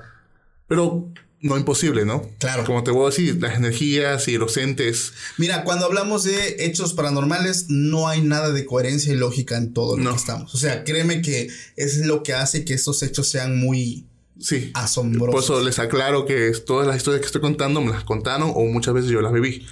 pero 0.69 1.09
no 1.45 1.59
imposible, 1.59 2.05
¿no? 2.07 2.29
Claro. 2.39 2.65
Como 2.65 2.83
te 2.83 2.91
voy 2.91 3.07
a 3.07 3.11
decir, 3.11 3.37
las 3.41 3.57
energías 3.57 4.27
y 4.29 4.39
los 4.39 4.57
entes, 4.57 5.13
Mira, 5.37 5.63
cuando 5.63 5.85
hablamos 5.85 6.25
de 6.25 6.57
hechos 6.65 6.95
paranormales, 6.95 7.67
no 7.69 8.09
hay 8.09 8.23
nada 8.23 8.51
de 8.51 8.65
coherencia 8.65 9.13
y 9.13 9.17
lógica 9.17 9.59
en 9.59 9.75
todo 9.75 9.97
lo 9.99 10.03
No. 10.05 10.11
que 10.13 10.17
estamos. 10.17 10.55
O 10.55 10.59
sea, 10.59 10.85
créeme 10.85 11.21
que 11.21 11.49
es 11.77 11.99
lo 11.99 12.23
que 12.23 12.33
hace 12.33 12.65
que 12.65 12.73
estos 12.73 13.03
hechos 13.03 13.29
sean 13.29 13.59
muy 13.59 14.07
sí. 14.41 14.71
asombrosos. 14.73 15.35
Por 15.35 15.45
eso 15.45 15.63
les 15.63 15.79
aclaro 15.79 16.25
que 16.25 16.51
todas 16.67 16.87
las 16.87 16.97
historias 16.97 17.21
que 17.21 17.27
estoy 17.27 17.43
contando 17.43 17.83
me 17.83 17.91
las 17.93 18.05
contaron 18.05 18.51
o 18.55 18.65
muchas 18.65 18.95
veces 18.95 19.11
yo 19.11 19.21
las 19.21 19.33
viví. 19.33 19.67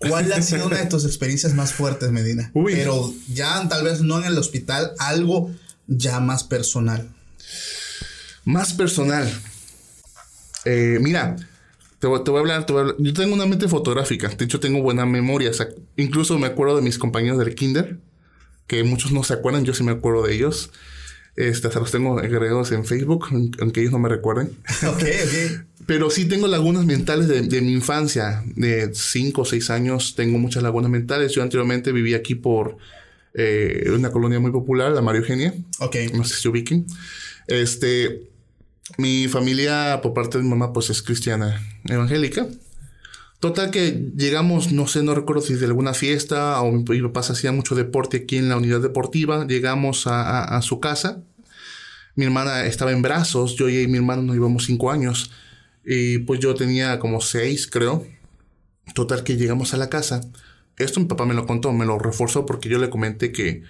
¿Cuál 0.00 0.32
ha 0.32 0.42
sido 0.42 0.66
una 0.66 0.78
de 0.78 0.86
tus 0.90 1.04
experiencias 1.04 1.54
más 1.54 1.72
fuertes, 1.72 2.10
Medina? 2.10 2.50
Uy. 2.52 2.72
Pero 2.74 3.14
ya 3.32 3.68
tal 3.68 3.84
vez 3.84 4.00
no 4.00 4.18
en 4.18 4.24
el 4.24 4.36
hospital, 4.36 4.92
algo 4.98 5.52
ya 5.86 6.18
más 6.18 6.42
personal. 6.42 7.08
Más 8.44 8.72
personal. 8.72 9.32
Eh, 10.64 10.98
mira, 11.00 11.36
te 11.98 12.06
voy, 12.06 12.22
te 12.24 12.30
voy 12.30 12.38
a 12.38 12.40
hablar, 12.40 12.66
te 12.66 12.72
voy 12.72 12.80
a 12.80 12.82
hablar- 12.82 12.96
Yo 12.98 13.12
tengo 13.12 13.34
una 13.34 13.46
mente 13.46 13.68
fotográfica. 13.68 14.28
De 14.28 14.44
hecho, 14.44 14.60
tengo 14.60 14.82
buena 14.82 15.06
memoria. 15.06 15.50
O 15.50 15.54
sea, 15.54 15.68
incluso 15.96 16.38
me 16.38 16.46
acuerdo 16.46 16.76
de 16.76 16.82
mis 16.82 16.98
compañeros 16.98 17.38
del 17.38 17.54
kinder. 17.54 17.98
Que 18.66 18.84
muchos 18.84 19.12
no 19.12 19.22
se 19.24 19.34
acuerdan. 19.34 19.64
Yo 19.64 19.74
sí 19.74 19.82
me 19.82 19.92
acuerdo 19.92 20.22
de 20.24 20.34
ellos. 20.34 20.70
Este, 21.36 21.66
hasta 21.68 21.80
los 21.80 21.90
tengo 21.90 22.18
agregados 22.18 22.72
en 22.72 22.84
Facebook. 22.84 23.26
Aunque 23.60 23.80
ellos 23.80 23.92
no 23.92 23.98
me 23.98 24.08
recuerden. 24.08 24.50
Ok, 24.86 25.02
ok. 25.02 25.64
Pero 25.86 26.10
sí 26.10 26.26
tengo 26.26 26.46
lagunas 26.46 26.84
mentales 26.84 27.26
de, 27.26 27.42
de 27.42 27.60
mi 27.60 27.72
infancia. 27.72 28.44
De 28.54 28.90
5 28.94 29.42
o 29.42 29.44
6 29.44 29.68
años 29.70 30.14
tengo 30.14 30.38
muchas 30.38 30.62
lagunas 30.62 30.90
mentales. 30.90 31.32
Yo 31.32 31.42
anteriormente 31.42 31.90
vivía 31.90 32.18
aquí 32.18 32.36
por 32.36 32.76
eh, 33.34 33.90
una 33.92 34.12
colonia 34.12 34.38
muy 34.38 34.52
popular, 34.52 34.92
la 34.92 35.00
María 35.02 35.22
Eugenia 35.22 35.54
Ok. 35.80 35.96
no 36.14 36.22
sé 36.22 36.36
si 36.36 36.46
ubiquen. 36.48 36.86
Este, 37.48 38.22
mi 38.98 39.28
familia 39.28 40.00
por 40.02 40.14
parte 40.14 40.38
de 40.38 40.44
mi 40.44 40.50
mamá 40.50 40.72
pues 40.72 40.90
es 40.90 41.02
cristiana 41.02 41.60
evangélica. 41.84 42.46
Total 43.40 43.70
que 43.72 44.10
llegamos, 44.16 44.72
no 44.72 44.86
sé, 44.86 45.02
no 45.02 45.14
recuerdo 45.14 45.42
si 45.42 45.54
de 45.54 45.66
alguna 45.66 45.94
fiesta 45.94 46.60
o 46.60 46.70
mi, 46.70 46.84
papá 47.02 47.20
hacía 47.20 47.50
mucho 47.50 47.74
deporte 47.74 48.18
aquí 48.18 48.36
en 48.36 48.48
la 48.48 48.56
unidad 48.56 48.80
deportiva. 48.80 49.46
Llegamos 49.46 50.06
a, 50.06 50.44
a- 50.44 50.62
su 50.62 50.78
casa. 50.78 51.22
Mi 52.14 52.24
hermana 52.24 52.66
estaba 52.66 52.92
en 52.92 53.02
brazos, 53.02 53.56
yo 53.56 53.68
y 53.68 53.86
mi 53.88 53.96
hermano 53.96 54.22
nos 54.22 54.36
llevamos 54.36 54.64
cinco 54.66 54.90
años. 54.92 55.32
Y 55.84 56.18
pues 56.18 56.40
yo 56.40 56.54
tenía 56.54 56.98
como 57.00 57.20
seis, 57.20 57.66
creo. 57.66 58.06
Total 58.94 59.24
que 59.24 59.36
llegamos 59.36 59.74
a 59.74 59.76
la 59.76 59.90
casa. 59.90 60.20
Esto 60.78 61.00
mi 61.00 61.06
papá 61.06 61.26
me 61.26 61.34
lo 61.34 61.46
contó, 61.46 61.72
me 61.72 61.86
lo 61.86 61.98
reforzó 61.98 62.46
porque 62.46 62.68
yo 62.68 62.78
le 62.78 62.90
comenté 62.90 63.32
que, 63.32 63.62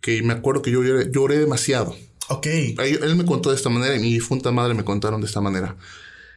que 0.00 0.22
me 0.22 0.32
acuerdo 0.32 0.62
que 0.62 0.70
yo 0.72 0.82
lloré 0.82 1.38
demasiado. 1.38 1.96
Ok. 2.30 2.46
Él, 2.46 3.16
me 3.16 3.24
contó 3.24 3.50
de 3.50 3.56
esta 3.56 3.68
manera 3.70 3.96
y 3.96 3.98
mi 4.00 4.12
difunta 4.12 4.52
madre 4.52 4.74
me 4.74 4.84
contaron 4.84 5.20
de 5.20 5.26
esta 5.26 5.40
manera. 5.40 5.76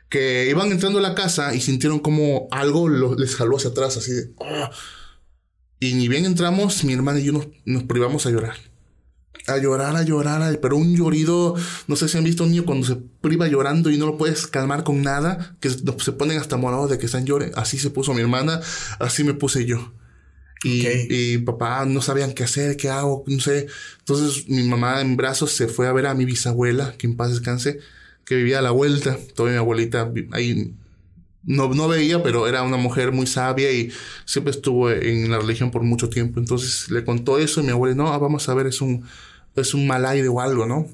Que 0.10 0.48
iban 0.50 0.72
entrando 0.72 1.00
a 1.00 1.02
la 1.02 1.16
casa 1.16 1.54
y 1.56 1.62
sintieron 1.62 2.00
como 2.00 2.48
algo 2.52 2.89
les 2.89 3.36
jaló 3.36 3.58
hacia 3.58 3.70
atrás, 3.72 3.98
así 3.98 4.12
de... 4.12 4.34
"Ah". 4.44 4.72
Y 5.80 5.94
ni 5.96 6.08
bien 6.08 6.26
entramos, 6.26 6.84
mi 6.84 6.94
hermana 6.94 7.20
y 7.20 7.26
yo 7.26 7.34
nos, 7.66 7.84
privamos 7.84 8.26
a 8.26 8.32
llorar. 8.32 8.56
A 9.48 9.58
llorar, 9.58 9.96
a 9.96 10.04
llorar, 10.04 10.41
a- 10.41 10.62
pero 10.62 10.78
un 10.78 10.96
llorido, 10.96 11.56
no 11.88 11.96
sé 11.96 12.08
si 12.08 12.18
han 12.18 12.24
visto 12.24 12.44
un 12.44 12.52
niño 12.52 12.66
cuando 12.66 12.88
se 12.88 12.96
priva 13.22 13.48
llorando 13.48 13.89
y 13.91 13.98
no 13.98 14.06
lo 14.06 14.18
puedes 14.18 14.48
calmar 14.48 14.84
con 14.84 15.02
nada, 15.02 15.58
que 15.60 15.70
se, 15.70 15.80
se 16.00 16.12
ponen 16.14 16.39
hasta 16.39 16.58
morados 16.58 16.89
de 16.89 16.98
que 16.98 17.06
están 17.08 17.26
llorando. 17.26 17.58
Así 17.58 17.78
se 17.78 17.89
puso 17.89 18.14
mi 18.14 18.22
hermana, 18.22 18.62
así 19.00 19.24
me 19.24 19.34
puse 19.34 19.66
yo. 19.66 19.94
Y, 20.64 20.82
Ok. 20.88 20.93
y 21.09 21.38
papá 21.39 21.86
no 21.86 22.01
sabían 22.01 22.34
qué 22.34 22.43
hacer, 22.43 22.78
qué 22.78 22.89
hago, 22.89 23.24
no 23.28 23.39
sé. 23.39 23.68
Entonces 23.99 24.47
mi 24.49 24.64
mamá 24.64 25.01
en 25.01 25.18
brazos 25.18 25.51
se 25.51 25.68
fue 25.68 25.88
a 25.88 25.93
ver 25.93 26.05
a 26.07 26.14
mi 26.16 26.26
bisabuela, 26.26 26.95
que 26.97 27.07
en 27.07 27.18
paz 27.18 27.32
descanse, 27.32 27.80
que 28.26 28.36
vivía 28.36 28.59
a 28.59 28.61
la 28.61 28.72
vuelta. 28.72 29.18
Todavía 29.36 29.59
mi 29.59 29.64
abuelita 29.64 30.11
ahí 30.32 30.74
no, 31.43 31.74
no 31.74 31.88
veía, 31.89 32.24
pero 32.24 32.47
era 32.47 32.64
una 32.64 32.78
mujer 32.78 33.11
muy 33.11 33.28
sabia 33.28 33.72
y 33.72 33.91
siempre 34.26 34.51
estuvo 34.51 34.89
en 34.89 35.30
la 35.30 35.39
religión 35.39 35.72
por 35.72 35.84
mucho 35.84 36.09
tiempo. 36.09 36.39
Entonces 36.39 36.89
le 36.89 37.03
contó 37.03 37.38
eso 37.39 37.61
y 37.61 37.66
mi 37.66 37.72
abuela, 37.72 37.95
no, 37.95 38.20
vamos 38.20 38.47
a 38.49 38.53
ver, 38.53 38.68
es 38.68 38.82
un, 38.82 39.05
es 39.55 39.74
un 39.74 39.86
mal 39.88 40.05
aire 40.05 40.28
o 40.30 40.39
algo, 40.39 40.66
¿no? 40.66 40.88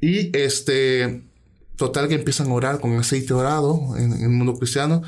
Y 0.00 0.36
este, 0.36 1.22
total 1.76 2.08
que 2.08 2.14
empiezan 2.16 2.48
a 2.50 2.54
orar 2.54 2.80
con 2.80 2.92
aceite 2.98 3.32
orado 3.34 3.96
en, 3.96 4.12
en 4.12 4.22
el 4.22 4.28
mundo 4.30 4.54
cristiano 4.58 5.02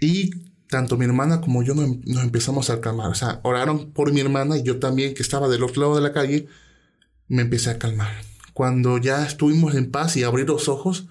y 0.00 0.30
tanto 0.74 0.96
mi 0.96 1.04
hermana 1.04 1.40
como 1.40 1.62
yo 1.62 1.72
nos, 1.76 2.04
nos, 2.04 2.24
empezamos 2.24 2.68
a 2.68 2.80
calmar. 2.80 3.08
O 3.08 3.14
sea, 3.14 3.38
oraron 3.44 3.92
por 3.92 4.12
mi 4.12 4.20
hermana 4.20 4.58
y 4.58 4.64
yo 4.64 4.80
también, 4.80 5.14
que 5.14 5.22
estaba 5.22 5.48
del 5.48 5.62
otro 5.62 5.82
lado 5.82 5.94
de 5.94 6.00
la 6.00 6.12
calle, 6.12 6.48
me 7.28 7.42
empecé 7.42 7.70
a 7.70 7.78
calmar. 7.78 8.10
Cuando 8.54 8.98
ya 8.98 9.24
estuvimos 9.24 9.76
en 9.76 9.92
paz 9.92 10.16
y 10.16 10.24
abrí 10.24 10.44
los 10.44 10.68
ojos, 10.68 11.06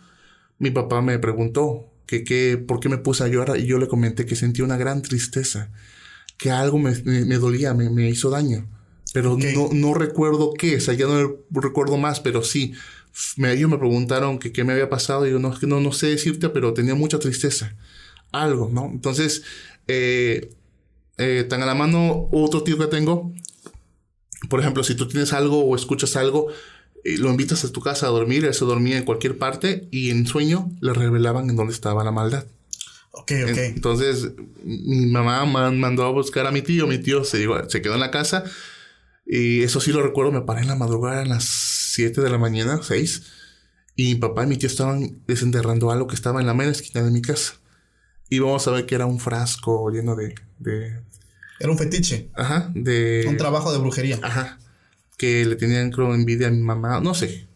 mi 0.59 0.69
papá 0.69 1.01
me 1.01 1.17
preguntó 1.17 1.87
que, 2.05 2.25
que 2.25 2.57
por 2.57 2.81
qué 2.81 2.89
me 2.89 2.97
puse 2.97 3.23
a 3.23 3.29
llorar 3.29 3.57
y 3.57 3.65
yo 3.65 3.77
le 3.77 3.87
comenté 3.87 4.25
que 4.25 4.35
sentía 4.35 4.65
una 4.65 4.75
gran 4.75 5.01
tristeza, 5.01 5.71
que 6.35 6.51
algo 6.51 6.77
me, 6.77 6.91
me, 7.05 7.23
me 7.23 7.37
dolía, 7.37 7.73
me, 7.73 7.89
me, 7.89 8.09
hizo 8.09 8.29
daño. 8.29 8.67
Pero 9.13 9.35
okay. 9.35 9.55
no, 9.55 9.69
no 9.71 9.93
recuerdo 9.93 10.51
qué, 10.59 10.75
o 10.75 10.81
sea, 10.81 10.93
ya 10.93 11.07
no 11.07 11.37
recuerdo 11.51 11.95
más, 11.95 12.19
pero 12.19 12.43
sí. 12.43 12.73
Me, 13.37 13.53
ellos 13.53 13.69
me 13.69 13.77
preguntaron 13.77 14.39
que 14.39 14.51
qué 14.51 14.65
me 14.65 14.73
había 14.73 14.89
pasado 14.89 15.25
y 15.25 15.31
yo 15.31 15.39
no, 15.39 15.55
no, 15.61 15.79
no 15.79 15.93
sé 15.93 16.07
decirte, 16.07 16.49
pero 16.49 16.73
tenía 16.73 16.95
mucha 16.95 17.17
tristeza 17.17 17.77
algo, 18.33 18.69
¿no? 18.71 18.89
Entonces, 18.91 19.43
eh, 19.87 20.53
eh, 21.17 21.45
tan 21.47 21.61
a 21.63 21.65
la 21.65 21.75
mano 21.75 22.27
otro 22.31 22.63
tío 22.63 22.77
que 22.77 22.87
tengo, 22.87 23.31
por 24.49 24.59
ejemplo, 24.59 24.83
si 24.83 24.95
tú 24.95 25.07
tienes 25.07 25.31
algo 25.31 25.63
o 25.63 25.75
escuchas 25.75 26.17
algo, 26.17 26.47
eh, 27.03 27.17
lo 27.17 27.29
invitas 27.29 27.63
a 27.63 27.71
tu 27.71 27.79
casa 27.79 28.07
a 28.07 28.09
dormir, 28.09 28.43
él 28.43 28.53
se 28.53 28.65
dormía 28.65 28.97
en 28.97 29.05
cualquier 29.05 29.37
parte 29.37 29.87
y 29.91 30.09
en 30.09 30.27
sueño 30.27 30.69
le 30.81 30.93
revelaban 30.93 31.49
en 31.49 31.55
dónde 31.55 31.73
estaba 31.73 32.03
la 32.03 32.11
maldad. 32.11 32.45
Ok, 33.11 33.31
ok. 33.43 33.57
Entonces, 33.57 34.31
mi 34.63 35.05
mamá 35.05 35.45
mandó 35.45 36.03
a 36.03 36.11
buscar 36.11 36.47
a 36.47 36.51
mi 36.51 36.63
tío, 36.63 36.87
mi 36.87 36.97
tío 36.97 37.23
se, 37.23 37.47
se 37.69 37.81
quedó 37.81 37.93
en 37.93 37.99
la 37.99 38.11
casa 38.11 38.43
y 39.25 39.61
eso 39.61 39.79
sí 39.79 39.91
lo 39.91 40.01
recuerdo, 40.01 40.31
me 40.31 40.41
paré 40.41 40.61
en 40.61 40.67
la 40.67 40.75
madrugada 40.75 41.21
a 41.21 41.25
las 41.25 41.45
7 41.45 42.21
de 42.21 42.29
la 42.29 42.37
mañana, 42.37 42.79
6, 42.81 43.23
y 43.95 44.13
mi 44.13 44.15
papá 44.15 44.43
y 44.43 44.47
mi 44.47 44.57
tío 44.57 44.67
estaban 44.67 45.21
desenterrando 45.27 45.91
algo 45.91 46.07
que 46.07 46.15
estaba 46.15 46.41
en 46.41 46.47
la 46.47 46.53
mera 46.53 46.71
esquina 46.71 47.03
de 47.03 47.11
mi 47.11 47.21
casa. 47.21 47.53
Y 48.29 48.39
vamos 48.39 48.67
a 48.67 48.71
ver 48.71 48.85
que 48.85 48.95
era 48.95 49.05
un 49.05 49.19
frasco 49.19 49.89
lleno 49.89 50.15
de, 50.15 50.35
de... 50.59 50.99
Era 51.59 51.71
un 51.71 51.77
fetiche. 51.77 52.29
Ajá, 52.33 52.71
de... 52.73 53.25
Un 53.27 53.37
trabajo 53.37 53.71
de 53.71 53.79
brujería. 53.79 54.19
Ajá. 54.21 54.59
Que 55.17 55.45
le 55.45 55.55
tenían, 55.55 55.91
creo, 55.91 56.13
envidia 56.13 56.47
a 56.47 56.51
mi 56.51 56.61
mamá. 56.61 56.99
No 56.99 57.13
sé. 57.13 57.47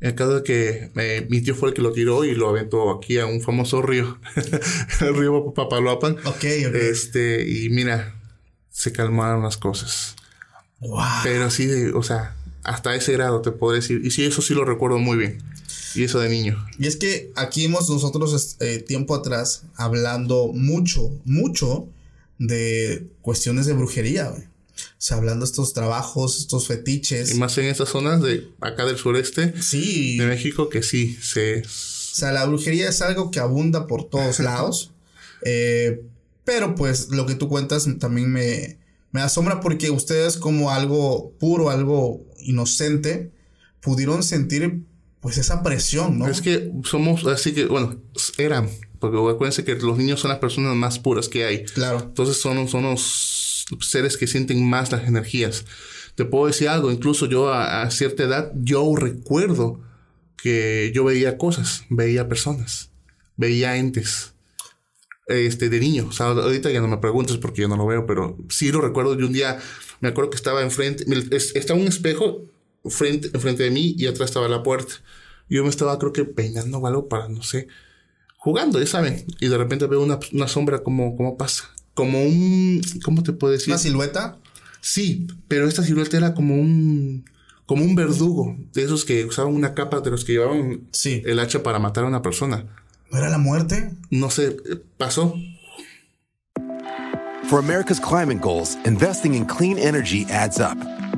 El 0.00 0.14
caso 0.14 0.36
de 0.36 0.42
que 0.42 0.90
eh, 0.96 1.26
mi 1.30 1.40
tío 1.40 1.54
fue 1.54 1.70
el 1.70 1.74
que 1.74 1.82
lo 1.82 1.92
tiró 1.92 2.24
y 2.24 2.34
lo 2.34 2.48
aventó 2.48 2.90
aquí 2.90 3.18
a 3.18 3.26
un 3.26 3.40
famoso 3.40 3.82
río. 3.82 4.18
el 5.00 5.16
río 5.16 5.52
Papaloapan. 5.54 6.18
Ok, 6.24 6.44
ok. 6.68 6.74
Este, 6.74 7.48
y 7.48 7.70
mira, 7.70 8.14
se 8.70 8.92
calmaron 8.92 9.42
las 9.42 9.56
cosas. 9.56 10.14
Wow. 10.80 11.00
Pero 11.22 11.50
sí, 11.50 11.66
de, 11.66 11.92
o 11.92 12.02
sea, 12.02 12.36
hasta 12.62 12.94
ese 12.94 13.12
grado 13.12 13.40
te 13.40 13.52
puedo 13.52 13.74
decir. 13.74 14.02
Y 14.04 14.10
sí, 14.10 14.24
eso 14.24 14.42
sí 14.42 14.54
lo 14.54 14.64
recuerdo 14.64 14.98
muy 14.98 15.16
bien. 15.16 15.38
Y 15.96 16.04
eso 16.04 16.20
de 16.20 16.28
niño. 16.28 16.64
Y 16.78 16.86
es 16.86 16.96
que 16.96 17.32
aquí 17.34 17.64
hemos 17.64 17.88
nosotros 17.88 18.56
eh, 18.60 18.78
tiempo 18.78 19.14
atrás 19.14 19.62
hablando 19.76 20.52
mucho, 20.52 21.10
mucho 21.24 21.88
de 22.38 23.06
cuestiones 23.22 23.66
de 23.66 23.72
brujería, 23.72 24.28
güey. 24.28 24.42
O 24.42 24.98
sea, 24.98 25.16
hablando 25.16 25.44
de 25.44 25.50
estos 25.50 25.72
trabajos, 25.72 26.38
estos 26.38 26.66
fetiches. 26.66 27.30
Y 27.32 27.38
más 27.38 27.56
en 27.58 27.66
estas 27.66 27.88
zonas 27.88 28.20
de 28.20 28.48
acá 28.60 28.84
del 28.84 28.98
sureste. 28.98 29.54
Sí. 29.62 30.18
De 30.18 30.26
México 30.26 30.68
que 30.68 30.82
sí 30.82 31.16
se... 31.20 31.60
O 31.62 32.18
sea, 32.18 32.32
la 32.32 32.44
brujería 32.46 32.88
es 32.88 33.02
algo 33.02 33.30
que 33.30 33.40
abunda 33.40 33.86
por 33.86 34.08
todos 34.08 34.40
lados. 34.40 34.92
eh, 35.42 36.02
pero 36.44 36.74
pues 36.74 37.08
lo 37.10 37.26
que 37.26 37.34
tú 37.34 37.48
cuentas 37.48 37.88
también 37.98 38.30
me, 38.30 38.78
me 39.10 39.20
asombra 39.20 39.60
porque 39.60 39.90
ustedes 39.90 40.36
como 40.36 40.70
algo 40.70 41.32
puro, 41.38 41.70
algo 41.70 42.24
inocente, 42.38 43.32
pudieron 43.80 44.22
sentir 44.22 44.82
pues 45.26 45.38
esa 45.38 45.60
presión, 45.60 46.20
¿no? 46.20 46.28
Es 46.28 46.40
que 46.40 46.70
somos, 46.84 47.26
así 47.26 47.52
que, 47.52 47.64
bueno, 47.64 47.96
eran, 48.38 48.70
porque 49.00 49.16
acuérdense 49.18 49.64
que 49.64 49.74
los 49.74 49.98
niños 49.98 50.20
son 50.20 50.28
las 50.28 50.38
personas 50.38 50.76
más 50.76 51.00
puras 51.00 51.28
que 51.28 51.44
hay. 51.44 51.64
Claro. 51.64 51.98
Entonces 51.98 52.40
son, 52.40 52.68
son 52.68 52.84
los 52.84 53.66
seres 53.80 54.16
que 54.16 54.28
sienten 54.28 54.64
más 54.70 54.92
las 54.92 55.08
energías. 55.08 55.64
Te 56.14 56.26
puedo 56.26 56.46
decir 56.46 56.68
algo, 56.68 56.92
incluso 56.92 57.26
yo 57.26 57.52
a, 57.52 57.82
a 57.82 57.90
cierta 57.90 58.22
edad, 58.22 58.52
yo 58.54 58.94
recuerdo 58.94 59.80
que 60.36 60.92
yo 60.94 61.02
veía 61.02 61.38
cosas, 61.38 61.82
veía 61.90 62.28
personas, 62.28 62.90
veía 63.36 63.76
entes. 63.76 64.32
Este, 65.26 65.68
de 65.68 65.80
niño, 65.80 66.06
o 66.08 66.12
sea, 66.12 66.26
ahorita 66.26 66.70
ya 66.70 66.80
no 66.80 66.86
me 66.86 66.98
preguntes 66.98 67.36
porque 67.38 67.62
yo 67.62 67.66
no 67.66 67.76
lo 67.76 67.84
veo, 67.84 68.06
pero 68.06 68.38
sí 68.48 68.70
lo 68.70 68.80
recuerdo 68.80 69.16
de 69.16 69.24
un 69.24 69.32
día, 69.32 69.58
me 69.98 70.10
acuerdo 70.10 70.30
que 70.30 70.36
estaba 70.36 70.62
enfrente, 70.62 71.04
estaba 71.32 71.80
un 71.80 71.88
espejo 71.88 72.44
frente, 72.90 73.30
enfrente 73.32 73.62
de 73.62 73.70
mí 73.70 73.94
y 73.98 74.06
atrás 74.06 74.30
estaba 74.30 74.48
la 74.48 74.62
puerta. 74.62 74.94
Yo 75.48 75.62
me 75.62 75.70
estaba, 75.70 75.98
creo 75.98 76.12
que, 76.12 76.24
peinando 76.24 76.78
o 76.78 76.86
algo 76.86 77.08
para, 77.08 77.28
no 77.28 77.42
sé, 77.42 77.68
jugando, 78.36 78.80
ya 78.80 78.86
saben. 78.86 79.24
Y 79.40 79.48
de 79.48 79.58
repente 79.58 79.86
veo 79.86 80.02
una, 80.02 80.18
una 80.32 80.48
sombra 80.48 80.82
como, 80.82 81.16
como 81.16 81.36
pasa. 81.36 81.64
Como 81.94 82.22
un, 82.22 82.82
¿cómo 83.04 83.22
te 83.22 83.32
puedo 83.32 83.52
decir? 83.52 83.68
¿Una 83.68 83.78
silueta? 83.78 84.38
Sí, 84.80 85.26
pero 85.48 85.66
esta 85.66 85.82
silueta 85.82 86.16
era 86.16 86.34
como 86.34 86.54
un, 86.54 87.24
como 87.64 87.84
un 87.84 87.94
verdugo. 87.94 88.56
De 88.72 88.82
esos 88.84 89.04
que 89.04 89.24
usaban 89.24 89.54
una 89.54 89.74
capa, 89.74 90.00
de 90.00 90.10
los 90.10 90.24
que 90.24 90.32
llevaban 90.32 90.88
sí. 90.92 91.22
el 91.26 91.40
hacha 91.40 91.62
para 91.62 91.78
matar 91.78 92.04
a 92.04 92.08
una 92.08 92.22
persona. 92.22 92.66
¿No 93.10 93.18
era 93.18 93.28
la 93.28 93.38
muerte? 93.38 93.90
No 94.10 94.30
sé, 94.30 94.56
pasó. 94.96 95.34
For 97.48 97.60
America's 97.60 98.00
climate 98.00 98.40
goals, 98.40 98.76
investing 98.84 99.34
in 99.34 99.46
clean 99.46 99.78
energy 99.78 100.26
adds 100.30 100.58
up. 100.58 100.76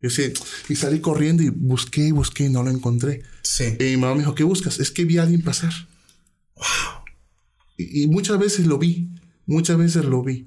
Yo 0.00 0.10
sí, 0.10 0.32
y 0.68 0.76
salí 0.76 1.00
corriendo 1.00 1.42
y 1.42 1.50
busqué 1.50 2.06
y 2.06 2.12
busqué 2.12 2.44
y 2.44 2.50
no 2.50 2.62
lo 2.62 2.70
encontré. 2.70 3.22
Sí. 3.42 3.76
Y 3.80 3.84
mi 3.84 3.96
mamá 3.96 4.14
me 4.14 4.20
dijo, 4.20 4.34
¿qué 4.34 4.44
buscas? 4.44 4.78
Es 4.78 4.90
que 4.92 5.04
vi 5.04 5.18
a 5.18 5.22
alguien 5.22 5.42
pasar. 5.42 5.72
Wow. 6.54 7.04
Y, 7.76 8.04
y 8.04 8.06
muchas 8.06 8.38
veces 8.38 8.66
lo 8.66 8.78
vi. 8.78 9.10
Muchas 9.46 9.76
veces 9.76 10.04
lo 10.04 10.22
vi. 10.22 10.46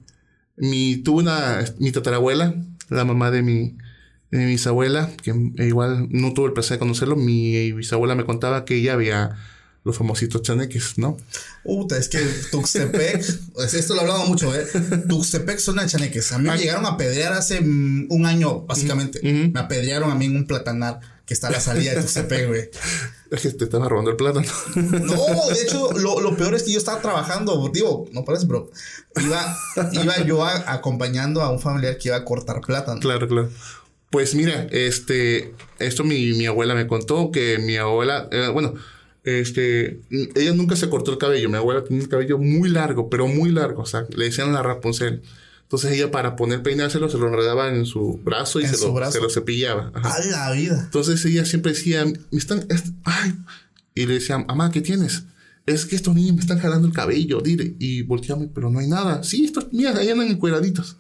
Mi, 0.56 0.97
tuve 0.97 1.24
una, 1.24 1.66
mi 1.80 1.91
tatarabuela, 1.91 2.56
la 2.89 3.04
mamá 3.04 3.32
de 3.32 3.41
mi, 3.41 3.78
de 4.30 4.38
mi 4.38 4.45
bisabuela, 4.45 5.12
que 5.22 5.34
igual 5.58 6.08
no 6.12 6.34
tuve 6.34 6.47
el 6.47 6.54
placer 6.54 6.76
de 6.76 6.80
conocerlo. 6.80 7.16
Mi 7.16 7.72
bisabuela 7.74 8.16
me 8.16 8.26
contaba 8.26 8.64
que 8.64 8.76
ella 8.76 8.93
había 8.93 9.38
los 9.84 9.97
famositos 9.97 10.41
chaneques, 10.43 10.97
¿no? 10.97 11.17
Puta, 11.63 11.97
es 11.97 12.07
que 12.07 12.19
Tuxtepec, 12.51 13.25
esto 13.73 13.95
lo 13.95 14.01
he 14.01 14.03
hablado 14.03 14.25
mucho, 14.25 14.53
¿eh? 14.53 14.67
Tuxtepec 15.07 15.57
son 15.59 15.77
de 15.77 15.88
chaneques. 15.88 16.32
A 16.32 16.38
mí 16.38 16.49
me 16.49 16.57
llegaron 16.57 16.86
a 16.86 16.89
apedrear 16.89 17.34
hace 17.34 17.61
mm, 17.61 18.07
un 18.09 18.25
año, 18.25 18.61
básicamente. 18.61 19.19
Uh 19.23 19.27
-huh. 19.27 19.53
Me 19.53 19.59
apedrearon 19.59 20.11
a 20.11 20.15
mí 20.15 20.25
en 20.25 20.36
un 20.36 20.45
platanar 20.45 20.99
que 21.25 21.34
está 21.34 21.47
a 21.47 21.51
la 21.51 21.59
salida 21.59 21.95
de 21.95 22.01
Tuxtepec, 22.01 22.47
güey. 22.47 22.69
Es 23.32 23.41
que 23.41 23.49
te 23.51 23.63
estaba 23.63 23.88
robando 23.88 24.11
el 24.11 24.17
plátano. 24.17 24.45
No, 24.75 25.49
de 25.49 25.61
hecho, 25.61 25.93
lo, 25.93 26.19
lo, 26.19 26.36
peor 26.36 26.53
es 26.53 26.63
que 26.63 26.73
yo 26.73 26.77
estaba 26.77 27.01
trabajando, 27.01 27.69
digo, 27.73 28.05
no 28.11 28.25
parece, 28.25 28.45
bro. 28.45 28.69
Iba, 29.15 29.57
iba 29.93 30.21
yo 30.25 30.43
a, 30.43 30.73
acompañando 30.73 31.41
a 31.41 31.49
un 31.49 31.61
familiar 31.61 31.97
que 31.97 32.09
iba 32.09 32.17
a 32.17 32.25
cortar 32.25 32.59
plátano. 32.59 32.99
Claro, 32.99 33.27
claro. 33.29 33.49
Pues 34.09 34.36
mira, 34.36 34.67
este, 34.71 35.55
esto 35.79 36.03
mi, 36.03 36.34
mi 36.34 36.45
abuela 36.45 36.75
me 36.75 36.86
contó 36.86 37.32
que 37.32 37.57
mi 37.59 37.77
abuela, 37.77 38.27
eh, 38.34 38.49
bueno, 38.51 38.73
este, 39.24 40.01
ella 40.36 40.53
nunca 40.53 40.76
se 40.76 40.89
cortó 40.89 41.11
el 41.11 41.17
cabello. 41.17 41.49
Mi 41.49 41.57
abuela 41.57 41.84
tenía 41.84 42.01
el 42.03 42.09
cabello 42.09 42.38
muy 42.38 42.69
largo, 42.69 43.09
pero 43.09 43.28
muy 43.28 43.51
largo. 43.51 43.84
O 43.84 43.86
sea, 43.86 44.05
le 44.15 44.26
decían 44.26 44.51
la 44.53 44.63
Rapunzel. 44.63 45.22
Entonces 45.63 45.91
ella 45.93 46.11
para 46.11 46.36
poner 46.36 46.61
peinárselo 46.63 47.07
se 47.09 47.17
lo 47.17 47.28
enredaba 47.28 47.69
en 47.69 47.86
su 47.86 48.19
brazo 48.24 48.59
y 48.59 48.65
se 48.67 48.76
su 48.76 48.88
lo, 48.88 48.93
brazo. 48.93 49.13
se 49.13 49.22
lo 49.22 49.30
cepillaba. 49.30 49.91
Ajá. 49.93 50.15
A 50.15 50.26
la 50.49 50.51
vida. 50.51 50.82
Entonces 50.84 51.24
ella 51.26 51.45
siempre 51.45 51.72
decía, 51.72 52.03
me 52.05 52.13
están, 52.32 52.65
est- 52.69 52.88
ay, 53.05 53.34
y 53.95 54.05
le 54.05 54.15
decía, 54.15 54.38
mamá, 54.39 54.69
¿qué 54.72 54.82
tienes? 54.82 55.24
Es 55.65 55.86
que 55.86 55.95
estos 55.95 56.13
niños 56.15 56.36
me 56.36 56.41
están 56.41 56.59
jalando 56.59 56.88
el 56.88 56.93
cabello, 56.93 57.39
dile. 57.39 57.76
Y 57.80 58.01
volteaba, 58.01 58.41
pero 58.53 58.69
no 58.69 58.80
hay 58.80 58.88
nada. 58.88 59.24
Sí, 59.24 59.45
estos, 59.45 59.67
mira, 59.72 59.95
ahí 59.95 60.09
andan 60.09 60.28
encueraditos. 60.28 60.97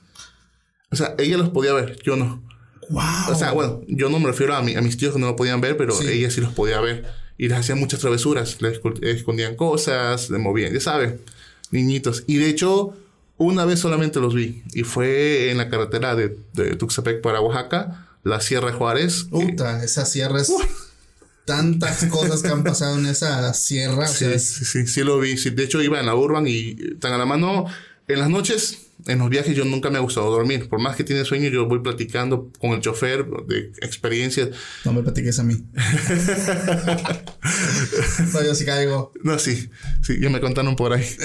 O 0.89 0.95
sea, 0.95 1.15
ella 1.17 1.37
los 1.37 1.49
podía 1.49 1.73
ver, 1.73 1.97
yo 2.03 2.15
no. 2.15 2.41
Wow. 2.89 3.01
O 3.31 3.35
sea, 3.35 3.51
bueno, 3.53 3.81
yo 3.87 4.09
no 4.09 4.19
me 4.19 4.27
refiero 4.27 4.55
a, 4.55 4.61
mi- 4.61 4.75
a 4.75 4.81
mis 4.81 4.95
tíos 4.97 5.13
que 5.13 5.19
no 5.19 5.27
lo 5.27 5.35
podían 5.35 5.59
ver, 5.59 5.75
pero 5.75 5.93
Sí. 5.95 6.07
ella 6.07 6.29
sí 6.31 6.39
los 6.39 6.53
podía 6.53 6.79
ver. 6.79 7.05
Y 7.41 7.47
les 7.49 7.57
hacían 7.57 7.79
muchas 7.79 7.99
travesuras. 7.99 8.61
Le 8.61 8.69
escol- 8.79 9.03
escondían 9.03 9.55
cosas, 9.55 10.29
le 10.29 10.37
movían, 10.37 10.71
ya 10.73 10.79
saben, 10.79 11.19
niñitos. 11.71 12.23
Y 12.27 12.37
de 12.37 12.49
hecho, 12.49 12.93
una 13.37 13.65
vez 13.65 13.79
solamente 13.79 14.19
los 14.19 14.35
vi. 14.35 14.61
Y 14.73 14.83
fue 14.83 15.49
en 15.49 15.57
la 15.57 15.67
carretera 15.69 16.15
de, 16.15 16.37
de 16.53 16.75
Tuxtepec 16.75 17.21
para 17.21 17.41
Oaxaca, 17.41 18.07
la 18.23 18.39
Sierra 18.41 18.71
Juárez. 18.73 19.23
que- 19.23 19.29
Puta, 19.31 19.83
esa 19.83 20.05
sierra 20.05 20.39
es. 20.39 20.53
Tantas 21.45 22.05
cosas 22.05 22.43
que 22.43 22.49
han 22.49 22.63
pasado 22.63 22.97
en 22.99 23.07
esa 23.07 23.51
sierra. 23.55 24.05
o 24.05 24.07
sea, 24.07 24.29
Sí, 24.29 24.35
es- 24.35 24.47
sí, 24.47 24.65
sí, 24.65 24.87
sí 24.87 25.01
lo 25.03 25.19
vi. 25.19 25.37
Sí, 25.37 25.49
de 25.49 25.63
hecho, 25.63 25.81
iba 25.81 25.99
en 25.99 26.05
la 26.05 26.15
Urban 26.15 26.45
y 26.47 26.75
tan 26.99 27.13
a 27.13 27.17
la 27.17 27.25
mano. 27.25 27.65
En 28.07 28.19
las 28.19 28.29
noches, 28.29 28.77
en 29.07 29.19
los 29.19 29.29
viajes, 29.29 29.55
yo 29.55 29.65
nunca 29.65 29.89
me 29.89 29.97
ha 29.97 30.01
gustado 30.01 30.29
dormir. 30.29 30.69
Por 30.69 30.79
más 30.79 30.95
que 30.95 31.03
tiene 31.03 31.25
sueño, 31.25 31.49
yo 31.49 31.65
voy 31.67 31.79
platicando 31.79 32.51
con 32.59 32.71
el 32.71 32.81
chofer 32.81 33.25
de 33.47 33.71
experiencias. 33.81 34.49
No 34.85 34.93
me 34.93 35.01
platiques 35.01 35.39
a 35.39 35.43
mí. 35.43 35.55
no, 38.33 38.43
yo 38.43 38.55
sí 38.55 38.65
caigo. 38.65 39.11
No, 39.23 39.39
sí, 39.39 39.69
sí, 40.01 40.19
ya 40.19 40.29
me 40.29 40.39
contaron 40.39 40.75
por 40.75 40.93
ahí. 40.93 41.05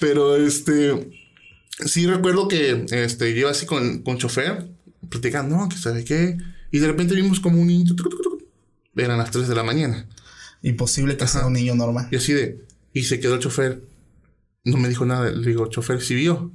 Pero 0.00 0.36
este, 0.36 1.10
sí 1.86 2.06
recuerdo 2.06 2.48
que 2.48 2.86
este, 2.90 3.34
yo 3.34 3.48
así 3.48 3.66
con, 3.66 4.02
con 4.02 4.18
chofer, 4.18 4.68
platicando, 5.08 5.56
no, 5.56 5.68
que 5.68 5.76
sabe 5.76 6.04
qué. 6.04 6.38
Y 6.70 6.78
de 6.78 6.86
repente 6.88 7.14
vimos 7.14 7.38
como 7.38 7.60
un 7.60 7.68
niño. 7.68 7.94
tuc, 7.94 8.10
tuc, 8.10 8.22
tuc. 8.22 8.42
Eran 8.96 9.18
las 9.18 9.30
3 9.30 9.48
de 9.48 9.54
la 9.54 9.62
mañana. 9.62 10.08
Imposible 10.62 11.16
que 11.16 11.26
sea 11.26 11.46
un 11.46 11.52
niño 11.52 11.74
normal. 11.74 12.08
Y 12.10 12.16
así 12.16 12.32
de, 12.32 12.64
y 12.92 13.04
se 13.04 13.20
quedó 13.20 13.34
el 13.34 13.40
chofer. 13.40 13.91
No 14.64 14.76
me 14.78 14.88
dijo 14.88 15.04
nada. 15.04 15.30
Le 15.30 15.46
digo, 15.48 15.66
chofer, 15.66 16.00
¿sí 16.02 16.14
vio? 16.14 16.52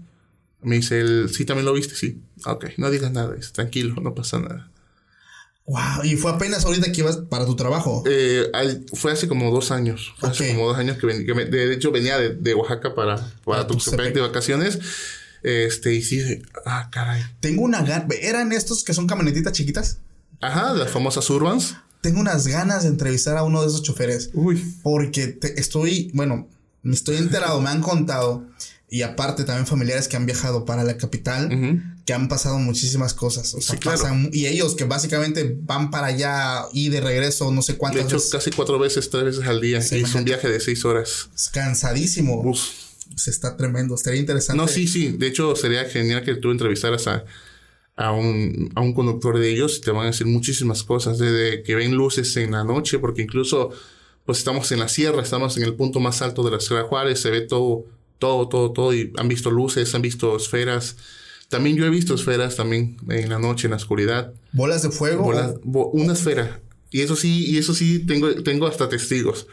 Me 0.61 0.75
dice, 0.77 0.99
él, 1.01 1.29
sí, 1.33 1.45
también 1.45 1.65
lo 1.65 1.73
viste, 1.73 1.95
sí. 1.95 2.21
"Ah, 2.45 2.53
Ok, 2.53 2.65
no 2.77 2.89
digas 2.89 3.11
nada, 3.11 3.33
dice, 3.35 3.51
tranquilo, 3.51 4.01
no 4.01 4.15
pasa 4.15 4.39
nada. 4.39 4.71
Wow. 5.65 6.05
Y 6.05 6.15
fue 6.15 6.31
apenas 6.31 6.63
ahorita 6.65 6.91
que 6.93 7.01
ibas 7.01 7.17
para 7.17 7.45
tu 7.45 7.55
trabajo. 7.57 8.01
Eh, 8.07 8.49
al- 8.53 8.85
fue 8.93 9.11
hace 9.11 9.27
como 9.27 9.51
dos 9.51 9.71
años. 9.71 10.13
Fue 10.17 10.29
hace 10.29 10.53
como 10.55 10.67
dos 10.67 10.77
años 10.77 10.97
que, 10.97 11.05
ven- 11.07 11.25
que 11.25 11.33
me- 11.33 11.43
de 11.45 11.73
hecho 11.73 11.91
venía 11.91 12.17
de, 12.17 12.29
de 12.35 12.53
Oaxaca 12.53 12.95
para, 12.95 13.17
para 13.17 13.31
Para 13.43 13.67
Tuxtepec 13.67 13.97
Tuxtepec. 13.97 14.15
de 14.15 14.21
vacaciones. 14.21 14.79
Este, 15.43 15.93
y 15.93 16.01
sí, 16.01 16.41
ah, 16.65 16.89
caray. 16.91 17.21
Tengo 17.41 17.63
una 17.63 17.81
gana. 17.81 18.07
¿Eran 18.21 18.51
estos 18.53 18.83
que 18.85 18.93
son 18.93 19.07
camionetitas 19.07 19.51
chiquitas? 19.53 19.99
Ajá, 20.39 20.73
las 20.73 20.89
famosas 20.89 21.29
Urbans. 21.29 21.75
Tengo 22.01 22.21
unas 22.21 22.47
ganas 22.47 22.83
de 22.83 22.89
entrevistar 22.89 23.35
a 23.37 23.43
uno 23.43 23.61
de 23.61 23.67
esos 23.67 23.83
choferes. 23.83 24.29
Uy. 24.33 24.63
Porque 24.83 25.27
te- 25.27 25.59
estoy, 25.59 26.11
bueno, 26.13 26.47
me 26.87 26.95
estoy 26.95 27.17
enterado, 27.17 27.61
me 27.61 27.69
han 27.69 27.81
contado. 27.81 28.45
Y 28.89 29.01
aparte 29.01 29.43
también 29.43 29.67
familiares 29.67 30.07
que 30.07 30.15
han 30.15 30.25
viajado 30.25 30.63
para 30.63 30.85
la 30.85 30.95
capital, 30.95 31.51
Ujú. 31.53 31.81
que 32.05 32.13
han 32.13 32.29
pasado 32.29 32.57
muchísimas 32.57 33.13
cosas. 33.13 33.53
O 33.53 33.59
sea, 33.59 33.75
Sí, 33.75 33.81
claro. 33.81 33.97
pasan, 34.01 34.29
y 34.31 34.45
ellos 34.45 34.75
que 34.75 34.85
básicamente 34.85 35.57
van 35.63 35.91
para 35.91 36.07
allá 36.07 36.63
y 36.71 36.87
de 36.87 37.01
regreso 37.01 37.51
no 37.51 37.61
sé 37.61 37.73
De 37.73 37.77
cuántas 37.79 38.05
hecho, 38.05 38.15
veces. 38.15 38.31
casi 38.31 38.49
cuatro 38.51 38.79
veces, 38.79 39.09
tres 39.09 39.25
veces 39.25 39.45
al 39.45 39.59
día. 39.59 39.81
Sí, 39.81 39.97
y 39.97 40.03
es 40.03 40.15
un 40.15 40.23
viaje 40.23 40.47
de 40.47 40.61
seis 40.61 40.85
horas. 40.85 41.29
Es 41.35 41.49
cansadísimo. 41.49 42.41
Uf. 42.43 42.61
Se 43.17 43.29
está 43.29 43.57
tremendo. 43.57 43.95
Estaría 43.95 44.19
interesante. 44.21 44.61
No, 44.61 44.67
sí, 44.69 44.87
sí. 44.87 45.09
De 45.17 45.27
hecho, 45.27 45.55
sería 45.57 45.83
genial 45.85 46.23
que 46.23 46.35
tú 46.35 46.51
entrevistaras 46.51 47.07
a, 47.07 47.25
a, 47.97 48.11
un, 48.13 48.71
a 48.75 48.79
un 48.81 48.93
conductor 48.93 49.37
de 49.37 49.49
ellos 49.49 49.77
y 49.77 49.81
te 49.81 49.91
van 49.91 50.03
a 50.03 50.07
decir 50.11 50.27
muchísimas 50.27 50.83
cosas. 50.83 51.17
Desde 51.17 51.61
que 51.63 51.75
ven 51.75 51.93
luces 51.95 52.35
en 52.37 52.51
la 52.51 52.63
noche, 52.63 52.99
porque 52.99 53.23
incluso, 53.23 53.71
pues 54.27 54.37
estamos 54.37 54.71
en 54.71 54.79
la 54.79 54.87
sierra, 54.89 55.23
estamos 55.23 55.57
en 55.57 55.63
el 55.63 55.73
punto 55.73 55.99
más 55.99 56.21
alto 56.21 56.43
de 56.43 56.51
la 56.51 56.59
Sierra 56.59 56.83
Juárez, 56.83 57.19
se 57.21 57.31
ve 57.31 57.41
todo, 57.41 57.85
todo, 58.19 58.47
todo, 58.47 58.71
todo. 58.73 58.93
Y 58.93 59.11
han 59.17 59.27
visto 59.27 59.49
luces, 59.49 59.95
han 59.95 60.03
visto 60.03 60.35
esferas. 60.37 60.97
También 61.49 61.77
yo 61.77 61.85
he 61.85 61.89
visto 61.89 62.13
esferas 62.13 62.55
también 62.57 62.97
en 63.09 63.29
la 63.29 63.39
noche, 63.39 63.67
en 63.67 63.71
la 63.71 63.77
oscuridad. 63.77 64.33
Bolas 64.51 64.83
de 64.83 64.91
fuego. 64.91 65.23
Bola- 65.23 65.55
bo- 65.63 65.89
una 65.91 66.13
esfera. 66.13 66.59
Y 66.91 67.01
eso 67.01 67.15
sí, 67.15 67.45
y 67.49 67.57
eso 67.57 67.73
sí, 67.73 67.99
tengo, 68.05 68.43
tengo 68.43 68.67
hasta 68.67 68.87
testigos. 68.89 69.47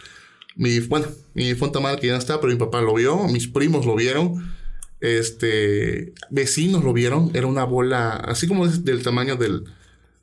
Mi, 0.56 0.80
bueno, 0.80 1.06
mi 1.34 1.52
mal 1.80 1.98
que 2.00 2.06
ya 2.08 2.12
no 2.12 2.18
está, 2.18 2.40
pero 2.40 2.52
mi 2.52 2.58
papá 2.58 2.80
lo 2.82 2.94
vio, 2.94 3.26
mis 3.28 3.48
primos 3.48 3.86
lo 3.86 3.96
vieron, 3.96 4.54
este, 5.00 6.12
vecinos 6.30 6.82
lo 6.84 6.92
vieron, 6.92 7.30
era 7.34 7.46
una 7.46 7.64
bola, 7.64 8.10
así 8.16 8.46
como 8.46 8.66
es 8.66 8.84
del 8.84 9.02
tamaño 9.02 9.36
del, 9.36 9.64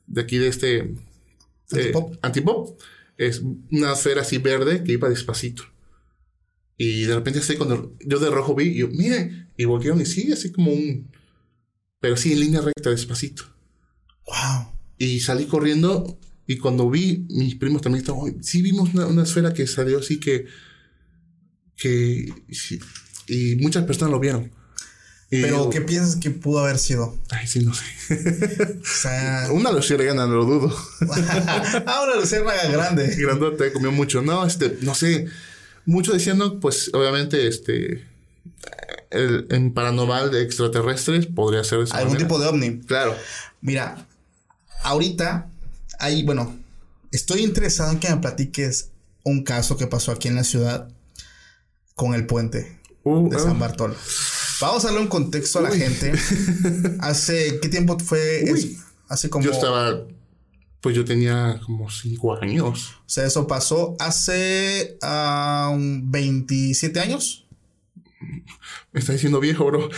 de 0.07 0.21
aquí 0.21 0.37
de 0.37 0.47
este, 0.47 0.77
eh, 0.79 1.93
Antipop. 2.21 2.79
Es 3.17 3.41
una 3.71 3.93
esfera 3.93 4.21
así 4.21 4.37
verde 4.37 4.83
que 4.83 4.93
iba 4.93 5.09
despacito. 5.09 5.63
Y 6.77 7.03
de 7.03 7.15
repente 7.15 7.39
así 7.39 7.55
cuando 7.57 7.95
yo 8.05 8.19
de 8.19 8.29
rojo 8.29 8.55
vi, 8.55 8.69
y 8.69 8.77
yo, 8.77 8.87
mire, 8.87 9.47
y 9.57 9.65
voltearon 9.65 10.01
y 10.01 10.05
sí, 10.05 10.31
así 10.31 10.51
como 10.51 10.71
un, 10.71 11.11
pero 11.99 12.17
sí 12.17 12.33
en 12.33 12.39
línea 12.39 12.61
recta, 12.61 12.89
despacito. 12.89 13.43
Wow. 14.25 14.73
Y 14.97 15.19
salí 15.19 15.45
corriendo 15.45 16.17
y 16.47 16.57
cuando 16.57 16.89
vi, 16.89 17.25
mis 17.29 17.55
primos 17.55 17.81
también 17.81 18.01
estaban, 18.01 18.21
"Oye, 18.23 18.37
sí 18.41 18.61
vimos 18.61 18.93
una, 18.93 19.05
una 19.07 19.23
esfera 19.23 19.53
que 19.53 19.67
salió 19.67 19.99
así 19.99 20.19
que, 20.19 20.45
que, 21.75 22.33
sí", 22.49 22.79
y 23.27 23.55
muchas 23.57 23.85
personas 23.85 24.11
lo 24.11 24.19
vieron. 24.19 24.51
Y 25.33 25.41
Pero, 25.41 25.69
¿qué 25.69 25.79
piensas 25.79 26.17
que 26.17 26.29
pudo 26.29 26.59
haber 26.59 26.77
sido? 26.77 27.17
Ay, 27.29 27.47
sí, 27.47 27.63
no 27.63 27.73
sé. 27.73 27.85
O 28.81 28.85
sea, 28.85 29.47
una 29.51 29.71
luciérnaga, 29.71 30.13
no 30.13 30.27
lo 30.27 30.43
dudo. 30.43 30.77
ah, 31.85 32.03
una 32.03 32.19
luciérnaga 32.19 32.67
grande. 32.67 33.15
Grandote, 33.15 33.71
comió 33.71 33.93
mucho. 33.93 34.21
No, 34.21 34.45
este, 34.45 34.77
no 34.81 34.93
sé. 34.93 35.27
Mucho 35.85 36.11
diciendo, 36.11 36.59
pues, 36.59 36.91
obviamente, 36.93 37.47
este, 37.47 38.05
el, 39.09 39.47
en 39.51 39.73
paranormal 39.73 40.31
de 40.31 40.43
extraterrestres 40.43 41.27
podría 41.27 41.63
ser 41.63 41.79
de 41.85 41.91
Algún 41.91 42.13
manera. 42.13 42.17
tipo 42.17 42.37
de 42.37 42.47
ovni. 42.47 42.79
Claro. 42.81 43.15
Mira, 43.61 44.05
ahorita 44.83 45.47
hay, 45.97 46.23
bueno, 46.23 46.59
estoy 47.13 47.43
interesado 47.43 47.91
en 47.93 47.99
que 47.99 48.09
me 48.09 48.17
platiques 48.17 48.89
un 49.23 49.45
caso 49.45 49.77
que 49.77 49.87
pasó 49.87 50.11
aquí 50.11 50.27
en 50.27 50.35
la 50.35 50.43
ciudad 50.43 50.89
con 51.95 52.15
el 52.15 52.25
puente 52.25 52.80
Uh, 53.03 53.29
de 53.29 53.37
ah. 53.37 53.39
San 53.39 53.59
Bartolo. 53.59 53.95
Vamos 54.61 54.83
a 54.83 54.87
darle 54.87 55.01
un 55.01 55.07
contexto 55.07 55.59
a 55.59 55.63
la 55.63 55.71
Uy. 55.71 55.79
gente. 55.79 56.13
Hace, 56.99 57.59
¿qué 57.59 57.69
tiempo 57.69 57.97
fue? 57.99 58.43
Hace 59.07 59.29
como... 59.29 59.43
Yo 59.43 59.51
estaba, 59.51 60.05
pues 60.81 60.95
yo 60.95 61.03
tenía 61.03 61.59
como 61.65 61.89
cinco 61.89 62.35
años. 62.39 62.95
O 62.99 63.09
sea, 63.09 63.25
eso 63.25 63.47
pasó 63.47 63.95
hace 63.99 64.97
ah, 65.01 65.71
un 65.73 66.11
27 66.11 66.99
años. 66.99 67.45
Me 68.91 68.99
está 68.99 69.13
diciendo 69.13 69.39
viejo, 69.39 69.65
bro. 69.65 69.89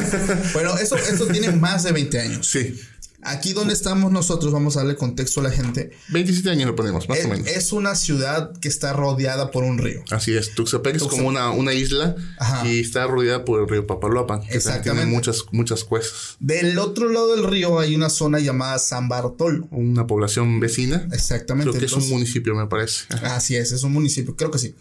Bueno, 0.52 0.76
eso, 0.78 0.96
eso 0.96 1.26
tiene 1.26 1.50
más 1.52 1.82
de 1.82 1.92
20 1.92 2.20
años. 2.20 2.46
sí. 2.46 2.78
Aquí 3.24 3.52
donde 3.52 3.72
estamos 3.72 4.10
nosotros, 4.10 4.52
vamos 4.52 4.76
a 4.76 4.80
darle 4.80 4.96
contexto 4.96 5.40
a 5.40 5.44
la 5.44 5.50
gente. 5.50 5.92
27 6.08 6.50
años 6.50 6.66
lo 6.66 6.74
ponemos, 6.76 7.08
más 7.08 7.18
Es, 7.18 7.24
o 7.24 7.28
menos. 7.28 7.46
es 7.46 7.72
una 7.72 7.94
ciudad 7.94 8.52
que 8.58 8.68
está 8.68 8.92
rodeada 8.92 9.50
por 9.50 9.62
un 9.64 9.78
río. 9.78 10.02
Así 10.10 10.36
es. 10.36 10.54
Tuxtepec 10.54 10.96
es 10.96 11.04
como 11.04 11.28
una, 11.28 11.50
una 11.50 11.72
isla 11.72 12.16
Ajá. 12.38 12.66
y 12.68 12.80
está 12.80 13.06
rodeada 13.06 13.44
por 13.44 13.60
el 13.62 13.68
río 13.68 13.86
Papaloapan. 13.86 14.40
Que 14.42 14.56
Exactamente. 14.56 14.90
tiene 15.02 15.06
muchas, 15.06 15.44
muchas 15.52 15.84
cuestas. 15.84 16.36
Del 16.40 16.78
otro 16.78 17.08
lado 17.08 17.36
del 17.36 17.44
río 17.44 17.78
hay 17.78 17.94
una 17.94 18.10
zona 18.10 18.40
llamada 18.40 18.78
San 18.78 19.08
Bartolo. 19.08 19.68
Una 19.70 20.06
población 20.06 20.58
vecina. 20.60 21.06
Exactamente. 21.12 21.70
Creo 21.70 21.80
que 21.80 21.86
es 21.86 21.92
un 21.92 22.08
municipio, 22.08 22.54
me 22.54 22.66
parece. 22.66 23.04
Ajá. 23.10 23.36
Así 23.36 23.54
es, 23.56 23.70
es 23.72 23.82
un 23.84 23.92
municipio, 23.92 24.34
creo 24.36 24.50
que 24.50 24.58
sí. 24.58 24.74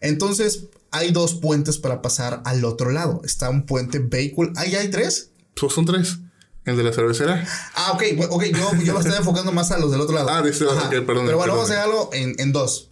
Entonces, 0.00 0.64
hay 0.90 1.12
dos 1.12 1.34
puentes 1.34 1.78
para 1.78 2.02
pasar 2.02 2.42
al 2.44 2.64
otro 2.64 2.90
lado. 2.90 3.22
Está 3.24 3.48
un 3.50 3.64
puente 3.64 3.98
vehículo. 3.98 4.52
¿Ahí 4.56 4.74
hay 4.74 4.88
tres? 4.88 5.30
Pues 5.54 5.72
son 5.72 5.84
tres. 5.86 6.18
El 6.66 6.76
de 6.76 6.82
la 6.82 6.92
cervecera. 6.92 7.46
Ah, 7.74 7.92
ok, 7.94 8.02
ok, 8.28 8.44
yo, 8.46 8.72
yo 8.82 8.92
me 8.94 9.00
estoy 9.00 9.16
enfocando 9.16 9.52
más 9.52 9.70
a 9.70 9.78
los 9.78 9.90
del 9.92 10.00
otro 10.00 10.14
lado. 10.16 10.28
Ah, 10.30 10.42
de 10.42 10.50
este 10.50 10.64
lado, 10.64 10.76
Ajá. 10.78 10.88
ok, 10.88 11.06
perdón, 11.06 11.24
Pero 11.26 11.38
bueno, 11.38 11.54
vamos 11.54 11.70
a 11.70 11.74
dejarlo 11.74 12.10
en, 12.12 12.34
en 12.38 12.52
dos. 12.52 12.90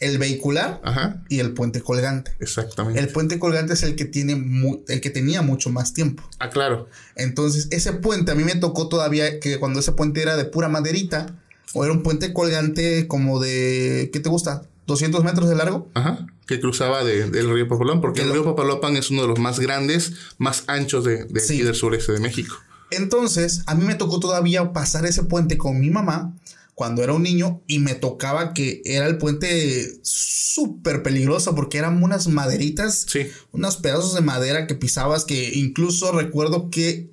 El 0.00 0.16
vehicular 0.18 0.80
Ajá. 0.82 1.22
y 1.28 1.38
el 1.40 1.52
puente 1.52 1.82
colgante. 1.82 2.32
Exactamente. 2.40 2.98
El 2.98 3.08
puente 3.08 3.38
colgante 3.38 3.74
es 3.74 3.82
el 3.82 3.94
que 3.94 4.06
tiene 4.06 4.36
mu- 4.36 4.80
el 4.88 5.00
que 5.02 5.10
tenía 5.10 5.42
mucho 5.42 5.68
más 5.70 5.92
tiempo. 5.92 6.22
Ah, 6.38 6.48
claro. 6.48 6.88
Entonces, 7.14 7.68
ese 7.70 7.92
puente 7.92 8.32
a 8.32 8.34
mí 8.34 8.42
me 8.44 8.54
tocó 8.56 8.88
todavía 8.88 9.38
que 9.38 9.58
cuando 9.58 9.80
ese 9.80 9.92
puente 9.92 10.22
era 10.22 10.36
de 10.36 10.46
pura 10.46 10.68
maderita, 10.70 11.36
o 11.74 11.84
era 11.84 11.92
un 11.92 12.02
puente 12.02 12.32
colgante 12.32 13.06
como 13.06 13.38
de, 13.38 14.08
¿qué 14.12 14.18
te 14.20 14.28
gusta? 14.30 14.62
¿200 14.88 15.22
metros 15.22 15.48
de 15.48 15.54
largo? 15.56 15.88
Ajá. 15.94 16.26
Que 16.46 16.58
cruzaba 16.58 17.04
de- 17.04 17.28
del 17.30 17.52
río 17.52 17.68
Papaloapan. 17.68 18.00
Porque 18.00 18.22
Que 18.22 18.26
el 18.26 18.32
río 18.32 18.44
Papaloapan 18.44 18.96
es 18.96 19.10
uno 19.10 19.22
de 19.22 19.28
los 19.28 19.38
más 19.38 19.60
grandes, 19.60 20.14
más 20.38 20.64
anchos 20.68 21.04
de, 21.04 21.26
de 21.26 21.38
Sí. 21.40 21.54
aquí 21.56 21.62
del 21.64 21.74
sureste 21.74 22.12
de 22.12 22.18
México. 22.20 22.56
Entonces, 22.90 23.62
a 23.66 23.74
mí 23.74 23.84
me 23.84 23.94
tocó 23.94 24.20
todavía 24.20 24.72
pasar 24.72 25.06
ese 25.06 25.22
puente 25.24 25.58
con 25.58 25.78
mi 25.80 25.90
mamá 25.90 26.34
cuando 26.74 27.02
era 27.02 27.12
un 27.12 27.22
niño 27.22 27.60
y 27.66 27.78
me 27.78 27.94
tocaba 27.94 28.54
que 28.54 28.80
era 28.84 29.06
el 29.06 29.18
puente 29.18 29.98
súper 30.02 31.02
peligroso 31.02 31.54
porque 31.54 31.78
eran 31.78 32.02
unas 32.02 32.26
maderitas, 32.28 33.04
Sí. 33.08 33.26
unos 33.52 33.76
pedazos 33.76 34.14
de 34.14 34.22
madera 34.22 34.66
que 34.66 34.74
pisabas 34.74 35.24
que 35.24 35.52
incluso 35.54 36.10
recuerdo 36.12 36.70
que 36.70 37.10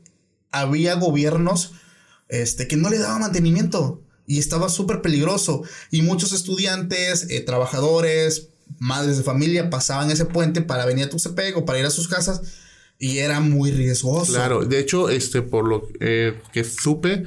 había 0.51 0.95
gobiernos 0.95 1.73
este, 2.29 2.67
que 2.67 2.75
no 2.77 2.89
le 2.89 2.97
daban 2.97 3.21
mantenimiento 3.21 4.01
y 4.25 4.39
estaba 4.39 4.69
súper 4.69 5.01
peligroso 5.01 5.63
y 5.91 6.01
muchos 6.01 6.33
estudiantes, 6.33 7.27
eh, 7.29 7.41
trabajadores, 7.41 8.49
madres 8.79 9.17
de 9.17 9.23
familia 9.23 9.69
pasaban 9.69 10.11
ese 10.11 10.25
puente 10.25 10.61
para 10.61 10.85
venir 10.85 11.05
a 11.05 11.09
Tuxtepec 11.09 11.55
o 11.57 11.65
para 11.65 11.79
ir 11.79 11.85
a 11.85 11.89
sus 11.91 12.07
casas 12.07 12.41
y 12.99 13.19
era 13.19 13.39
muy 13.39 13.71
riesgoso. 13.71 14.33
Claro, 14.33 14.65
de 14.65 14.79
hecho, 14.79 15.09
este, 15.09 15.41
por 15.41 15.67
lo 15.67 15.87
eh, 15.99 16.39
que 16.51 16.63
supe, 16.63 17.23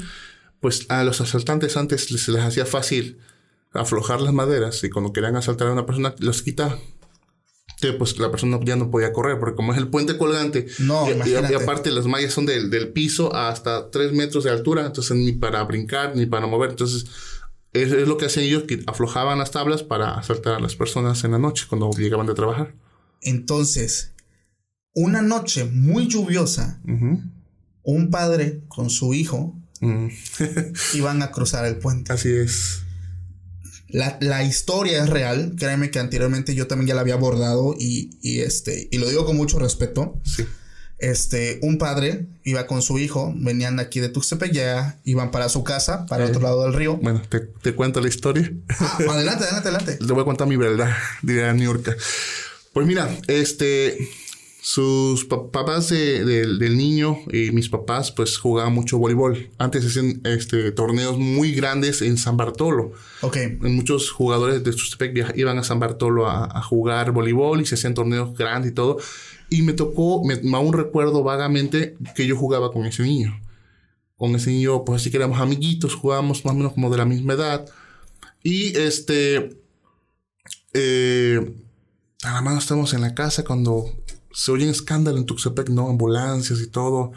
pues 0.60 0.86
a 0.88 1.04
los 1.04 1.20
asaltantes 1.20 1.76
antes 1.76 2.10
les- 2.10 2.22
se 2.22 2.32
les 2.32 2.42
hacía 2.42 2.66
fácil 2.66 3.18
aflojar 3.72 4.20
las 4.20 4.32
maderas 4.34 4.82
y 4.84 4.90
cuando 4.90 5.12
querían 5.12 5.36
asaltar 5.36 5.68
a 5.68 5.72
una 5.72 5.86
persona 5.86 6.14
los. 6.18 6.42
Que 6.42 7.94
pues 7.94 8.18
la 8.18 8.30
persona 8.30 8.58
ya 8.62 8.76
no 8.76 8.90
podía 8.90 9.10
correr, 9.12 9.38
porque 9.38 9.54
como 9.56 9.72
es 9.72 9.78
el 9.78 9.88
puente 9.88 10.18
colgante, 10.18 10.66
No, 10.80 11.06
y, 11.08 11.30
y 11.30 11.54
aparte 11.54 11.90
las 11.90 12.04
mallas 12.04 12.34
son 12.34 12.44
del, 12.44 12.68
del 12.68 12.88
piso 12.88 13.34
hasta 13.34 13.90
3 13.90 14.12
metros 14.12 14.44
de 14.44 14.50
altura, 14.50 14.84
entonces 14.84 15.16
ni 15.16 15.32
para 15.32 15.62
brincar 15.64 16.14
ni 16.14 16.26
para 16.26 16.46
mover. 16.46 16.70
Entonces, 16.70 17.06
es, 17.72 17.90
es 17.90 18.06
lo 18.06 18.18
que 18.18 18.26
hacían 18.26 18.44
ellos, 18.44 18.64
que 18.64 18.82
aflojaban 18.86 19.38
las 19.38 19.50
tablas 19.52 19.82
para 19.82 20.12
asaltar 20.18 20.54
a 20.56 20.60
las 20.60 20.76
personas 20.76 21.24
en 21.24 21.30
la 21.30 21.38
noche 21.38 21.64
cuando 21.70 21.88
llegaban 21.96 22.26
de 22.26 22.34
trabajar. 22.34 22.74
Entonces, 23.22 24.12
una 24.94 25.22
noche 25.22 25.64
muy 25.64 26.08
lluviosa, 26.08 26.80
un 27.82 28.10
padre 28.10 28.62
con 28.68 28.90
su 28.90 29.14
hijo 29.14 29.60
Mm, 29.80 30.08
iban 30.94 31.22
a 31.22 31.30
cruzar 31.30 31.64
el 31.64 31.76
puente. 31.76 32.12
Así 32.12 32.30
es. 32.30 32.82
La, 33.88 34.18
la 34.20 34.44
historia 34.44 35.02
es 35.02 35.10
real, 35.10 35.54
créeme 35.58 35.90
que 35.90 35.98
anteriormente 35.98 36.54
yo 36.54 36.68
también 36.68 36.88
ya 36.88 36.94
la 36.94 37.00
había 37.00 37.14
abordado 37.14 37.74
y, 37.78 38.10
y, 38.22 38.40
este, 38.40 38.88
y 38.90 38.98
lo 38.98 39.08
digo 39.08 39.24
con 39.24 39.36
mucho 39.36 39.58
respeto. 39.58 40.20
Sí. 40.24 40.44
Este, 40.98 41.58
un 41.62 41.78
padre 41.78 42.26
iba 42.44 42.66
con 42.66 42.82
su 42.82 42.98
hijo, 42.98 43.32
venían 43.34 43.76
de 43.76 43.82
aquí 43.82 44.00
de 44.00 44.10
Tuxtepec, 44.10 44.52
ya 44.52 45.00
iban 45.04 45.30
para 45.30 45.48
su 45.48 45.64
casa, 45.64 46.04
para 46.06 46.24
el 46.24 46.30
otro 46.30 46.42
lado 46.42 46.62
del 46.64 46.74
río. 46.74 46.98
Bueno, 46.98 47.22
te, 47.28 47.40
te 47.40 47.74
cuento 47.74 48.00
la 48.02 48.08
historia. 48.08 48.52
Ah, 48.78 48.98
adelante, 49.08 49.44
adelante, 49.44 49.68
adelante. 49.70 49.98
Le 50.04 50.12
voy 50.12 50.22
a 50.22 50.24
contar 50.26 50.46
mi 50.46 50.56
verdad, 50.56 50.94
diría 51.22 51.52
Niurka. 51.54 51.96
Pues 52.74 52.86
mira, 52.86 53.10
este, 53.26 53.96
sus 54.72 55.24
pa- 55.24 55.50
papás 55.50 55.88
de- 55.88 56.24
del- 56.24 56.58
del 56.60 56.76
niño 56.76 57.18
y 57.32 57.50
mis 57.50 57.68
papás, 57.68 58.12
pues 58.12 58.38
jugaban 58.38 58.72
mucho 58.72 58.98
voleibol. 58.98 59.50
Antes 59.58 59.84
hacían 59.84 60.20
este, 60.24 60.70
torneos 60.70 61.18
muy 61.18 61.52
grandes 61.52 62.02
en 62.02 62.16
San 62.16 62.36
Bartolo. 62.36 62.92
Ok, 63.22 63.36
Muchos 63.60 64.10
jugadores 64.12 64.62
de 64.62 65.08
viaja- 65.12 65.32
iban 65.34 65.58
a 65.58 65.64
San 65.64 65.80
Bartolo 65.80 66.28
a, 66.28 66.44
a 66.44 66.62
jugar 66.62 67.10
voleibol 67.10 67.60
y 67.60 67.66
se 67.66 67.74
hacían 67.74 67.94
torneos 67.94 68.36
grandes 68.38 68.70
y 68.70 68.74
todo. 68.74 68.98
Y 69.48 69.62
me 69.62 69.72
tocó, 69.72 70.22
me, 70.24 70.34
aún 70.56 70.72
recuerdo 70.72 71.24
vagamente 71.24 71.96
que 72.14 72.26
yo 72.28 72.36
jugaba 72.36 72.70
con 72.70 72.86
ese 72.86 73.02
niño. 73.02 73.40
Con 74.16 74.36
ese 74.36 74.50
niño, 74.50 74.84
pues 74.84 75.00
así 75.00 75.10
que 75.10 75.16
éramos 75.16 75.40
amiguitos, 75.40 75.96
jugábamos 75.96 76.44
más 76.44 76.54
o 76.54 76.56
menos 76.56 76.74
como 76.74 76.90
de 76.90 76.98
la 76.98 77.06
misma 77.06 77.32
edad. 77.32 77.66
Y 78.44 78.76
este, 78.78 79.56
eh, 80.74 81.54
a 82.22 82.32
la 82.34 82.42
mano 82.42 82.58
estamos 82.58 82.92
en 82.94 83.00
la 83.00 83.14
casa 83.14 83.44
cuando 83.44 83.99
se 84.32 84.52
oye 84.52 84.64
un 84.64 84.70
escándalo 84.70 85.18
en 85.18 85.26
Tuxtepec, 85.26 85.68
¿no? 85.70 85.88
Ambulancias 85.88 86.60
y 86.60 86.68
todo. 86.68 87.12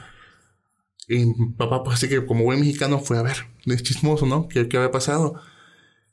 Y 1.08 1.26
papá, 1.58 1.84
pues 1.84 1.98
así 1.98 2.08
que 2.10 2.26
como 2.26 2.44
buen 2.46 2.60
mexicano 2.60 3.00
fue 3.00 3.18
a 3.18 3.22
ver, 3.24 3.38
es 3.66 3.84
chismoso, 3.84 4.26
¿no? 4.26 4.48
¿Qué, 4.48 4.68
qué 4.70 4.78
había 4.78 4.92
pasado? 4.92 5.36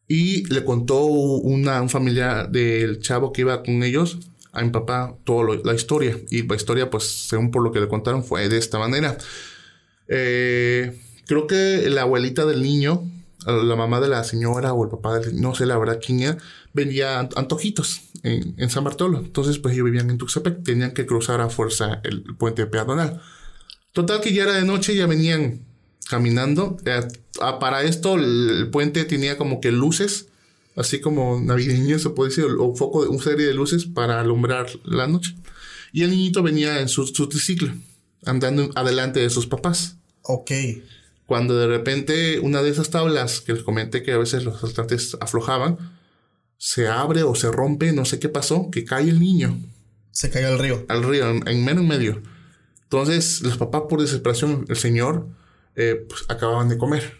Y 0.09 0.44
le 0.53 0.64
contó 0.64 1.05
una, 1.05 1.80
un 1.80 1.88
familiar 1.88 2.51
del 2.51 3.01
chavo 3.01 3.32
que 3.32 3.42
iba 3.42 3.62
con 3.62 3.82
ellos 3.84 4.18
a 4.53 4.62
mi 4.62 4.70
papá 4.70 5.16
toda 5.24 5.57
la 5.64 5.74
historia. 5.74 6.18
Y 6.30 6.42
la 6.46 6.57
historia, 6.57 6.90
pues, 6.90 7.05
según 7.28 7.53
por 7.53 7.62
lo 7.62 7.70
que 7.70 7.78
le 7.80 7.86
contaron, 7.88 8.24
fue 8.24 8.48
de 8.48 8.59
esta 8.59 8.78
manera. 8.80 9.16
Eh, 10.09 11.01
creo 11.26 11.46
que 11.46 11.88
la 11.88 12.03
abuelita 12.03 12.44
del 12.46 12.62
niño, 12.62 13.09
la 13.46 13.76
mamá 13.76 14.01
de 14.01 14.09
la 14.09 14.24
señora 14.24 14.72
o 14.72 14.84
el 14.84 14.90
papá 14.90 15.18
del 15.20 15.40
no 15.40 15.55
sé 15.55 15.66
la 15.66 15.78
verdad 15.78 16.01
quién 16.05 16.20
era, 16.20 16.38
vendía 16.72 17.20
an- 17.20 17.28
antojitos 17.36 18.01
en, 18.22 18.54
en 18.58 18.70
San 18.70 18.84
Bartolo. 18.84 19.18
Entonces, 19.18 19.58
pues 19.58 19.74
ellos 19.74 19.84
vivían 19.86 20.10
en 20.10 20.18
Tuxtepec, 20.18 20.62
tenían 20.62 20.92
que 20.92 21.06
cruzar 21.06 21.40
a 21.40 21.50
fuerza 21.50 22.00
el 22.04 22.22
puente 22.36 22.66
peatonal. 22.66 23.20
Total 23.92 24.20
que 24.20 24.32
ya 24.32 24.44
era 24.44 24.54
de 24.54 24.64
noche, 24.64 24.94
ya 24.94 25.06
venían 25.06 25.62
caminando. 26.08 26.76
Eh, 26.84 27.00
para 27.60 27.82
esto 27.82 28.16
el, 28.16 28.50
el 28.50 28.70
puente 28.70 29.04
tenía 29.04 29.36
como 29.36 29.60
que 29.60 29.72
luces, 29.72 30.28
así 30.76 31.00
como 31.00 31.40
navideñas, 31.40 32.02
se 32.02 32.10
puede 32.10 32.30
decir, 32.30 32.46
o 32.58 32.74
foco 32.74 33.02
de 33.02 33.08
una 33.08 33.22
serie 33.22 33.46
de 33.46 33.54
luces 33.54 33.86
para 33.86 34.20
alumbrar 34.20 34.66
la 34.84 35.06
noche. 35.06 35.34
Y 35.92 36.02
el 36.02 36.10
niñito 36.10 36.42
venía 36.42 36.80
en 36.80 36.88
su, 36.88 37.06
su 37.06 37.28
triciclo, 37.28 37.72
andando 38.24 38.70
adelante 38.74 39.20
de 39.20 39.30
sus 39.30 39.46
papás. 39.46 39.96
ok. 40.22 40.50
Cuando 41.26 41.56
de 41.56 41.68
repente 41.68 42.40
una 42.40 42.60
de 42.60 42.70
esas 42.70 42.90
tablas 42.90 43.40
que 43.40 43.52
les 43.52 43.62
comenté 43.62 44.02
que 44.02 44.10
a 44.10 44.18
veces 44.18 44.42
los 44.42 44.56
asaltantes 44.56 45.16
aflojaban, 45.20 45.78
se 46.62 46.88
abre 46.88 47.22
o 47.22 47.34
se 47.34 47.50
rompe, 47.50 47.90
no 47.92 48.04
sé 48.04 48.18
qué 48.18 48.28
pasó, 48.28 48.70
que 48.70 48.84
cae 48.84 49.08
el 49.08 49.18
niño 49.18 49.58
Se 50.12 50.28
cayó 50.28 50.48
al 50.48 50.58
río. 50.58 50.84
al 50.88 51.02
río, 51.02 51.30
en, 51.30 51.48
en 51.48 51.66
en 51.66 51.88
medio. 51.88 52.22
Entonces, 52.82 53.40
los 53.40 53.56
papás, 53.56 53.84
por 53.88 54.02
desesperación, 54.02 54.66
el 54.68 54.76
señor, 54.76 55.26
eh, 55.74 56.04
pues 56.06 56.24
acababan 56.28 56.68
de 56.68 56.76
comer. 56.76 57.14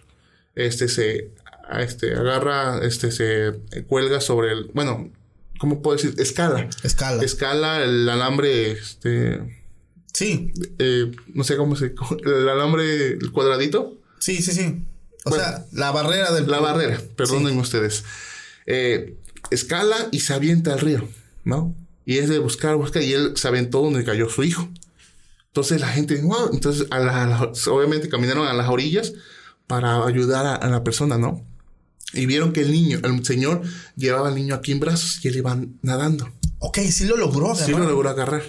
Este 0.55 0.89
se 0.89 1.31
este, 1.79 2.15
agarra, 2.15 2.85
este 2.85 3.11
se 3.11 3.55
cuelga 3.87 4.21
sobre 4.21 4.53
el, 4.53 4.71
bueno, 4.75 5.11
¿cómo 5.59 5.81
puedo 5.81 5.97
decir? 5.97 6.15
Escala. 6.19 6.69
Escala. 6.83 7.23
Escala 7.23 7.83
el 7.83 8.07
alambre, 8.11 8.73
este, 8.73 9.41
Sí, 10.13 10.53
eh, 10.79 11.13
no 11.33 11.45
sé 11.45 11.57
cómo 11.57 11.77
se, 11.77 11.95
el 12.27 12.49
alambre, 12.49 13.13
el 13.15 13.33
cuadradito. 13.33 13.97
sí, 14.19 14.43
sí, 14.43 14.53
sí. 14.53 14.85
O 15.25 15.31
Bueno, 15.31 15.45
sea, 15.45 15.65
la 15.73 15.93
barrera 15.93 16.31
del... 16.33 16.51
La 16.51 16.61
barrera, 16.61 17.01
perdonen 17.17 17.57
ustedes. 17.59 18.05
Eh, 18.67 19.17
escala 19.51 20.09
y 20.13 20.21
se 20.21 20.35
avienta 20.35 20.73
al 20.73 20.81
río, 20.81 21.09
¿no? 21.45 21.75
Y 22.07 22.19
es 22.19 22.29
de 22.29 22.39
buscar, 22.39 22.77
buscar, 22.77 23.03
y 23.03 23.13
él 23.13 23.33
se 23.37 23.49
aventó 23.49 23.83
donde 23.83 24.05
cayó 24.05 24.29
su 24.29 24.43
hijo. 24.43 24.69
Entonces 25.49 25.81
la 25.81 25.89
gente, 25.89 26.21
wow, 26.23 26.51
entonces 26.53 26.87
a 26.91 26.99
la- 26.99 27.25
a 27.25 27.27
la- 27.27 27.53
obviamente 27.73 28.09
caminaron 28.09 28.47
a 28.47 28.53
las 28.55 28.69
orillas 28.69 29.13
para 29.67 30.05
ayudar 30.07 30.47
a, 30.47 30.55
a 30.55 30.69
la 30.69 30.83
persona, 30.85 31.19
¿no? 31.19 31.45
Y 32.13 32.27
vieron 32.27 32.53
que 32.53 32.63
el 32.63 32.73
niño, 32.73 32.99
el 33.05 33.25
señor 33.25 33.63
llevaba 33.97 34.29
al 34.29 34.35
niño 34.35 34.55
aquí 34.55 34.73
en 34.73 34.81
brazos 34.81 35.25
y 35.25 35.29
él 35.29 35.37
iba 35.37 35.57
nadando. 35.83 36.29
Ok, 36.59 36.79
sí 36.91 37.05
lo 37.07 37.17
logró. 37.17 37.55
Sí 37.55 37.71
lo 37.71 37.77
agarrar. 37.79 37.91
logró 37.93 38.09
agarrar. 38.11 38.43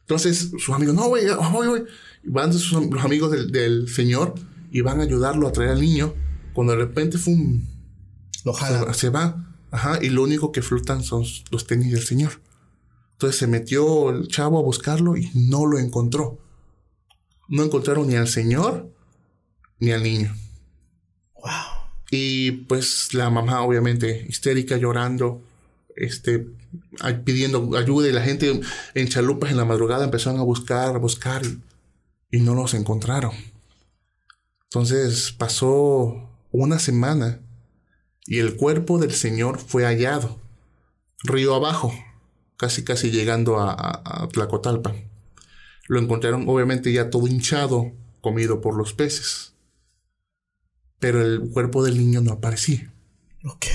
Entonces 0.00 0.50
sus 0.58 0.70
amigos, 0.70 0.94
no, 0.94 1.08
güey, 1.08 1.26
voy, 1.52 1.66
voy. 1.66 1.84
Van 2.24 2.52
sus, 2.52 2.72
los 2.72 3.04
amigos 3.04 3.30
del, 3.32 3.50
del 3.50 3.88
señor 3.88 4.34
y 4.70 4.80
van 4.80 5.00
a 5.00 5.04
ayudarlo 5.04 5.48
a 5.48 5.52
traer 5.52 5.70
al 5.72 5.80
niño. 5.80 6.14
Cuando 6.52 6.72
de 6.72 6.78
repente 6.78 7.18
fue 7.18 7.32
un, 7.34 7.66
Lo 8.44 8.52
jala. 8.52 8.92
se 8.94 9.08
va. 9.10 9.53
Ajá, 9.74 9.98
y 10.00 10.08
lo 10.10 10.22
único 10.22 10.52
que 10.52 10.62
flotan 10.62 11.02
son 11.02 11.24
los 11.50 11.66
tenis 11.66 11.90
del 11.90 12.04
señor. 12.04 12.40
Entonces 13.14 13.40
se 13.40 13.48
metió 13.48 14.10
el 14.10 14.28
chavo 14.28 14.60
a 14.60 14.62
buscarlo 14.62 15.16
y 15.16 15.32
no 15.34 15.66
lo 15.66 15.80
encontró. 15.80 16.38
No 17.48 17.64
encontraron 17.64 18.06
ni 18.06 18.14
al 18.14 18.28
señor 18.28 18.88
ni 19.80 19.90
al 19.90 20.04
niño. 20.04 20.32
Wow. 21.34 21.88
Y 22.12 22.52
pues 22.52 23.14
la 23.14 23.30
mamá, 23.30 23.62
obviamente, 23.62 24.24
histérica, 24.28 24.76
llorando, 24.76 25.42
este, 25.96 26.46
pidiendo 27.24 27.76
ayuda. 27.76 28.06
Y 28.06 28.12
la 28.12 28.22
gente 28.22 28.60
en 28.94 29.08
chalupas 29.08 29.50
en 29.50 29.56
la 29.56 29.64
madrugada 29.64 30.04
empezaron 30.04 30.38
a 30.38 30.44
buscar, 30.44 30.94
a 30.94 30.98
buscar 30.98 31.44
y, 31.44 31.58
y 32.30 32.40
no 32.40 32.54
los 32.54 32.74
encontraron. 32.74 33.32
Entonces 34.66 35.32
pasó 35.32 36.30
una 36.52 36.78
semana 36.78 37.40
y 38.26 38.38
el 38.38 38.56
cuerpo 38.56 38.98
del 38.98 39.12
señor 39.12 39.58
fue 39.58 39.84
hallado, 39.84 40.40
río 41.22 41.54
abajo, 41.54 41.92
casi 42.56 42.84
casi 42.84 43.10
llegando 43.10 43.58
a, 43.60 43.70
a- 43.72 44.24
a 44.24 44.28
Tlacotalpa. 44.28 44.94
Lo 45.88 46.00
encontraron 46.00 46.48
obviamente 46.48 46.92
ya 46.92 47.10
todo 47.10 47.26
hinchado, 47.26 47.92
comido 48.20 48.60
por 48.60 48.74
los 48.76 48.94
peces. 48.94 49.52
Pero 50.98 51.20
el 51.22 51.50
cuerpo 51.50 51.84
del 51.84 51.98
niño 51.98 52.20
no 52.22 52.32
aparecía. 52.32 52.90
Ok. 53.44 53.66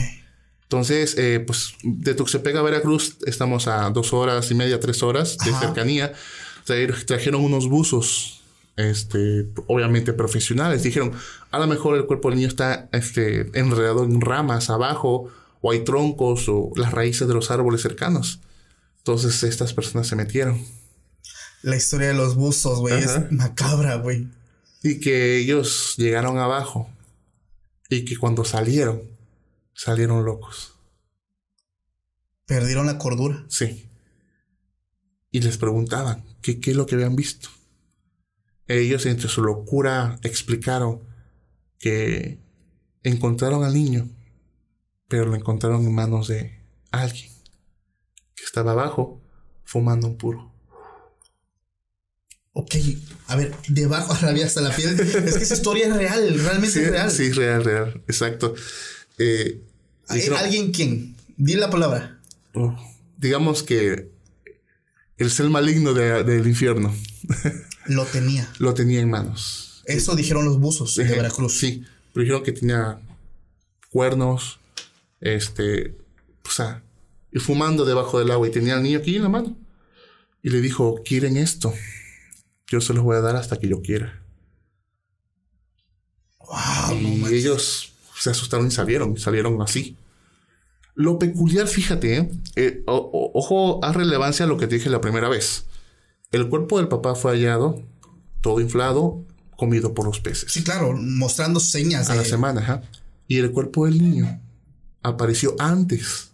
Entonces, 0.64 1.16
eh, 1.18 1.39
pues 1.39 1.74
de 1.84 2.14
Tuxtepec 2.16 2.56
a 2.56 2.62
Veracruz 2.62 3.18
estamos 3.26 3.68
a 3.68 3.89
dos 3.91 4.14
horas 4.14 4.50
y 4.52 4.56
media, 4.56 4.80
tres 4.80 5.04
horas 5.04 5.38
de 5.38 5.52
Ajá. 5.52 5.60
cercanía. 5.68 6.14
Trajeron 7.08 7.43
unos 7.43 7.68
buzos, 7.68 8.39
este, 8.80 9.50
obviamente 9.68 10.14
profesionales. 10.14 10.84
Dijeron, 10.84 11.12
a 11.52 11.60
lo 11.60 11.68
mejor 11.68 11.98
el 11.98 12.06
cuerpo 12.06 12.30
del 12.30 12.38
niño 12.38 12.48
está 12.48 12.90
este, 12.94 13.50
enredado 13.60 14.04
en 14.04 14.22
ramas 14.22 14.70
abajo, 14.70 15.30
o 15.62 15.72
hay 15.72 15.84
troncos, 15.84 16.48
o 16.48 16.72
las 16.76 16.92
raíces 16.92 17.28
de 17.28 17.34
los 17.34 17.52
árboles 17.52 17.82
cercanos. 17.82 18.40
Entonces, 19.00 19.44
estas 19.44 19.74
personas 19.74 20.08
se 20.08 20.16
metieron. 20.16 20.64
La 21.62 21.76
historia 21.76 22.08
de 22.08 22.14
los 22.14 22.36
buzos, 22.36 22.80
güey, 22.80 23.04
es 23.04 23.32
macabra, 23.32 23.96
güey. 23.96 24.30
Y 24.82 25.02
que 25.02 25.36
ellos 25.36 25.96
llegaron 25.98 26.38
abajo 26.38 26.90
Y 27.90 28.06
que 28.06 28.16
cuando 28.16 28.46
salieron, 28.46 29.02
salieron 29.74 30.24
locos. 30.24 30.76
Perdieron 32.46 32.86
la 32.86 32.98
cordura. 32.98 33.44
Sí. 33.50 33.90
Y 35.32 35.42
les 35.42 35.58
preguntaban 35.58 36.24
qué, 36.42 36.62
qué 36.62 36.72
es 36.72 36.78
lo 36.78 36.86
que 36.86 36.96
habían 36.96 37.18
visto. 37.18 37.50
Ellos, 38.70 39.06
entre 39.06 39.28
su 39.28 39.42
locura, 39.44 40.18
explicaron 40.24 41.02
que 41.80 42.40
encontraron 43.04 43.64
al 43.64 43.74
niño, 43.74 44.08
pero 45.08 45.26
lo 45.26 45.36
encontraron 45.36 45.86
en 45.86 45.94
manos 45.94 46.28
de 46.30 46.62
alguien 46.92 47.32
que 48.36 48.44
estaba 48.46 48.72
abajo 48.74 49.22
fumando 49.66 50.08
un 50.08 50.18
puro. 50.18 50.54
Ok, 52.54 52.76
a 53.28 53.36
ver, 53.36 53.56
debajo 53.70 54.14
había 54.28 54.46
hasta 54.46 54.62
la 54.62 54.76
piel. 54.76 55.00
Es 55.00 55.38
que 55.38 55.44
esa 55.44 55.54
historia 55.56 55.88
es 55.88 55.96
real, 55.96 56.40
realmente 56.40 56.72
Sí, 56.74 56.80
es 56.80 56.92
real. 56.92 57.12
sí, 57.12 57.32
real, 57.32 57.64
real, 57.64 58.04
exacto. 58.08 58.54
Eh, 59.18 59.62
dijeron- 60.10 60.40
¿Alguien 60.40 60.72
quién? 60.72 61.16
Di 61.38 61.56
la 61.56 61.70
palabra. 61.70 62.20
oh, 62.54 62.76
digamos 63.18 63.64
que 63.64 64.12
el 65.18 65.32
ser 65.32 65.50
maligno 65.50 65.94
de- 65.94 66.24
del 66.24 66.48
infierno 66.48 66.94
Lo 67.90 68.06
tenía. 68.06 68.48
lo 68.60 68.74
tenía 68.74 69.02
en 69.02 69.10
manos. 69.10 69.82
Eso 69.86 70.16
dijeron 70.16 70.46
los 70.46 70.60
buzos 70.60 70.96
de 70.96 71.04
Veracruz. 71.06 71.58
Sí, 71.60 71.84
pero 72.14 72.22
dijeron 72.24 72.44
que 72.44 72.52
tenía 72.52 73.00
cuernos, 73.90 74.60
este, 75.20 75.96
o 76.46 76.52
sea, 76.52 76.84
y 77.32 77.40
fumando 77.40 77.86
debajo 77.86 78.20
del 78.20 78.32
agua 78.32 78.48
y 78.48 78.52
tenía 78.52 78.76
al 78.76 78.84
niño 78.84 79.00
aquí 79.00 79.16
en 79.16 79.24
la 79.24 79.30
mano. 79.30 79.58
Y 80.44 80.50
le 80.52 80.62
dijo, 80.62 81.02
¿quieren 81.04 81.38
esto? 81.38 81.74
Yo 82.68 82.80
se 82.82 82.94
los 82.94 83.04
voy 83.04 83.18
a 83.18 83.22
dar 83.22 83.36
hasta 83.36 83.58
que 83.58 83.68
yo 83.68 83.82
quiera. 83.82 84.22
Wow, 86.40 86.96
no 87.02 87.30
y 87.30 87.36
ellos 87.36 87.94
se 88.18 88.30
asustaron 88.30 88.68
y 88.68 88.72
salieron, 88.72 89.14
y 89.14 89.20
salieron 89.20 89.62
así. 89.62 89.98
Lo 90.96 91.18
peculiar, 91.18 91.68
fíjate, 91.68 92.18
¿eh? 92.18 92.32
Eh, 92.56 92.84
o- 92.86 92.96
o- 92.96 93.32
ojo, 93.40 93.84
haz 93.84 93.96
relevancia 93.96 94.46
a 94.46 94.48
lo 94.48 94.58
que 94.58 94.68
te 94.68 94.76
dije 94.76 94.90
la 94.90 95.02
primera 95.02 95.30
vez. 95.30 95.66
El 96.32 96.50
cuerpo 96.50 96.78
del 96.78 96.88
papá 96.88 97.16
fue 97.16 97.32
hallado, 97.32 97.82
todo 98.42 98.60
inflado, 98.62 99.26
comido 99.58 99.94
por 99.94 100.06
los 100.06 100.20
peces. 100.20 100.52
Sí, 100.52 100.64
claro, 100.64 100.94
mostrando 100.96 101.60
señas 101.60 102.10
a 102.10 102.16
la 102.16 102.24
semana, 102.24 102.62
ajá. 102.62 102.82
Y 103.28 103.38
el 103.38 103.52
cuerpo 103.52 103.86
del 103.86 104.02
niño 104.02 104.42
apareció 105.02 105.56
antes. 105.60 106.32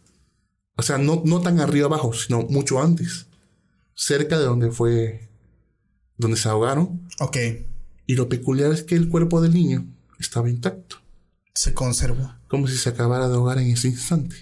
O 0.78 0.82
sea, 0.82 0.98
no, 0.98 1.22
no 1.26 1.42
tan 1.42 1.60
arriba 1.60 1.88
abajo, 1.88 2.14
sino 2.14 2.42
mucho 2.44 2.82
antes. 2.82 3.28
Cerca 3.94 4.38
de 4.38 4.46
donde 4.46 4.72
fue, 4.72 5.30
donde 6.18 6.38
se 6.38 6.50
ahogaron. 6.50 7.08
Ok, 7.20 7.38
Y 8.08 8.16
lo 8.16 8.28
peculiar 8.30 8.72
es 8.72 8.84
que 8.84 8.96
el 8.96 9.10
cuerpo 9.10 9.42
del 9.42 9.54
niño 9.54 9.88
estaba 10.20 10.50
intacto. 10.50 10.98
se 11.54 11.74
conservó. 11.74 12.34
Como 12.50 12.68
si 12.68 12.76
se 12.76 12.90
acabara 12.90 13.30
de 13.30 13.36
ahogar 13.36 13.58
en 13.60 13.68
ese 13.68 13.88
instante. 13.88 14.36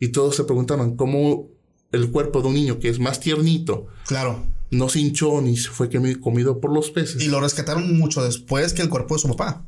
Y 0.00 0.08
todos 0.08 0.36
se 0.36 0.44
preguntaban 0.44 0.96
cómo 0.96 1.48
el 1.92 2.10
cuerpo 2.10 2.40
de 2.40 2.48
un 2.48 2.54
niño 2.54 2.78
que 2.80 2.88
es 2.88 2.98
más 2.98 3.20
tiernito 3.20 3.86
Claro. 4.06 4.42
No 4.74 4.88
se 4.88 5.00
hinchó 5.00 5.40
ni 5.40 5.56
se 5.56 5.70
fue 5.70 5.88
comi- 5.90 6.20
comido 6.20 6.60
por 6.60 6.72
los 6.72 6.90
peces. 6.90 7.22
Y 7.22 7.28
lo 7.28 7.40
rescataron 7.40 7.96
mucho 7.98 8.22
después 8.24 8.72
que 8.72 8.82
el 8.82 8.88
cuerpo 8.88 9.14
de 9.14 9.20
su 9.20 9.28
papá. 9.28 9.64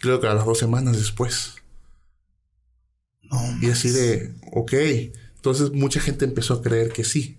Creo 0.00 0.20
que 0.20 0.26
a 0.26 0.34
las 0.34 0.44
dos 0.44 0.58
semanas 0.58 0.96
después. 0.96 1.54
No, 3.30 3.58
Y 3.62 3.70
así 3.70 3.90
de, 3.90 4.32
ok. 4.52 4.72
Entonces 5.36 5.72
mucha 5.72 6.00
gente 6.00 6.24
empezó 6.24 6.54
a 6.54 6.62
creer 6.62 6.90
que 6.92 7.04
sí. 7.04 7.38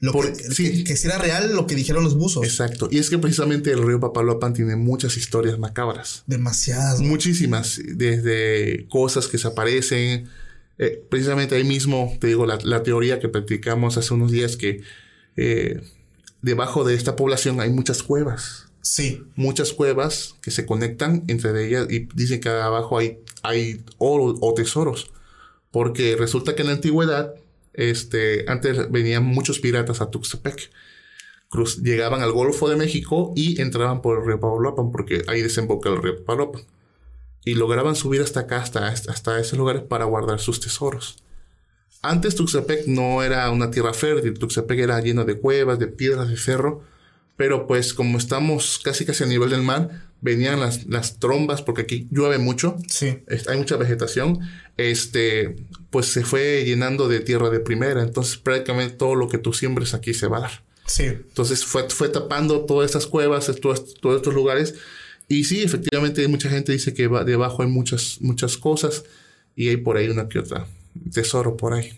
lo 0.00 0.12
por- 0.12 0.32
que, 0.32 0.44
sí. 0.44 0.78
que, 0.78 0.84
que 0.84 0.96
sí 0.96 1.06
era 1.08 1.18
real 1.18 1.54
lo 1.54 1.66
que 1.66 1.74
dijeron 1.74 2.04
los 2.04 2.16
buzos. 2.16 2.44
Exacto. 2.44 2.88
Y 2.90 2.98
es 2.98 3.10
que 3.10 3.18
precisamente 3.18 3.70
el 3.72 3.82
río 3.86 4.00
Papaloapan 4.00 4.54
tiene 4.54 4.76
muchas 4.76 5.16
historias 5.16 5.58
macabras. 5.58 6.22
Demasiadas. 6.26 6.98
güey. 6.98 7.08
Muchísimas. 7.10 7.80
Desde 7.84 8.86
cosas 8.88 9.26
que 9.28 9.38
se 9.38 9.48
aparecen. 9.48 10.28
Eh, 10.78 11.04
precisamente 11.08 11.54
ahí 11.54 11.64
mismo, 11.64 12.16
te 12.20 12.26
digo, 12.28 12.46
la, 12.46 12.58
la 12.64 12.82
teoría 12.82 13.20
que 13.20 13.28
practicamos 13.28 13.96
hace 13.96 14.12
unos 14.12 14.32
días 14.32 14.56
que 14.56 14.82
eh, 15.36 15.80
debajo 16.44 16.84
de 16.84 16.94
esta 16.94 17.16
población 17.16 17.60
hay 17.60 17.70
muchas 17.70 18.02
cuevas. 18.02 18.66
Sí. 18.82 19.22
Muchas 19.34 19.72
cuevas 19.72 20.36
que 20.42 20.50
se 20.50 20.66
conectan 20.66 21.24
entre 21.28 21.66
ellas 21.66 21.86
y 21.90 22.00
dicen 22.14 22.40
que 22.40 22.50
abajo 22.50 22.98
hay, 22.98 23.18
hay 23.42 23.82
oro 23.96 24.36
o 24.40 24.54
tesoros. 24.54 25.10
Porque 25.70 26.16
resulta 26.16 26.54
que 26.54 26.62
en 26.62 26.68
la 26.68 26.74
antigüedad, 26.74 27.34
este, 27.72 28.44
antes 28.46 28.90
venían 28.90 29.24
muchos 29.24 29.58
piratas 29.58 30.02
a 30.02 30.10
Tuxtepec. 30.10 30.70
Cruz, 31.48 31.82
llegaban 31.82 32.20
al 32.20 32.32
Golfo 32.32 32.68
de 32.68 32.76
México 32.76 33.32
y 33.34 33.60
entraban 33.60 34.02
por 34.02 34.18
el 34.18 34.26
río 34.26 34.38
Papaloapan, 34.38 34.92
porque 34.92 35.22
ahí 35.28 35.40
desemboca 35.40 35.88
el 35.88 36.02
río 36.02 36.18
Papaloapan. 36.18 36.62
Y 37.44 37.54
lograban 37.54 37.96
subir 37.96 38.20
hasta 38.20 38.40
acá, 38.40 38.58
hasta, 38.58 38.86
hasta 38.88 39.40
esos 39.40 39.58
lugares 39.58 39.82
para 39.82 40.04
guardar 40.04 40.40
sus 40.40 40.60
tesoros. 40.60 41.16
Antes 42.04 42.34
Tuxtepec 42.34 42.86
no 42.86 43.22
era 43.22 43.50
una 43.50 43.70
tierra 43.70 43.94
fértil, 43.94 44.34
Tuxtepec 44.38 44.78
era 44.78 45.00
lleno 45.00 45.24
de 45.24 45.38
cuevas, 45.38 45.78
de 45.78 45.86
piedras, 45.88 46.28
de 46.28 46.36
cerro. 46.36 46.82
Pero 47.36 47.66
pues 47.66 47.94
como 47.94 48.18
estamos 48.18 48.78
casi 48.78 49.04
casi 49.04 49.24
a 49.24 49.26
nivel 49.26 49.50
del 49.50 49.62
mar, 49.62 50.04
venían 50.20 50.60
las, 50.60 50.86
las 50.86 51.18
trombas, 51.18 51.62
porque 51.62 51.82
aquí 51.82 52.06
llueve 52.12 52.38
mucho, 52.38 52.76
Sí. 52.88 53.18
hay 53.48 53.58
mucha 53.58 53.76
vegetación, 53.76 54.38
este, 54.76 55.56
pues 55.90 56.06
se 56.06 56.24
fue 56.24 56.62
llenando 56.64 57.08
de 57.08 57.20
tierra 57.20 57.50
de 57.50 57.58
primera, 57.60 58.02
entonces 58.02 58.36
prácticamente 58.38 58.94
todo 58.96 59.16
lo 59.16 59.28
que 59.28 59.38
tú 59.38 59.52
siembres 59.52 59.94
aquí 59.94 60.14
se 60.14 60.28
va 60.28 60.38
a 60.38 60.40
dar. 60.42 60.64
Sí. 60.86 61.04
Entonces 61.06 61.64
fue, 61.64 61.88
fue 61.90 62.08
tapando 62.08 62.60
todas 62.66 62.86
estas 62.86 63.06
cuevas, 63.06 63.50
todos, 63.60 63.94
todos 63.94 64.16
estos 64.16 64.32
lugares, 64.34 64.74
y 65.28 65.44
sí, 65.44 65.62
efectivamente 65.62 66.26
mucha 66.28 66.48
gente 66.48 66.70
dice 66.72 66.94
que 66.94 67.08
va- 67.08 67.24
debajo 67.24 67.62
hay 67.62 67.68
muchas, 67.68 68.18
muchas 68.20 68.56
cosas, 68.56 69.04
y 69.56 69.68
hay 69.68 69.76
por 69.78 69.96
ahí 69.96 70.08
una 70.08 70.28
que 70.28 70.38
otra 70.38 70.66
tesoro 71.12 71.56
por 71.56 71.74
ahí. 71.74 71.92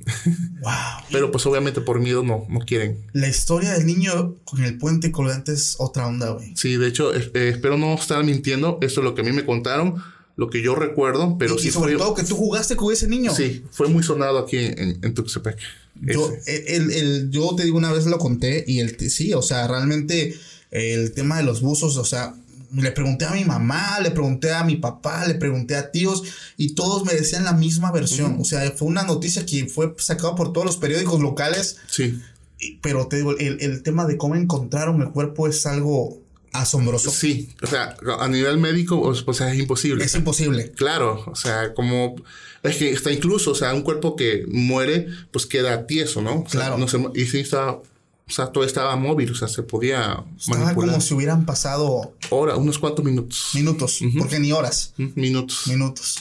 Wow. 0.62 0.72
Pero 1.12 1.30
pues 1.30 1.44
obviamente 1.46 1.80
por 1.80 2.00
miedo 2.00 2.22
no, 2.22 2.46
no 2.48 2.60
quieren. 2.60 2.98
La 3.12 3.28
historia 3.28 3.72
del 3.74 3.86
niño 3.86 4.36
con 4.44 4.62
el 4.64 4.78
puente 4.78 5.12
colgante 5.12 5.52
es 5.52 5.76
otra 5.78 6.06
onda, 6.06 6.30
güey. 6.30 6.54
Sí, 6.56 6.76
de 6.76 6.88
hecho, 6.88 7.14
eh, 7.14 7.30
espero 7.34 7.76
no 7.78 7.94
estar 7.94 8.22
mintiendo, 8.24 8.78
esto 8.82 9.00
es 9.00 9.04
lo 9.04 9.14
que 9.14 9.20
a 9.20 9.24
mí 9.24 9.32
me 9.32 9.44
contaron, 9.44 10.02
lo 10.36 10.50
que 10.50 10.62
yo 10.62 10.74
recuerdo, 10.74 11.36
pero 11.38 11.56
y, 11.56 11.58
sí 11.58 11.68
y 11.68 11.70
sobre 11.70 11.94
fue... 11.94 11.98
todo 12.04 12.14
que 12.14 12.24
tú 12.24 12.36
jugaste 12.36 12.76
con 12.76 12.92
ese 12.92 13.08
niño. 13.08 13.34
Sí, 13.34 13.64
fue 13.70 13.88
muy 13.88 14.02
sonado 14.02 14.38
aquí 14.38 14.58
en, 14.58 14.98
en 15.02 15.14
Tuxtepec. 15.14 15.58
Yo, 16.02 16.30
el, 16.46 16.90
el- 16.90 17.30
yo 17.30 17.54
te 17.56 17.64
digo, 17.64 17.78
una 17.78 17.92
vez 17.92 18.04
lo 18.06 18.18
conté 18.18 18.64
y 18.66 18.80
el, 18.80 18.98
sí, 19.10 19.32
o 19.32 19.40
sea, 19.40 19.66
realmente 19.66 20.34
el 20.70 21.12
tema 21.12 21.38
de 21.38 21.42
los 21.42 21.62
buzos, 21.62 21.96
o 21.96 22.04
sea, 22.04 22.34
le 22.82 22.92
pregunté 22.92 23.24
a 23.24 23.30
mi 23.32 23.44
mamá, 23.44 24.00
le 24.00 24.10
pregunté 24.10 24.52
a 24.52 24.62
mi 24.64 24.76
papá, 24.76 25.26
le 25.26 25.34
pregunté 25.34 25.76
a 25.76 25.90
tíos 25.90 26.22
y 26.56 26.74
todos 26.74 27.04
me 27.04 27.14
decían 27.14 27.44
la 27.44 27.52
misma 27.52 27.90
versión. 27.92 28.36
O 28.40 28.44
sea, 28.44 28.70
fue 28.72 28.88
una 28.88 29.02
noticia 29.04 29.44
que 29.46 29.66
fue 29.66 29.94
sacada 29.98 30.34
por 30.34 30.52
todos 30.52 30.66
los 30.66 30.76
periódicos 30.76 31.20
locales, 31.20 31.78
Sí, 31.88 32.20
y- 32.58 32.76
pero 32.82 33.06
te 33.08 33.16
digo, 33.16 33.36
el, 33.38 33.58
el 33.60 33.82
tema 33.82 34.06
de 34.06 34.16
cómo 34.16 34.34
encontraron 34.34 35.00
el 35.02 35.10
cuerpo 35.10 35.48
es 35.48 35.64
algo 35.66 36.18
asombroso. 36.52 37.10
sí, 37.10 37.50
o 37.62 37.66
sea, 37.66 37.96
a 38.18 38.28
nivel 38.28 38.56
médico, 38.58 38.98
o 39.00 39.32
sea, 39.34 39.52
es 39.52 39.58
imposible. 39.58 40.04
Es 40.04 40.14
imposible. 40.14 40.72
Claro, 40.72 41.22
o 41.26 41.36
sea, 41.36 41.74
como 41.74 42.16
es 42.62 42.76
que 42.76 42.90
está 42.90 43.12
incluso, 43.12 43.50
o 43.50 43.54
sea, 43.54 43.74
un 43.74 43.82
cuerpo 43.82 44.16
que 44.16 44.44
muere, 44.48 45.06
pues 45.30 45.44
queda 45.46 45.86
tieso, 45.86 46.22
¿no? 46.22 46.40
O 46.40 46.48
sea, 46.48 46.60
Claro. 46.62 46.78
No 46.78 46.88
se, 46.88 46.98
y 47.14 47.26
sí 47.26 47.40
estaba, 47.40 47.80
o 48.28 48.32
sea, 48.32 48.46
todo 48.48 48.64
estaba 48.64 48.96
móvil, 48.96 49.30
o 49.30 49.34
sea, 49.36 49.46
se 49.46 49.62
podía 49.62 50.24
Estaba 50.38 50.64
manipular. 50.64 50.90
como 50.90 51.00
si 51.00 51.14
hubieran 51.14 51.46
pasado 51.46 52.14
Hora, 52.30 52.56
unos 52.56 52.78
cuantos 52.78 53.04
minutos. 53.04 53.50
minutos, 53.54 54.00
porque 54.18 54.40
ni 54.40 54.50
horas. 54.52 54.94
Minutos. 54.96 55.62
minutos. 55.68 56.18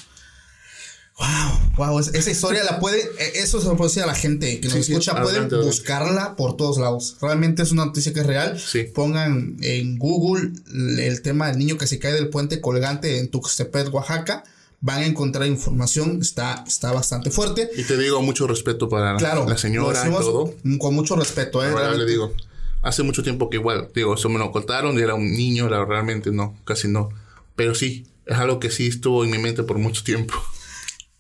Wow, 1.17 1.59
wow, 1.87 1.99
es- 1.99 2.13
esa 2.13 2.29
historia 2.29 2.63
la 2.65 2.77
puede, 2.79 2.99
e- 2.99 3.39
eso 3.39 3.59
se 3.61 3.67
lo 3.67 3.77
puedo 3.77 3.87
decir 3.87 4.03
a 4.03 4.05
la 4.05 4.13
gente 4.15 4.59
que 4.59 4.67
nos 4.67 4.85
Sí, 4.85 4.91
escucha, 4.91 5.13
pueden 5.13 5.43
adelante, 5.45 5.55
buscarla 5.65 6.35
por 6.35 6.57
todos 6.57 6.77
lados. 6.77 7.15
Realmente 7.21 7.63
es 7.63 7.71
una 7.71 7.85
noticia 7.85 8.13
que 8.13 8.19
es 8.19 8.25
real. 8.27 8.59
Sí. 8.59 8.83
Pongan 8.93 9.55
en 9.61 9.97
Google 9.97 10.51
el 10.99 11.21
tema 11.21 11.47
del 11.47 11.57
niño 11.57 11.77
que 11.77 11.87
se 11.87 11.99
cae 11.99 12.11
del 12.13 12.27
puente 12.29 12.59
colgante 12.61 13.17
en 13.19 13.29
Tuxtepec, 13.29 13.93
Oaxaca. 13.93 14.43
Van 14.81 14.99
a 15.01 15.05
encontrar 15.05 15.47
información, 15.47 16.19
está, 16.21 16.63
está 16.67 16.91
bastante 16.91 17.31
fuerte. 17.31 17.69
Y 17.75 17.83
te 17.83 17.97
digo, 17.97 18.21
mucho 18.21 18.45
respeto 18.45 18.87
para 18.89 19.15
Claro, 19.17 19.47
la 19.47 19.57
señora 19.57 20.07
y 20.07 20.11
todo. 20.11 20.53
Con 20.79 20.93
mucho 20.93 21.15
respeto, 21.15 21.63
¿eh? 21.63 21.69
Ahora 21.69 21.93
le 21.93 22.05
digo, 22.05 22.33
hace 22.81 23.01
mucho 23.03 23.23
tiempo 23.23 23.49
que 23.49 23.57
igual, 23.57 23.89
digo, 23.95 24.13
eso 24.13 24.29
me 24.29 24.37
lo 24.37 24.51
contaron, 24.51 24.99
era 24.99 25.15
un 25.15 25.33
niño, 25.33 25.69
la, 25.69 25.83
realmente 25.85 26.31
no, 26.31 26.55
casi 26.65 26.87
no. 26.87 27.09
Pero 27.55 27.73
sí, 27.73 28.05
es 28.25 28.37
algo 28.37 28.59
que 28.59 28.69
sí 28.69 28.87
estuvo 28.87 29.23
en 29.23 29.31
mi 29.31 29.37
mente 29.37 29.63
por 29.63 29.77
mucho 29.77 30.03
tiempo. 30.03 30.33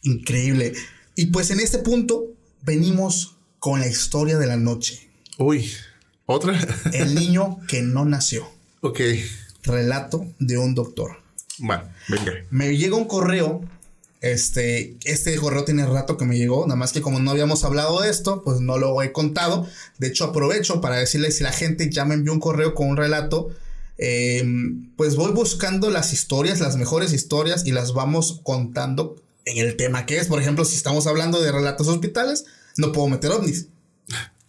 Increíble. 0.03 0.73
Y 1.15 1.27
pues 1.27 1.49
en 1.49 1.59
este 1.59 1.79
punto 1.79 2.25
venimos 2.61 3.37
con 3.59 3.79
la 3.79 3.87
historia 3.87 4.37
de 4.37 4.47
la 4.47 4.57
noche. 4.57 5.09
Uy, 5.37 5.71
¿otra? 6.25 6.59
El 6.93 7.15
niño 7.19 7.59
que 7.67 7.81
no 7.81 8.05
nació. 8.05 8.47
ok, 8.81 8.99
Relato 9.63 10.27
de 10.37 10.59
un 10.59 10.75
doctor. 10.75 11.24
Bueno, 11.59 11.83
venga. 12.07 12.33
Me 12.49 12.77
llega 12.77 12.95
un 12.95 13.05
correo. 13.05 13.61
Este, 14.21 14.97
este 15.03 15.35
correo 15.35 15.65
tiene 15.65 15.85
rato 15.85 16.17
que 16.17 16.25
me 16.25 16.35
llegó, 16.35 16.65
nada 16.65 16.77
más 16.77 16.91
que 16.91 17.01
como 17.01 17.19
no 17.19 17.29
habíamos 17.29 17.63
hablado 17.63 18.01
de 18.01 18.09
esto, 18.09 18.41
pues 18.43 18.59
no 18.59 18.79
lo 18.79 18.99
he 19.03 19.11
contado. 19.11 19.67
De 19.99 20.07
hecho, 20.07 20.25
aprovecho 20.25 20.81
para 20.81 20.97
decirles 20.97 21.37
si 21.37 21.43
la 21.43 21.51
gente 21.51 21.91
ya 21.91 22.05
me 22.05 22.15
envió 22.15 22.33
un 22.33 22.39
correo 22.39 22.73
con 22.73 22.89
un 22.89 22.97
relato, 22.97 23.49
eh, 23.97 24.43
pues 24.97 25.15
voy 25.15 25.31
buscando 25.31 25.91
las 25.91 26.11
historias, 26.11 26.59
las 26.59 26.75
mejores 26.75 27.13
historias 27.13 27.67
y 27.67 27.71
las 27.71 27.93
vamos 27.93 28.41
contando 28.41 29.15
en 29.45 29.57
el 29.57 29.75
tema 29.77 30.05
que 30.05 30.17
es. 30.17 30.27
Por 30.27 30.41
ejemplo, 30.41 30.65
si 30.65 30.75
estamos 30.75 31.05
hablando 31.05 31.41
de 31.41 31.51
relatos 31.51 31.87
hospitales, 31.87 32.45
no 32.77 32.91
puedo 32.91 33.07
meter 33.07 33.31
ovnis. 33.31 33.67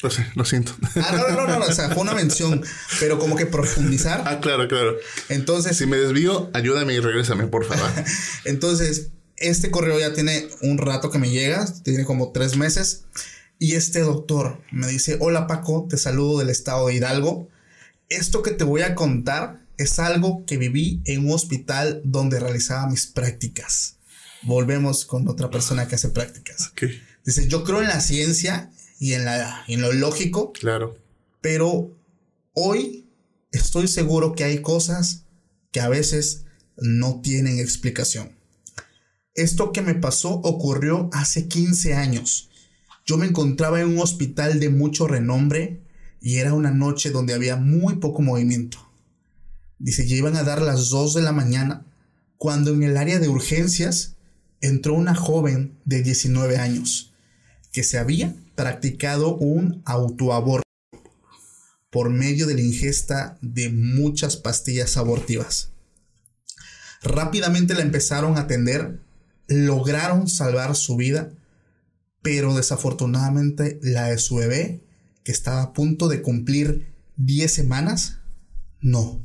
Lo 0.02 0.10
sé, 0.10 0.26
lo 0.34 0.44
siento. 0.44 0.76
Ah, 0.96 1.12
no, 1.16 1.28
no, 1.28 1.46
no, 1.46 1.58
no, 1.58 1.64
o 1.64 1.72
sea, 1.72 1.88
fue 1.90 2.02
una 2.02 2.12
mención, 2.12 2.62
pero 3.00 3.18
como 3.18 3.34
que 3.34 3.46
profundizar. 3.46 4.22
ah, 4.26 4.40
claro, 4.40 4.68
claro. 4.68 4.96
Entonces, 5.30 5.76
Si 5.76 5.86
me 5.86 5.96
desvío, 5.96 6.50
ayúdame 6.52 6.94
y 6.94 7.00
regrésame, 7.00 7.46
por 7.46 7.64
favor. 7.64 7.90
Entonces, 8.44 9.08
este 9.38 9.70
correo 9.70 9.98
ya 9.98 10.12
tiene 10.12 10.48
un 10.62 10.78
rato 10.78 11.10
que 11.10 11.18
me 11.18 11.30
llega, 11.30 11.66
tiene 11.82 12.04
como 12.04 12.32
tres 12.32 12.56
meses. 12.56 13.04
Y 13.58 13.72
este 13.72 14.00
doctor 14.00 14.60
me 14.70 14.86
dice, 14.86 15.16
hola 15.18 15.46
Paco, 15.46 15.86
te 15.88 15.96
saludo 15.96 16.40
del 16.40 16.50
estado 16.50 16.88
de 16.88 16.94
Hidalgo. 16.94 17.48
Esto 18.10 18.42
que 18.42 18.50
te 18.50 18.64
voy 18.64 18.82
a 18.82 18.94
contar 18.94 19.62
es 19.78 19.98
algo 19.98 20.44
que 20.46 20.58
viví 20.58 21.00
en 21.06 21.24
un 21.26 21.32
hospital 21.32 22.02
donde 22.04 22.38
realizaba 22.38 22.86
mis 22.86 23.06
prácticas. 23.06 23.96
Volvemos 24.42 25.06
con 25.06 25.26
otra 25.28 25.50
persona 25.50 25.88
que 25.88 25.94
hace 25.94 26.10
prácticas. 26.10 26.68
ok, 26.72 26.82
Dice, 27.24 27.48
yo 27.48 27.64
creo 27.64 27.80
en 27.80 27.88
la 27.88 28.00
ciencia 28.00 28.70
y 28.98 29.12
en, 29.12 29.24
la, 29.24 29.64
en 29.68 29.82
lo 29.82 29.92
lógico, 29.92 30.52
claro. 30.52 30.96
pero 31.40 31.96
hoy 32.52 33.06
estoy 33.52 33.88
seguro 33.88 34.34
que 34.34 34.44
hay 34.44 34.62
cosas 34.62 35.24
que 35.70 35.80
a 35.80 35.88
veces 35.88 36.44
no 36.76 37.20
tienen 37.20 37.58
explicación. 37.58 38.32
Esto 39.34 39.72
que 39.72 39.82
me 39.82 39.94
pasó 39.94 40.30
ocurrió 40.30 41.10
hace 41.12 41.46
15 41.46 41.94
años. 41.94 42.48
Yo 43.04 43.18
me 43.18 43.26
encontraba 43.26 43.80
en 43.80 43.88
un 43.88 43.98
hospital 43.98 44.60
de 44.60 44.70
mucho 44.70 45.06
renombre 45.06 45.82
y 46.20 46.36
era 46.36 46.54
una 46.54 46.70
noche 46.70 47.10
donde 47.10 47.34
había 47.34 47.56
muy 47.56 47.96
poco 47.96 48.22
movimiento. 48.22 48.78
Dice, 49.78 50.06
ya 50.06 50.16
iban 50.16 50.36
a 50.36 50.42
dar 50.42 50.62
las 50.62 50.88
2 50.88 51.14
de 51.14 51.22
la 51.22 51.32
mañana 51.32 51.84
cuando 52.38 52.72
en 52.72 52.82
el 52.82 52.96
área 52.96 53.18
de 53.18 53.28
urgencias 53.28 54.16
entró 54.62 54.94
una 54.94 55.14
joven 55.14 55.78
de 55.84 56.02
19 56.02 56.56
años 56.56 57.12
que 57.72 57.82
se 57.82 57.98
había 57.98 58.34
practicado 58.56 59.36
un 59.36 59.82
autoaborto 59.84 60.66
por 61.90 62.10
medio 62.10 62.46
de 62.46 62.54
la 62.54 62.60
ingesta 62.60 63.38
de 63.40 63.70
muchas 63.70 64.36
pastillas 64.36 64.96
abortivas. 64.96 65.70
Rápidamente 67.02 67.74
la 67.74 67.82
empezaron 67.82 68.36
a 68.36 68.42
atender, 68.42 69.00
lograron 69.46 70.28
salvar 70.28 70.74
su 70.74 70.96
vida, 70.96 71.30
pero 72.22 72.54
desafortunadamente 72.54 73.78
la 73.82 74.08
de 74.08 74.18
su 74.18 74.36
bebé, 74.36 74.82
que 75.22 75.32
estaba 75.32 75.62
a 75.62 75.72
punto 75.72 76.08
de 76.08 76.22
cumplir 76.22 76.92
10 77.16 77.52
semanas, 77.52 78.18
no. 78.80 79.22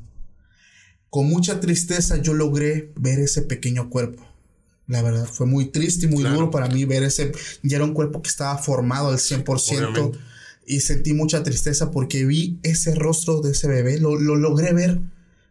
Con 1.09 1.27
mucha 1.27 1.59
tristeza 1.59 2.17
yo 2.17 2.33
logré 2.33 2.93
ver 2.95 3.19
ese 3.19 3.41
pequeño 3.41 3.89
cuerpo. 3.89 4.30
La 4.87 5.01
verdad, 5.01 5.25
fue 5.25 5.45
muy 5.45 5.65
triste 5.65 6.05
y 6.05 6.09
muy 6.09 6.21
Claro. 6.21 6.35
duro 6.35 6.51
para 6.51 6.67
mí 6.67 6.85
ver 6.85 7.03
ese. 7.03 7.31
Ya 7.63 7.77
era 7.77 7.85
un 7.85 7.93
cuerpo 7.93 8.21
que 8.21 8.29
estaba 8.29 8.57
formado 8.57 9.09
al 9.09 9.19
100%. 9.19 9.45
Obviamente. 9.87 10.19
Y 10.65 10.81
sentí 10.81 11.13
mucha 11.13 11.43
tristeza 11.43 11.91
porque 11.91 12.25
vi 12.25 12.59
ese 12.63 12.95
rostro 12.95 13.41
de 13.41 13.51
ese 13.51 13.67
bebé. 13.67 13.99
Lo, 13.99 14.19
lo 14.19 14.35
logré 14.35 14.73
ver. 14.73 14.99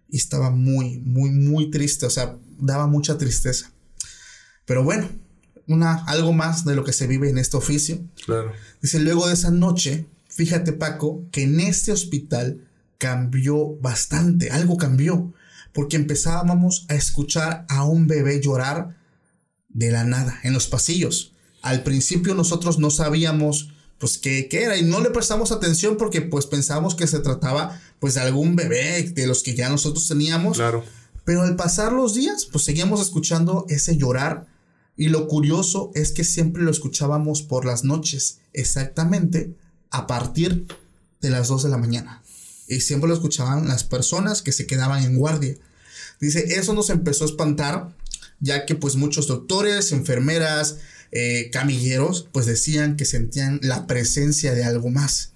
Y 0.09 0.17
estaba 0.17 0.51
muy, 0.51 0.99
muy, 0.99 1.31
muy 1.31 1.71
triste. 1.71 2.07
O 2.07 2.11
sea, 2.11 2.37
daba 2.59 2.87
mucha 2.87 3.17
tristeza. 3.19 3.71
Pero 4.67 4.85
bueno, 4.85 5.09
una, 5.67 6.05
algo 6.05 6.33
más 6.33 6.65
de 6.65 6.75
lo 6.75 6.85
que 6.85 6.93
se 6.93 7.07
vive 7.07 7.31
en 7.31 7.39
este 7.39 7.57
oficio. 7.57 7.99
Claro. 8.27 8.53
Dice, 8.83 8.99
luego 9.01 9.27
de 9.27 9.35
esa 9.35 9.51
noche, 9.51 10.07
fíjate 10.29 10.73
Paco, 10.73 11.25
que 11.33 11.45
en 11.45 11.61
este 11.61 11.93
hospital 11.93 12.67
cambió 12.99 13.77
bastante, 13.81 14.51
algo 14.51 14.77
cambió, 14.77 15.33
porque 15.73 15.97
empezábamos 15.97 16.87
a 16.89 16.95
escuchar 16.95 17.65
a 17.69 17.85
un 17.85 18.07
bebé 18.07 18.41
llorar 18.41 18.97
de 19.73 19.91
la 19.91 20.05
nada, 20.05 20.39
en 20.43 20.53
los 20.53 20.67
pasillos. 20.67 21.33
Al 21.63 21.83
principio 21.83 22.35
nosotros 22.35 22.79
no 22.79 22.91
sabíamos 22.91 23.71
pues 23.99 24.17
qué, 24.17 24.49
qué 24.49 24.63
era 24.63 24.79
y 24.79 24.83
no 24.83 25.01
le 25.01 25.11
prestamos 25.11 25.53
atención 25.53 25.97
porque 25.99 26.23
pues 26.23 26.47
pensábamos 26.47 26.95
que 26.95 27.07
se 27.07 27.19
trataba 27.19 27.79
pues 27.99 28.15
de 28.15 28.21
algún 28.21 28.57
bebé 28.57 29.03
de 29.03 29.27
los 29.27 29.43
que 29.43 29.55
ya 29.55 29.69
nosotros 29.69 30.09
teníamos. 30.09 30.57
Claro. 30.57 30.83
Pero 31.25 31.43
al 31.43 31.55
pasar 31.55 31.93
los 31.93 32.15
días, 32.15 32.47
pues 32.51 32.65
seguíamos 32.65 33.01
escuchando 33.01 33.67
ese 33.69 33.97
llorar. 33.97 34.47
Y 34.97 35.09
lo 35.09 35.29
curioso 35.29 35.93
es 35.95 36.13
que 36.13 36.25
siempre 36.25 36.63
lo 36.63 36.71
escuchábamos 36.71 37.43
por 37.43 37.65
las 37.65 37.85
noches, 37.85 38.41
exactamente 38.53 39.55
a 39.91 40.07
partir 40.07 40.67
de 41.21 41.31
las 41.31 41.49
2 41.49 41.65
de 41.65 41.69
la 41.69 41.79
mañana. 41.79 42.23
Y 42.69 42.81
siempre 42.81 43.09
lo 43.09 43.15
escuchaban 43.15 43.69
las 43.69 43.85
personas 43.85 44.43
que 44.43 44.53
se 44.53 44.67
quedaban 44.67 45.05
en 45.05 45.17
guardia. 45.17 45.57
Dice, 46.21 46.59
eso 46.59 46.75
nos 46.75 46.91
empezó 46.91 47.25
a 47.25 47.29
espantar, 47.29 47.97
ya 48.41 48.67
que 48.67 48.75
pues 48.75 48.97
muchos 48.97 49.27
doctores, 49.27 49.93
enfermeras, 49.93 50.79
eh, 51.13 51.51
camilleros, 51.53 52.29
pues 52.33 52.47
decían 52.47 52.97
que 52.97 53.05
sentían 53.05 53.61
la 53.63 53.87
presencia 53.87 54.55
de 54.55 54.65
algo 54.65 54.91
más. 54.91 55.33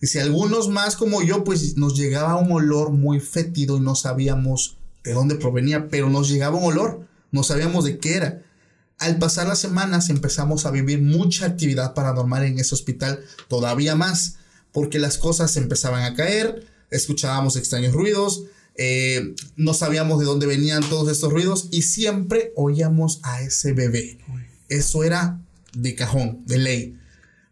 Dice, 0.00 0.20
algunos 0.20 0.68
más 0.68 0.96
como 0.96 1.22
yo, 1.22 1.44
pues 1.44 1.76
nos 1.76 1.96
llegaba 1.96 2.36
un 2.36 2.52
olor 2.52 2.90
muy 2.90 3.20
fétido 3.20 3.78
y 3.78 3.80
no 3.80 3.94
sabíamos 3.94 4.76
de 5.02 5.12
dónde 5.12 5.36
provenía, 5.36 5.88
pero 5.88 6.10
nos 6.10 6.28
llegaba 6.28 6.58
un 6.58 6.64
olor, 6.64 7.06
no 7.30 7.42
sabíamos 7.42 7.84
de 7.84 7.98
qué 7.98 8.16
era. 8.16 8.42
Al 8.98 9.18
pasar 9.18 9.46
las 9.46 9.58
semanas 9.58 10.10
empezamos 10.10 10.66
a 10.66 10.70
vivir 10.70 11.00
mucha 11.00 11.46
actividad 11.46 11.94
paranormal 11.94 12.44
en 12.44 12.58
ese 12.58 12.74
hospital, 12.74 13.24
todavía 13.48 13.96
más, 13.96 14.36
porque 14.72 14.98
las 14.98 15.18
cosas 15.18 15.56
empezaban 15.56 16.02
a 16.02 16.14
caer, 16.14 16.66
escuchábamos 16.90 17.56
extraños 17.56 17.92
ruidos, 17.92 18.44
eh, 18.76 19.34
no 19.56 19.72
sabíamos 19.72 20.18
de 20.18 20.24
dónde 20.24 20.46
venían 20.46 20.82
todos 20.88 21.10
estos 21.10 21.32
ruidos 21.32 21.68
y 21.70 21.82
siempre 21.82 22.52
oíamos 22.56 23.20
a 23.22 23.42
ese 23.42 23.72
bebé. 23.72 24.18
Eso 24.68 25.04
era 25.04 25.40
de 25.74 25.94
cajón, 25.94 26.42
de 26.46 26.58
ley. 26.58 26.98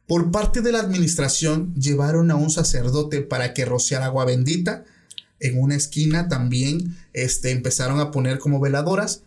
Por 0.06 0.30
parte 0.30 0.60
de 0.60 0.72
la 0.72 0.80
administración 0.80 1.74
llevaron 1.74 2.30
a 2.30 2.34
un 2.34 2.50
sacerdote 2.50 3.22
para 3.22 3.54
que 3.54 3.64
rociara 3.64 4.06
agua 4.06 4.24
bendita. 4.24 4.84
En 5.38 5.60
una 5.60 5.76
esquina 5.76 6.28
también 6.28 6.96
este, 7.12 7.50
empezaron 7.50 8.00
a 8.00 8.10
poner 8.10 8.38
como 8.38 8.60
veladoras. 8.60 9.22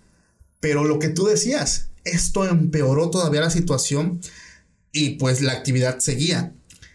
Pero 0.59 0.83
lo 0.83 0.99
que 0.99 1.09
tú 1.09 1.25
decías, 1.25 1.89
esto 2.03 2.47
empeoró 2.47 3.09
todavía 3.09 3.41
la 3.41 3.49
situación 3.49 4.19
y 4.91 5.11
pues 5.11 5.41
la 5.41 5.53
actividad 5.53 5.99
seguía. 5.99 6.53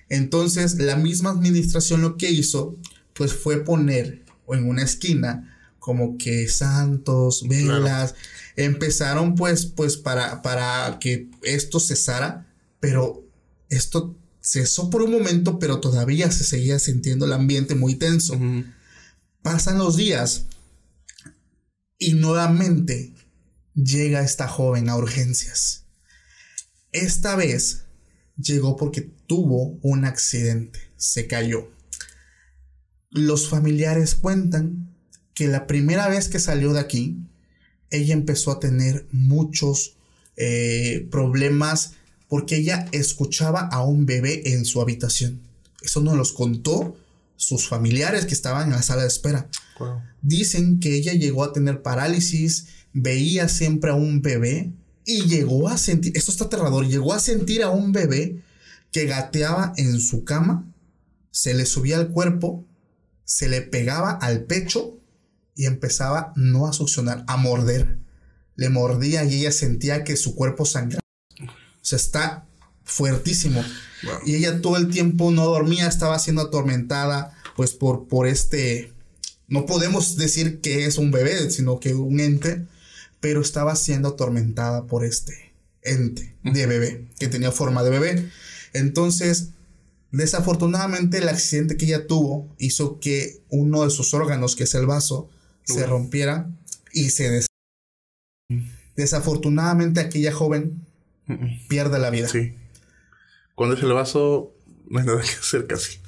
Entonces 0.08 0.74
la 0.76 0.96
misma 0.96 1.30
administración 1.30 2.02
lo 2.02 2.16
que 2.16 2.30
hizo 2.30 2.76
pues 3.14 3.32
fue 3.32 3.64
poner 3.64 4.24
en 4.54 4.68
una 4.68 4.82
esquina 4.82 5.56
como 5.78 6.18
que 6.18 6.48
santos, 6.48 7.48
velas, 7.48 8.14
empezaron 8.56 9.34
pues 9.34 9.66
pues 9.66 9.96
para 9.96 10.42
para 10.42 10.98
que 11.00 11.30
esto 11.42 11.80
cesara, 11.80 12.46
pero 12.80 13.26
esto 13.70 14.16
cesó 14.40 14.90
por 14.90 15.02
un 15.02 15.12
momento, 15.12 15.58
pero 15.58 15.80
todavía 15.80 16.30
se 16.30 16.44
seguía 16.44 16.78
sintiendo 16.78 17.26
el 17.26 17.32
ambiente 17.32 17.74
muy 17.74 17.94
tenso. 17.94 18.38
Pasan 19.42 19.78
los 19.78 19.96
días 19.96 20.46
y 21.98 22.14
nuevamente 22.14 23.14
llega 23.74 24.22
esta 24.22 24.48
joven 24.48 24.88
a 24.88 24.96
urgencias. 24.96 25.84
Esta 26.92 27.36
vez 27.36 27.84
llegó 28.36 28.76
porque 28.76 29.02
tuvo 29.26 29.78
un 29.82 30.04
accidente, 30.04 30.80
se 30.96 31.26
cayó. 31.26 31.70
Los 33.10 33.48
familiares 33.48 34.14
cuentan 34.14 34.88
que 35.34 35.48
la 35.48 35.66
primera 35.66 36.08
vez 36.08 36.28
que 36.28 36.38
salió 36.38 36.72
de 36.72 36.80
aquí, 36.80 37.18
ella 37.90 38.14
empezó 38.14 38.52
a 38.52 38.60
tener 38.60 39.06
muchos 39.10 39.96
eh, 40.36 41.08
problemas 41.10 41.94
porque 42.28 42.56
ella 42.56 42.86
escuchaba 42.92 43.60
a 43.62 43.84
un 43.84 44.06
bebé 44.06 44.52
en 44.52 44.64
su 44.64 44.80
habitación. 44.80 45.40
Eso 45.82 46.00
nos 46.00 46.16
los 46.16 46.32
contó 46.32 46.96
sus 47.36 47.68
familiares 47.68 48.26
que 48.26 48.34
estaban 48.34 48.68
en 48.68 48.74
la 48.74 48.82
sala 48.82 49.02
de 49.02 49.08
espera. 49.08 49.48
Wow. 49.78 50.00
Dicen 50.22 50.78
que 50.78 50.94
ella 50.94 51.12
llegó 51.14 51.42
a 51.42 51.52
tener 51.52 51.82
parálisis, 51.82 52.66
veía 52.92 53.48
siempre 53.48 53.90
a 53.90 53.94
un 53.94 54.22
bebé 54.22 54.70
y 55.04 55.22
llegó 55.22 55.68
a 55.68 55.78
sentir, 55.78 56.16
esto 56.16 56.30
está 56.30 56.44
aterrador, 56.44 56.86
llegó 56.86 57.12
a 57.12 57.18
sentir 57.18 57.62
a 57.62 57.70
un 57.70 57.92
bebé 57.92 58.42
que 58.92 59.06
gateaba 59.06 59.72
en 59.76 60.00
su 60.00 60.24
cama, 60.24 60.70
se 61.30 61.54
le 61.54 61.66
subía 61.66 61.96
al 61.96 62.10
cuerpo, 62.10 62.64
se 63.30 63.48
le 63.48 63.62
pegaba 63.62 64.10
al 64.10 64.42
pecho 64.42 64.98
y 65.54 65.66
empezaba 65.66 66.32
no 66.34 66.66
a 66.66 66.72
succionar, 66.72 67.22
a 67.28 67.36
morder. 67.36 67.98
Le 68.56 68.70
mordía 68.70 69.22
y 69.22 69.36
ella 69.36 69.52
sentía 69.52 70.02
que 70.02 70.16
su 70.16 70.34
cuerpo 70.34 70.64
sangraba. 70.64 71.04
O 71.40 71.80
sea, 71.80 71.96
está 71.96 72.48
fuertísimo. 72.82 73.64
Wow. 74.02 74.14
Y 74.26 74.34
ella 74.34 74.60
todo 74.60 74.78
el 74.78 74.88
tiempo 74.88 75.30
no 75.30 75.44
dormía, 75.44 75.86
estaba 75.86 76.18
siendo 76.18 76.42
atormentada, 76.42 77.32
pues 77.54 77.70
por, 77.70 78.08
por 78.08 78.26
este, 78.26 78.92
no 79.46 79.64
podemos 79.64 80.16
decir 80.16 80.60
que 80.60 80.86
es 80.86 80.98
un 80.98 81.12
bebé, 81.12 81.52
sino 81.52 81.78
que 81.78 81.94
un 81.94 82.18
ente, 82.18 82.66
pero 83.20 83.42
estaba 83.42 83.76
siendo 83.76 84.08
atormentada 84.08 84.88
por 84.88 85.04
este 85.04 85.54
ente 85.82 86.34
de 86.42 86.66
bebé, 86.66 87.06
que 87.20 87.28
tenía 87.28 87.52
forma 87.52 87.84
de 87.84 87.90
bebé. 87.90 88.28
Entonces, 88.72 89.50
Desafortunadamente 90.12 91.18
el 91.18 91.28
accidente 91.28 91.76
que 91.76 91.86
ella 91.86 92.06
tuvo 92.06 92.52
hizo 92.58 92.98
que 92.98 93.42
uno 93.48 93.84
de 93.84 93.90
sus 93.90 94.12
órganos, 94.12 94.56
que 94.56 94.64
es 94.64 94.74
el 94.74 94.86
vaso, 94.86 95.30
se 95.64 95.86
rompiera 95.86 96.50
y 96.92 97.10
se 97.10 97.30
des 97.30 97.46
Desafortunadamente 98.96 100.00
aquella 100.00 100.32
joven 100.32 100.84
pierde 101.68 101.98
la 101.98 102.10
vida. 102.10 102.28
Sí. 102.28 102.54
Cuando 103.54 103.76
es 103.76 103.82
el 103.82 103.92
vaso, 103.92 104.52
no 104.88 104.98
hay 104.98 105.06
nada 105.06 105.20
que 105.20 105.28
hacer 105.28 105.66
casi. 105.66 105.98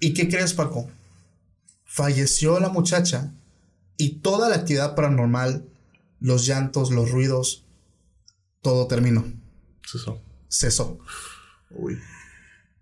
¿Y 0.00 0.12
qué 0.14 0.28
crees, 0.28 0.52
Paco? 0.52 0.90
Falleció 1.84 2.60
la 2.60 2.68
muchacha 2.68 3.32
y 3.96 4.16
toda 4.16 4.48
la 4.48 4.56
actividad 4.56 4.94
paranormal, 4.94 5.64
los 6.20 6.46
llantos, 6.46 6.90
los 6.90 7.10
ruidos, 7.10 7.64
todo 8.60 8.86
terminó. 8.86 9.24
Cesó. 9.86 10.20
Cesó. 10.48 10.98
Uy. 11.70 11.98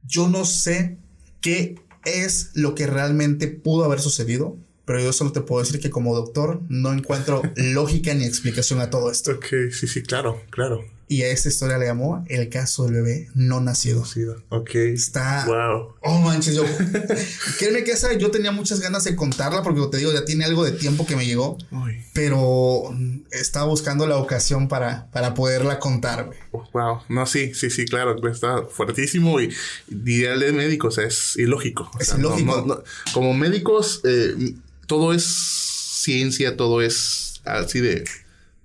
Yo 0.07 0.29
no 0.29 0.45
sé 0.45 0.97
qué 1.41 1.77
es 2.05 2.51
lo 2.55 2.75
que 2.75 2.87
realmente 2.87 3.49
pudo 3.49 3.85
haber 3.85 4.01
sucedido, 4.01 4.57
pero 4.85 5.01
yo 5.01 5.13
solo 5.13 5.33
te 5.33 5.41
puedo 5.41 5.63
decir 5.63 5.81
que 5.81 5.91
como 5.91 6.15
doctor 6.15 6.63
no 6.69 6.93
encuentro 6.93 7.43
lógica 7.57 8.15
ni 8.15 8.25
explicación 8.25 8.81
a 8.81 8.91
todo 8.91 9.11
esto. 9.11 9.33
Ok, 9.33 9.47
sí, 9.73 9.87
sí, 9.87 10.03
claro, 10.03 10.41
claro. 10.51 10.85
Y 11.13 11.23
a 11.23 11.29
esta 11.29 11.49
historia 11.49 11.77
le 11.77 11.87
llamó 11.87 12.25
el 12.29 12.49
caso 12.51 12.85
del 12.85 12.93
bebé 12.95 13.29
no 13.35 13.61
nacido. 13.61 14.05
Ok. 14.51 14.77
Está. 14.77 15.45
Wow. 15.45 15.95
Oh 16.03 16.21
manches, 16.21 16.55
yo. 16.55 16.65
Créeme 17.59 17.83
que 17.83 17.91
esa 17.91 18.13
yo 18.13 18.31
tenía 18.31 18.53
muchas 18.53 18.79
ganas 18.79 19.03
de 19.03 19.17
contarla 19.17 19.65
porque 19.65 19.81
te 19.91 19.97
digo, 19.97 20.13
ya 20.13 20.25
tiene 20.25 20.45
algo 20.45 20.65
de 20.65 20.71
tiempo 20.71 21.05
que 21.07 21.17
me 21.17 21.27
llegó. 21.27 21.59
Uy. 21.73 22.01
Pero 22.15 22.95
estaba 23.33 23.67
buscando 23.67 24.07
la 24.07 24.19
ocasión 24.19 24.69
para, 24.69 25.11
para 25.11 25.35
poderla 25.35 25.81
contar, 25.81 26.27
güey. 26.27 26.39
Wow. 26.73 27.01
No, 27.09 27.27
sí, 27.27 27.55
sí, 27.55 27.71
sí, 27.71 27.87
claro. 27.87 28.15
Está 28.31 28.63
fuertísimo 28.69 29.41
y 29.41 29.53
ideal 29.91 30.39
de 30.39 30.53
médicos 30.53 30.99
es 30.99 31.37
ilógico. 31.37 31.91
O 31.93 31.99
Es 31.99 32.07
sea, 32.07 32.19
no- 32.19 32.29
ilógico. 32.39 32.57
no- 32.69 32.75
no- 32.77 32.83
Como 33.13 33.35
médicos, 33.35 34.01
eh, 34.05 34.55
todo 34.87 35.13
es 35.13 35.25
ciencia, 35.25 36.57
todo 36.57 36.83
es 36.83 37.41
así 37.45 37.81
de 37.81 38.05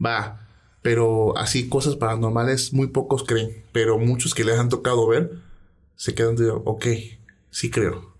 va. 0.04 0.45
Pero 0.86 1.36
así 1.36 1.68
cosas 1.68 1.96
paranormales 1.96 2.72
muy 2.72 2.86
pocos 2.86 3.24
creen. 3.24 3.64
Pero 3.72 3.98
muchos 3.98 4.36
que 4.36 4.44
les 4.44 4.60
han 4.60 4.70
tocado 4.70 5.08
ver 5.08 5.32
se 5.96 6.14
quedan 6.14 6.36
de, 6.36 6.52
ok, 6.52 6.86
sí 7.50 7.72
creo. 7.72 8.14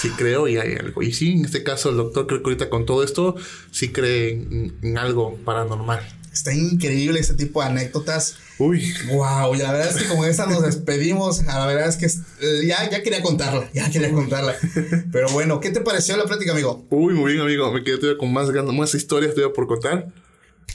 Sí 0.00 0.08
creo 0.16 0.48
y 0.48 0.56
hay 0.56 0.76
algo. 0.76 1.02
Y 1.02 1.12
sí, 1.12 1.32
en 1.32 1.44
este 1.44 1.62
caso 1.62 1.90
el 1.90 1.98
doctor 1.98 2.26
creo 2.26 2.42
que 2.42 2.48
ahorita 2.48 2.70
con 2.70 2.86
todo 2.86 3.04
esto 3.04 3.36
sí 3.70 3.90
cree 3.90 4.30
en, 4.30 4.78
en 4.80 4.96
algo 4.96 5.36
paranormal. 5.44 6.00
Está 6.32 6.54
increíble 6.54 7.20
este 7.20 7.34
tipo 7.34 7.60
de 7.60 7.66
anécdotas. 7.66 8.36
Uy, 8.58 8.94
Wow, 9.12 9.54
y 9.54 9.58
la 9.58 9.70
verdad 9.70 9.94
es 9.94 10.02
que 10.02 10.08
como 10.08 10.24
esa 10.24 10.46
nos 10.46 10.62
despedimos. 10.62 11.44
La 11.44 11.66
verdad 11.66 11.86
es 11.86 11.96
que 11.96 12.06
eh, 12.06 12.66
ya, 12.66 12.88
ya 12.88 13.02
quería 13.02 13.20
contarla, 13.20 13.68
ya 13.74 13.90
quería 13.90 14.10
contarla. 14.10 14.56
Pero 15.12 15.28
bueno, 15.32 15.60
¿qué 15.60 15.70
te 15.70 15.82
pareció 15.82 16.16
la 16.16 16.24
plática, 16.24 16.52
amigo? 16.52 16.82
Uy, 16.88 17.12
muy 17.12 17.32
bien, 17.32 17.44
amigo. 17.44 17.70
Me 17.70 17.84
quedé 17.84 17.98
todavía 17.98 18.18
con 18.18 18.32
más 18.32 18.50
ganas, 18.50 18.74
más 18.74 18.94
historias 18.94 19.34
todavía 19.34 19.52
por 19.54 19.66
contar. 19.66 20.10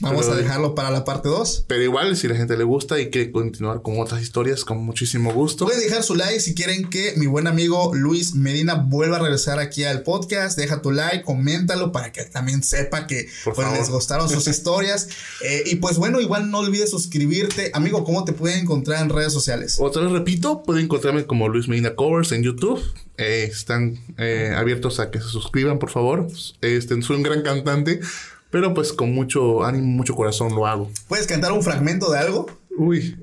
Vamos 0.00 0.26
Pero- 0.26 0.34
a 0.34 0.36
dejarlo 0.38 0.74
para 0.74 0.90
la 0.90 1.04
parte 1.04 1.28
2. 1.28 1.64
Pero 1.66 1.82
igual, 1.82 2.16
si 2.16 2.28
la 2.28 2.36
gente 2.36 2.56
le 2.56 2.64
gusta 2.64 3.00
y 3.00 3.10
quiere 3.10 3.30
continuar 3.30 3.82
con 3.82 3.98
otras 3.98 4.22
historias, 4.22 4.64
con 4.64 4.78
muchísimo 4.84 5.32
gusto. 5.32 5.64
Pueden 5.64 5.80
dejar 5.80 6.02
su 6.02 6.14
like 6.14 6.40
si 6.40 6.54
quieren 6.54 6.88
que 6.90 7.14
mi 7.16 7.26
buen 7.26 7.46
amigo 7.46 7.92
Luis 7.94 8.34
Medina 8.34 8.74
vuelva 8.74 9.16
a 9.16 9.20
regresar 9.20 9.58
aquí 9.58 9.84
al 9.84 10.02
podcast. 10.02 10.58
Deja 10.58 10.82
tu 10.82 10.90
like, 10.90 11.22
coméntalo 11.22 11.92
para 11.92 12.12
que 12.12 12.24
también 12.24 12.62
sepa 12.62 13.06
que 13.06 13.28
pues, 13.44 13.56
les 13.72 13.88
gustaron 13.90 14.28
sus 14.28 14.46
historias. 14.48 15.08
Eh, 15.42 15.62
y 15.66 15.76
pues 15.76 15.98
bueno, 15.98 16.20
igual 16.20 16.50
no 16.50 16.58
olvides 16.58 16.90
suscribirte. 16.90 17.70
Amigo, 17.74 18.04
¿cómo 18.04 18.24
te 18.24 18.32
pueden 18.32 18.60
encontrar 18.60 19.02
en 19.02 19.08
redes 19.08 19.32
sociales? 19.32 19.76
Otra 19.80 20.02
vez 20.02 20.12
repito, 20.12 20.62
pueden 20.62 20.84
encontrarme 20.84 21.26
como 21.26 21.48
Luis 21.48 21.68
Medina 21.68 21.94
Covers 21.94 22.32
en 22.32 22.42
YouTube. 22.42 22.82
Eh, 23.18 23.48
están 23.50 23.98
eh, 24.18 24.52
abiertos 24.54 25.00
a 25.00 25.10
que 25.10 25.20
se 25.20 25.28
suscriban, 25.28 25.78
por 25.78 25.90
favor. 25.90 26.26
Este, 26.60 27.00
soy 27.02 27.16
un 27.16 27.22
gran 27.22 27.42
cantante, 27.42 28.00
pero 28.50 28.74
pues 28.74 28.92
con 28.92 29.14
mucho 29.14 29.64
ánimo, 29.64 29.86
mucho 29.86 30.14
corazón 30.14 30.54
lo 30.54 30.66
hago. 30.66 30.90
¿Puedes 31.08 31.26
cantar 31.26 31.52
un 31.52 31.62
fragmento 31.62 32.10
de 32.10 32.18
algo? 32.18 32.46
Uy, 32.76 33.16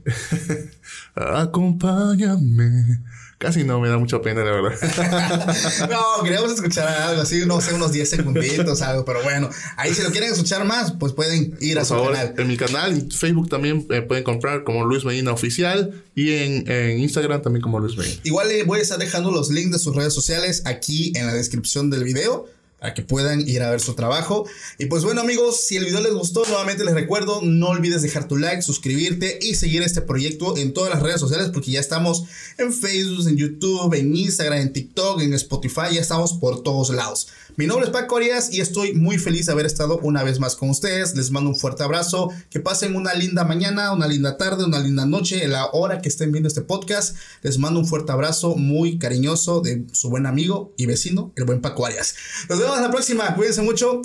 acompáñame. 1.16 3.00
Casi 3.44 3.66
no 3.66 3.82
me 3.82 3.90
da 3.90 3.98
mucha 3.98 4.22
pena, 4.22 4.42
la 4.42 4.52
verdad. 4.52 4.78
No, 5.90 6.24
queríamos 6.24 6.54
escuchar 6.54 6.88
algo 6.88 7.24
así, 7.24 7.46
no 7.46 7.60
sé, 7.60 7.74
unos 7.74 7.92
10 7.92 8.10
segunditos, 8.10 8.82
algo, 8.82 9.04
pero 9.04 9.22
bueno, 9.22 9.50
ahí 9.76 9.94
si 9.94 10.02
lo 10.02 10.12
quieren 10.12 10.32
escuchar 10.32 10.64
más, 10.64 10.94
pues 10.94 11.12
pueden 11.12 11.58
ir 11.60 11.78
a 11.78 11.84
su 11.84 11.94
favor, 11.94 12.14
canal. 12.14 12.36
en 12.38 12.48
mi 12.48 12.56
canal, 12.56 12.94
en 12.94 13.12
Facebook 13.12 13.50
también 13.50 13.86
eh, 13.90 14.02
pueden 14.02 14.24
comprar 14.24 14.64
como 14.64 14.86
Luis 14.86 15.04
Medina 15.04 15.34
Oficial 15.34 16.04
y 16.16 16.32
en, 16.32 16.72
en 16.72 17.00
Instagram 17.00 17.42
también 17.42 17.62
como 17.62 17.80
Luis 17.80 17.98
Medina. 17.98 18.16
Igual 18.24 18.48
le 18.48 18.64
voy 18.64 18.80
a 18.80 18.82
estar 18.82 18.98
dejando 18.98 19.30
los 19.30 19.52
links 19.52 19.72
de 19.74 19.80
sus 19.80 19.94
redes 19.94 20.14
sociales 20.14 20.64
aquí 20.66 21.12
en 21.16 21.26
la 21.28 21.34
descripción 21.34 21.90
del 21.90 22.06
video 22.06 22.48
para 22.84 22.94
que 22.94 23.02
puedan 23.02 23.48
ir 23.48 23.64
a 23.64 23.70
ver 23.72 23.80
su 23.80 23.94
trabajo. 23.94 24.46
Y 24.78 24.88
pues 24.88 25.06
bueno 25.06 25.22
amigos, 25.22 25.62
si 25.62 25.78
el 25.78 25.86
video 25.86 26.02
les 26.02 26.12
gustó, 26.12 26.44
nuevamente 26.46 26.84
les 26.84 26.94
recuerdo, 26.94 27.40
no 27.42 27.68
olvides 27.68 28.02
dejar 28.02 28.28
tu 28.28 28.36
like, 28.36 28.62
suscribirte 28.62 29.40
y 29.42 29.56
seguir 29.56 29.84
este 29.84 30.02
proyecto 30.02 30.58
en 30.58 30.74
todas 30.74 30.94
las 30.94 31.02
redes 31.02 31.22
sociales 31.22 31.50
porque 31.54 31.72
ya 31.72 31.80
estamos 31.80 32.26
en 32.58 32.74
Facebook, 32.74 33.30
en 33.30 33.38
YouTube, 33.38 33.94
en 33.94 34.14
Instagram, 34.14 34.60
en 34.60 34.74
TikTok, 34.74 35.22
en 35.22 35.34
Spotify, 35.34 35.94
ya 35.94 36.02
estamos 36.02 36.34
por 36.34 36.62
todos 36.62 36.90
lados. 36.90 37.30
Mi 37.56 37.68
nombre 37.68 37.86
es 37.86 37.92
Paco 37.92 38.18
Arias 38.18 38.52
y 38.52 38.62
estoy 38.62 38.94
muy 38.94 39.20
feliz 39.20 39.46
de 39.46 39.52
haber 39.52 39.68
estado 39.68 40.00
una 40.02 40.24
vez 40.24 40.40
más 40.40 40.56
con 40.56 40.72
ustedes. 40.72 41.16
Les 41.16 41.30
mando 41.30 41.52
un 41.52 41.56
fuerte 41.56 41.84
abrazo, 41.84 42.32
que 42.50 42.60
pasen 42.60 42.96
una 42.96 43.14
linda 43.14 43.44
mañana, 43.44 43.92
una 43.94 44.08
linda 44.08 44.38
tarde, 44.38 44.66
una 44.66 44.80
linda 44.80 45.06
noche, 45.06 45.44
en 45.44 45.52
la 45.52 45.68
hora 45.68 46.02
que 46.02 46.10
estén 46.10 46.32
viendo 46.32 46.48
este 46.48 46.62
podcast. 46.62 47.16
Les 47.44 47.60
mando 47.60 47.80
un 47.80 47.86
fuerte 47.86 48.12
abrazo 48.12 48.56
muy 48.56 48.98
cariñoso 48.98 49.62
de 49.62 49.86
su 49.92 50.10
buen 50.10 50.26
amigo 50.26 50.74
y 50.78 50.88
vecino, 50.88 51.32
el 51.36 51.44
buen 51.44 51.62
Paco 51.62 51.86
Arias. 51.86 52.16
Nos 52.50 52.58
vemos 52.58 52.82
la 52.82 52.90
próxima, 52.90 53.36
cuídense 53.36 53.62
mucho. 53.62 54.02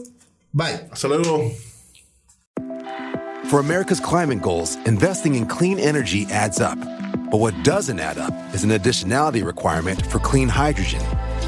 Bye. 0.53 0.87
Hasta 0.91 1.09
luego. 1.09 1.51
For 3.49 3.61
America's 3.61 3.99
climate 3.99 4.43
goals, 4.43 4.77
investing 4.85 5.35
in 5.35 5.47
clean 5.47 5.79
energy 5.79 6.27
adds 6.31 6.61
up. 6.61 6.79
But 7.31 7.41
what 7.41 7.55
doesn't 7.65 7.99
add 7.99 8.19
up 8.19 8.35
is 8.55 8.63
an 8.63 8.71
additionality 8.71 9.43
requirement 9.43 10.05
for 10.07 10.19
clean 10.19 10.49
hydrogen. 10.51 11.01